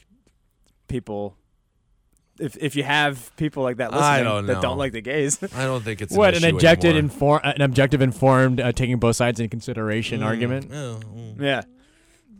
[0.86, 1.36] people.
[2.38, 4.62] If if you have people like that listening don't that know.
[4.62, 8.02] don't like the gays, I don't think it's what an, an objective inform an objective
[8.02, 10.70] informed uh, taking both sides in consideration argument.
[10.72, 11.40] Oh, mm.
[11.40, 11.62] yeah.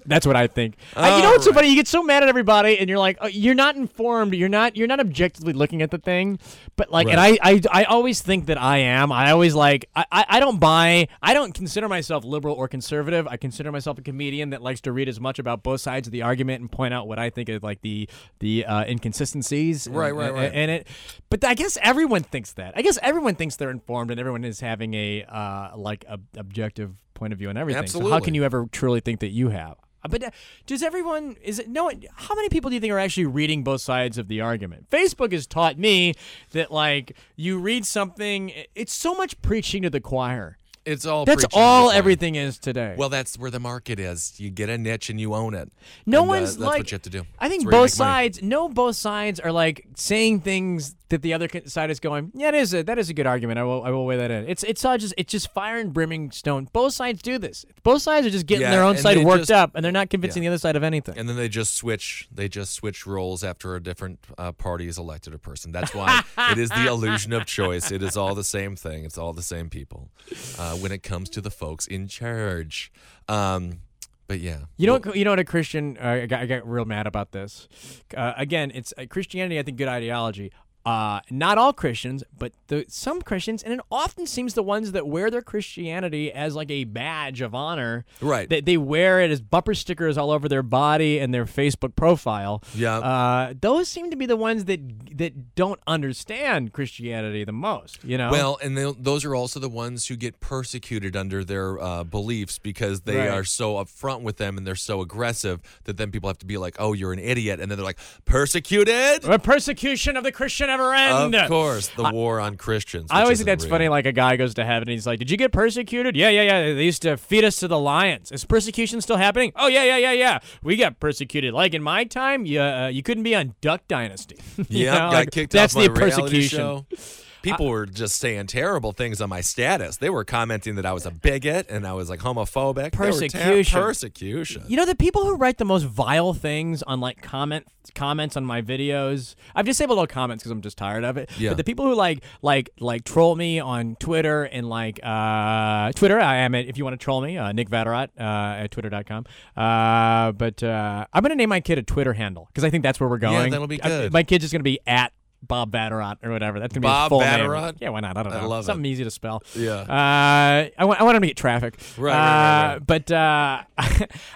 [0.08, 0.76] That's what I think.
[0.96, 1.68] I, you know what's so funny?
[1.68, 4.34] You get so mad at everybody, and you're like, oh, you're not informed.
[4.34, 4.76] You're not.
[4.76, 6.38] You're not objectively looking at the thing.
[6.76, 9.12] But like, and I, I, I always think that I am.
[9.12, 9.88] I always like.
[9.94, 11.08] I, I, I don't buy.
[11.22, 13.28] I don't consider myself liberal or conservative.
[13.28, 16.12] I consider myself a comedian that likes to read as much about both sides of
[16.12, 18.08] the argument and point out what I think is like the
[18.40, 19.86] the uh, inconsistencies.
[19.88, 20.52] Right, in- right, right.
[20.54, 20.88] In it.
[21.30, 22.72] But I guess everyone thinks that.
[22.76, 26.94] I guess everyone thinks they're informed, and everyone is having a uh, like a objective
[27.14, 27.82] point of view on everything.
[27.88, 29.76] So how can you ever truly think that you have?
[30.08, 30.30] Uh, But uh,
[30.66, 31.90] does everyone is it no?
[32.14, 34.90] How many people do you think are actually reading both sides of the argument?
[34.90, 36.14] Facebook has taught me
[36.52, 40.56] that like you read something, it's so much preaching to the choir.
[40.84, 41.26] It's all.
[41.26, 42.94] That's all everything is today.
[42.96, 44.40] Well, that's where the market is.
[44.40, 45.70] You get a niche and you own it.
[46.06, 46.78] no And, uh, one's that's like.
[46.78, 47.26] what you have to do.
[47.38, 48.10] I think That's where you both make money.
[48.28, 48.42] sides.
[48.42, 52.32] No, both sides are like saying things that the other side is going.
[52.34, 53.58] Yeah, it is a that is a good argument.
[53.58, 54.48] I will I will weigh that in.
[54.48, 56.68] It's it's all just it's just fire and brimming stone.
[56.72, 57.64] Both sides do this.
[57.82, 60.10] Both sides are just getting Yeah, their own side worked just- up, and they're not
[60.10, 60.50] convincing yeah.
[60.50, 61.16] the other side of anything.
[61.16, 62.28] And then they just switch.
[62.32, 65.72] They just switch roles after a different uh, party is elected a person.
[65.72, 66.22] That's why
[66.52, 67.90] it is the illusion of choice.
[67.90, 69.04] It is all the same thing.
[69.04, 70.10] It's all the same people.
[70.58, 72.92] Uh, when it comes to the folks in charge.
[73.28, 73.80] Um,
[74.26, 75.96] but yeah, You know, what, you know what a Christian.
[75.98, 77.66] Uh, I, got, I got real mad about this.
[78.14, 79.58] Uh, again, it's uh, Christianity.
[79.58, 80.52] I think good ideology.
[80.86, 85.06] Uh, not all Christians, but the, some Christians, and it often seems the ones that
[85.06, 88.06] wear their Christianity as like a badge of honor.
[88.22, 88.48] Right.
[88.48, 92.62] They, they wear it as bumper stickers all over their body and their Facebook profile.
[92.74, 92.98] Yeah.
[93.00, 94.80] Uh, those seem to be the ones that
[95.18, 98.02] that don't understand Christianity the most.
[98.02, 98.30] You know.
[98.30, 102.58] Well, and they, those are also the ones who get persecuted under their uh, beliefs
[102.58, 103.28] because they Right.
[103.30, 106.56] are so upfront with them and they're so aggressive that then people have to be
[106.56, 110.67] like, "Oh, you're an idiot," and then they're like, "Persecuted." A persecution of the Christian
[110.68, 111.34] never end.
[111.34, 113.08] Of course, the war on Christians.
[113.10, 113.70] I always think that's real.
[113.70, 113.88] funny.
[113.88, 116.42] Like a guy goes to heaven and he's like, "Did you get persecuted?" Yeah, yeah,
[116.42, 116.74] yeah.
[116.74, 118.30] They used to feed us to the lions.
[118.30, 119.50] Is persecution still happening?
[119.56, 120.38] Oh yeah, yeah, yeah, yeah.
[120.62, 121.52] We got persecuted.
[121.52, 124.36] Like in my time, you uh, you couldn't be on Duck Dynasty.
[124.68, 126.58] You Yeah, know, got like, kicked That's off my the persecution.
[126.58, 126.86] show.
[127.42, 129.96] People were just saying terrible things on my status.
[129.96, 132.92] They were commenting that I was a bigot and I was like homophobic.
[132.92, 133.80] They were ter- Persecution.
[133.80, 134.64] persecution.
[134.68, 138.44] You know the people who write the most vile things on like comment comments on
[138.44, 139.34] my videos.
[139.54, 141.30] I've disabled all comments because I'm just tired of it.
[141.38, 141.50] Yeah.
[141.50, 146.20] But the people who like like like troll me on Twitter and like uh, Twitter,
[146.20, 149.24] I am at if you want to troll me, uh, Nick Vatterott uh, at twitter.com.
[149.56, 153.00] Uh, but uh, I'm gonna name my kid a Twitter handle because I think that's
[153.00, 153.44] where we're going.
[153.44, 154.12] Yeah, that'll be I- good.
[154.12, 155.12] my kid's just gonna be at.
[155.42, 156.58] Bob Vatterott or whatever.
[156.60, 157.74] That's gonna be Bob his full name.
[157.80, 158.16] Yeah, why not?
[158.16, 158.40] I don't know.
[158.40, 158.66] I love it.
[158.66, 159.42] Something easy to spell.
[159.54, 159.72] Yeah.
[159.80, 161.78] Uh, I want I want him to get traffic.
[161.96, 162.86] Right, right, right, Uh, right.
[162.86, 163.62] But uh,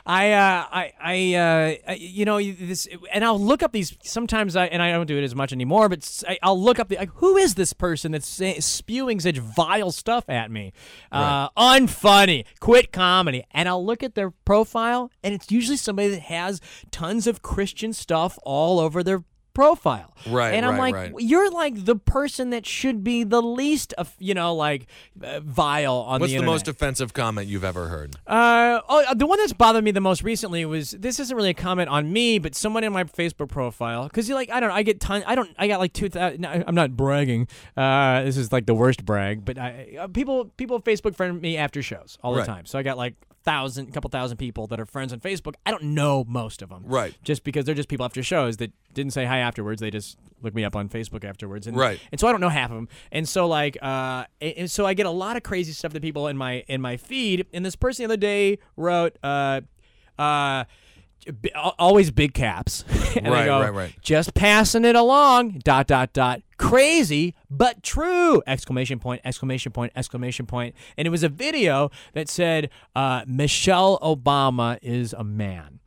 [0.07, 4.57] I uh, I I uh, I- you know this, and I'll look up these sometimes.
[4.57, 5.89] I and I don't do it as much anymore.
[5.89, 9.39] But I, will look up the like, who is this person that's say, spewing such
[9.39, 10.73] vile stuff at me?
[11.11, 16.21] Uh, unfunny, quit comedy, and I'll look at their profile, and it's usually somebody that
[16.23, 16.61] has
[16.91, 19.25] tons of Christian stuff all over their
[19.55, 20.15] profile.
[20.27, 21.13] Right, And I'm right, like, right.
[21.19, 24.87] you're like the person that should be the least, of, you know, like
[25.23, 28.15] uh, vile on What's the the, most offensive comment you've ever heard?
[28.27, 31.55] Uh, oh, the one that's bothered me the most recently was this isn't really a
[31.55, 34.75] comment on me, but someone in my Facebook profile because you like I don't know
[34.75, 38.37] I get ton I don't I got like two thousand I'm not bragging uh this
[38.37, 42.19] is like the worst brag but I uh, people people Facebook friend me after shows
[42.23, 42.47] all the Right.
[42.47, 45.71] time so I got like thousand couple thousand people that are friends on Facebook I
[45.71, 47.17] don't know most of them Right.
[47.23, 50.55] just because they're just people after shows that didn't say hi afterwards they just look
[50.55, 52.01] me up on Facebook afterwards and Right.
[52.11, 52.89] and so I don't know half of them.
[53.11, 56.27] And so like uh and, so I get a lot of crazy stuff that people
[56.29, 57.47] in my in my feed.
[57.53, 59.61] And this person the other day wrote uh
[60.19, 60.65] uh
[61.55, 62.85] always big caps.
[63.17, 63.95] and I Right, go, right, right.
[64.01, 65.61] Just passing it along.
[65.65, 66.43] Dot dot dot.
[66.59, 68.43] Crazy but true!
[68.47, 69.21] Exclamation point!
[69.25, 69.93] Exclamation point!
[69.97, 70.75] Exclamation point!
[70.97, 75.81] And it was a video that said uh, Michelle Obama is a man.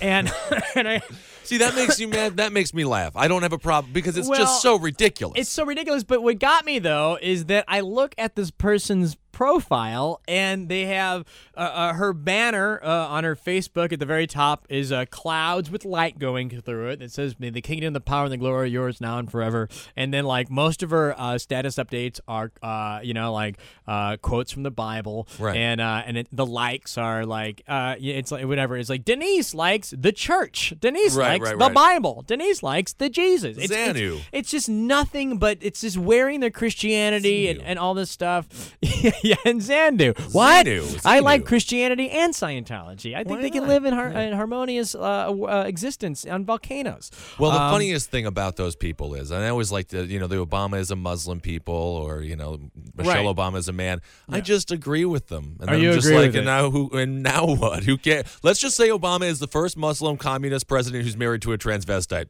[0.00, 0.32] And
[0.74, 1.02] and I
[1.44, 2.38] See, that makes you mad.
[2.38, 3.14] That makes me laugh.
[3.16, 5.38] I don't have a problem because it's Well, just so ridiculous.
[5.38, 6.02] It's so ridiculous.
[6.02, 10.84] But what got me though is that I look at this person's profile and they
[10.86, 11.24] have
[11.56, 15.70] uh, uh, her banner uh, on her Facebook at the very top is uh, clouds
[15.70, 18.62] with light going through it that says "May the kingdom, the power, and the glory
[18.62, 22.50] are yours now and forever." And then like most of her uh, status updates are
[22.62, 25.56] uh, you know like uh, quotes from the Bible, Right.
[25.56, 28.76] And uh, and it, the likes are like uh, it's like whatever.
[28.76, 30.72] It's like Denise likes the church.
[30.80, 31.74] Denise Right, likes right, the.
[31.74, 32.22] Bible.
[32.26, 33.56] Denise likes the Jesus.
[33.58, 38.10] It's, it's- it's just nothing but it's just wearing their Christianity and, and all this
[38.10, 38.74] stuff.
[39.24, 40.16] yeah, and Zandu.
[40.32, 40.66] What?
[40.66, 43.14] Xenu, I like Christianity and Scientology.
[43.14, 43.68] I think Why they can not?
[43.70, 45.00] live in, har- in harmonious uh,
[45.32, 47.10] uh, existence on volcanoes.
[47.38, 50.20] Well, the Um, funniest thing about those people is, and I always like to, you
[50.20, 52.60] know, the Obama is a Muslim people, or you know,
[52.96, 53.36] Michelle Right.
[53.36, 54.00] Obama is a man.
[54.28, 56.50] I just agree with them, and Are I'm you just agree like, with and it?
[56.50, 57.84] now who, and now what?
[57.84, 58.26] Who cares?
[58.42, 62.26] Let's just say Obama is the first Muslim communist president who's married to a transvestite.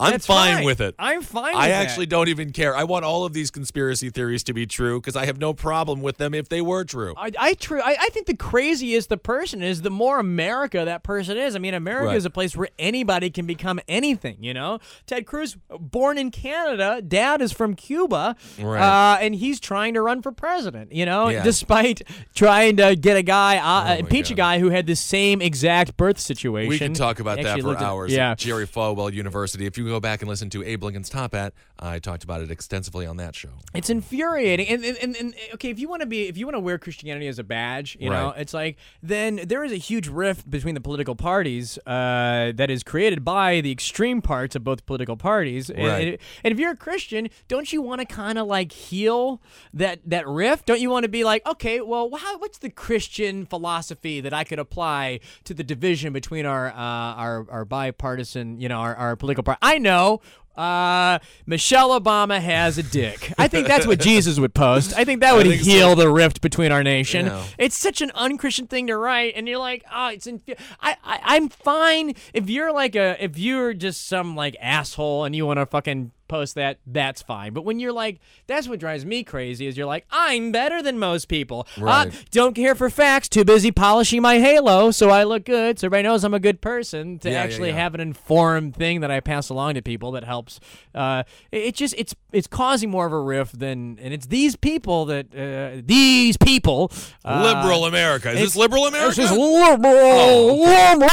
[0.00, 0.64] I'm That's fine, fine.
[0.64, 0.94] with it.
[0.98, 1.82] I'm fine I with that.
[1.82, 2.74] actually don't even care.
[2.74, 6.00] I want all of these conspiracy theories to be true because I have no problem
[6.00, 7.12] with them if they were true.
[7.16, 7.80] I, I true.
[7.80, 11.54] I, I think the craziest the person is, the more America that person is.
[11.54, 12.16] I mean, America Right.
[12.16, 14.38] is a place where anybody can become anything.
[14.40, 18.80] You know, Ted Cruz, born in Canada, dad is from Cuba, Right.
[18.80, 20.92] uh, and he's trying to run for president.
[20.92, 21.42] You know, Yeah.
[21.42, 22.02] despite
[22.34, 24.42] trying to get a guy, uh, my impeach a God.
[24.42, 26.68] guy who had the same exact birth situation.
[26.70, 28.12] We can talk about that for looked at- hours.
[28.12, 28.34] yeah.
[28.34, 29.66] Jerry Falwell University.
[29.66, 32.50] If you go back and listen to Abe Lincoln's Top Hat, I talked about it
[32.50, 33.50] extensively on that show.
[33.74, 36.54] It's infuriating, and, and, and, and okay, if you want to be, if you want
[36.56, 40.08] to wear Christianity as a badge, you know, it's like then there is a huge
[40.08, 44.86] rift between the political parties uh, that is created by the extreme parts of both
[44.86, 45.68] political parties.
[45.70, 46.08] And- Right.
[46.08, 49.40] And, and if you're a Christian, don't you want to kind of like heal
[49.74, 50.66] that that rift?
[50.66, 54.44] Don't you want to be like, okay, well, how, what's the Christian philosophy that I
[54.44, 59.16] could apply to the division between our uh, our our bipartisan, you know, our, our
[59.16, 59.58] political party?
[59.62, 60.20] I know.
[60.56, 63.32] Uh, Michelle Obama has a dick.
[63.38, 64.92] I think that's what Jesus would post.
[64.94, 65.70] I think that would think so.
[65.70, 67.26] heal the rift between our nation.
[67.26, 67.44] Yeah.
[67.56, 70.42] It's such an unchristian thing to write, and you're like, oh, it's inf-
[70.82, 75.34] I, I I'm fine if you're like a if you're just some like asshole and
[75.34, 77.52] you want to fucking post that, that's fine.
[77.52, 80.98] But when you're like, that's what drives me crazy is you're like, I'm better than
[80.98, 81.66] most people.
[81.80, 83.28] Uh, don't care for facts.
[83.28, 86.60] Too busy polishing my halo so I look good, so everybody knows I'm a good
[86.60, 87.18] person.
[87.20, 87.76] To Yeah, yeah, actually yeah.
[87.76, 90.60] have an informed thing that I pass along to people that helps.
[90.94, 95.06] Uh, it, just it's it's causing more of a rift than, and it's these people
[95.06, 96.92] that uh, these people.
[97.24, 98.30] Uh, liberal America.
[98.30, 99.16] Is this liberal America?
[99.16, 101.08] This is liberal, liberal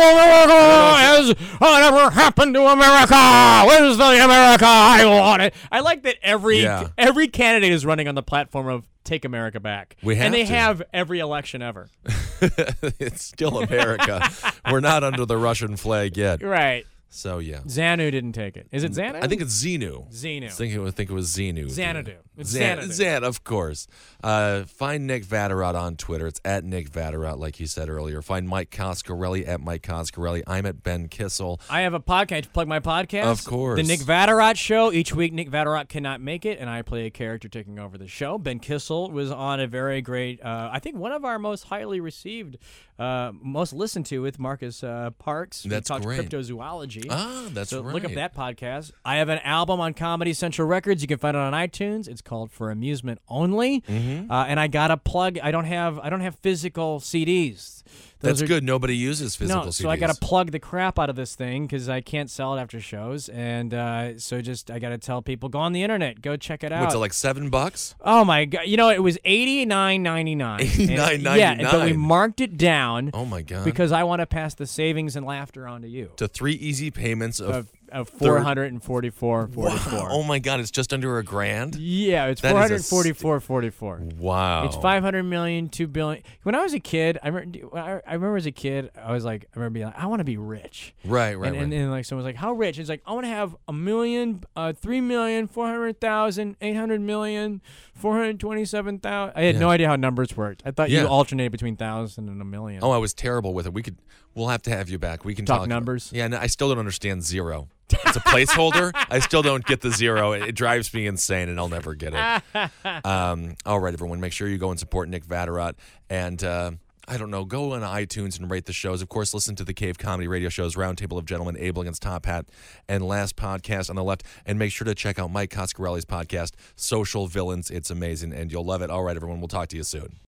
[0.00, 0.58] America.
[0.98, 3.62] Has whatever happened to America?
[3.66, 5.52] Where's the America I wanted?
[5.70, 6.88] I like that every Yeah.
[6.96, 9.96] every candidate is running on the platform of take America back.
[10.02, 10.52] We have and they to.
[10.52, 11.88] have every election ever.
[12.40, 14.28] it's still America.
[14.70, 16.42] We're not under the Russian flag yet.
[16.42, 16.86] Right.
[17.10, 17.60] So yeah.
[17.60, 18.68] Xanu didn't take it.
[18.70, 19.22] Is it Xanu?
[19.22, 20.10] I think it's Xenu.
[20.12, 20.46] Xenu.
[20.46, 21.70] I think it, I think it was Xenu.
[21.70, 22.16] Xanadu.
[22.36, 22.88] It's Xan, Xanadu.
[22.88, 23.86] Xan, of course.
[24.22, 26.26] Uh, find Nick Vatterott on Twitter.
[26.26, 28.20] It's at Nick Vatterott, like you said earlier.
[28.20, 30.42] Find Mike Coscarelli at Mike Coscarelli.
[30.46, 31.60] I'm at Ben Kissel.
[31.70, 32.52] I have a podcast.
[32.52, 33.24] Plug my podcast.
[33.24, 33.78] Of course.
[33.78, 34.92] The Nick Vatterott Show.
[34.92, 38.06] Each week, Nick Vatterott cannot make it, and I play a character taking over the
[38.08, 38.38] show.
[38.38, 42.00] Ben Kissel was on a very great, uh, I think one of our most highly
[42.00, 42.58] received,
[42.98, 45.64] uh, most listened to with Marcus uh, Parks.
[45.64, 46.20] We That's talked great.
[46.20, 47.06] cryptozoology.
[47.08, 47.94] Ah, that's so right.
[47.94, 48.92] look up that podcast.
[49.04, 51.02] I have an album on Comedy Central Records.
[51.02, 52.08] You can find it on iTunes.
[52.08, 53.82] It's called For Amusement Only.
[53.82, 54.30] Mm-hmm.
[54.30, 55.38] Uh, and I got a plug.
[55.42, 55.98] I don't have.
[55.98, 57.77] I don't have physical CDs.
[58.20, 58.64] Those That's are- good.
[58.64, 59.82] Nobody uses physical no, CDs.
[59.82, 62.56] so I got to plug the crap out of this thing because I can't sell
[62.56, 65.82] it after shows, and uh, so just I got to tell people go on the
[65.84, 66.82] internet, go check it out.
[66.82, 67.94] What's it like seven bucks?
[68.00, 68.62] oh my god!
[68.66, 70.66] You know it was eighty nine ninety nine.
[70.76, 73.64] Yeah, but we marked it down Oh my god!
[73.64, 76.90] because I want to pass the savings and laughter on to you to three easy
[76.90, 77.50] payments of.
[77.54, 80.08] of, of four hundred and forty four forty wow!
[80.10, 80.60] Oh my god!
[80.60, 81.76] It's just under a grand.
[81.76, 84.00] Yeah, it's That is a four hundred forty four forty four.
[84.18, 84.64] Wow!
[84.66, 86.22] It's 500 million, 2 billion.
[86.42, 89.44] When I was a kid, I remember, I remember as a kid, I was like,
[89.54, 90.94] I remember being like, I want to be rich.
[91.04, 91.62] Right, right, and, right.
[91.64, 93.72] and, and like someone was like, "How rich?" It's like, "I want to have a
[93.72, 97.60] million, uh, three million, four hundred thousand, eight hundred million,
[97.94, 99.34] four hundred twenty-seven thousand.
[99.36, 99.60] I had Yeah.
[99.60, 100.62] no idea how numbers worked.
[100.64, 101.02] I thought Yeah.
[101.02, 102.80] you alternated between thousand and a million.
[102.82, 103.72] Oh, I was terrible with it.
[103.72, 103.96] We could.
[104.38, 105.24] We'll have to have you back.
[105.24, 106.10] We can Talk talk, numbers?
[106.14, 107.68] Yeah, no, I still don't understand zero.
[107.90, 108.92] It's a placeholder.
[109.10, 110.32] I still don't get the zero.
[110.32, 112.70] It, it drives me insane, and I'll never get it.
[113.04, 115.74] um, all right, everyone, make sure you go and support Nick Vatterott,
[116.08, 116.70] and uh,
[117.08, 119.02] I don't know, go on iTunes and rate the shows.
[119.02, 122.26] Of course, listen to the Cave Comedy Radio shows, Roundtable of Gentlemen, Abe Lincoln's Top
[122.26, 122.46] Hat,
[122.88, 124.22] and Last Podcast on the left.
[124.46, 127.70] And make sure to check out Mike Coscarelli's podcast, Social Villains.
[127.70, 128.90] It's amazing, and you'll love it.
[128.90, 130.16] All right, everyone, we'll talk to you soon.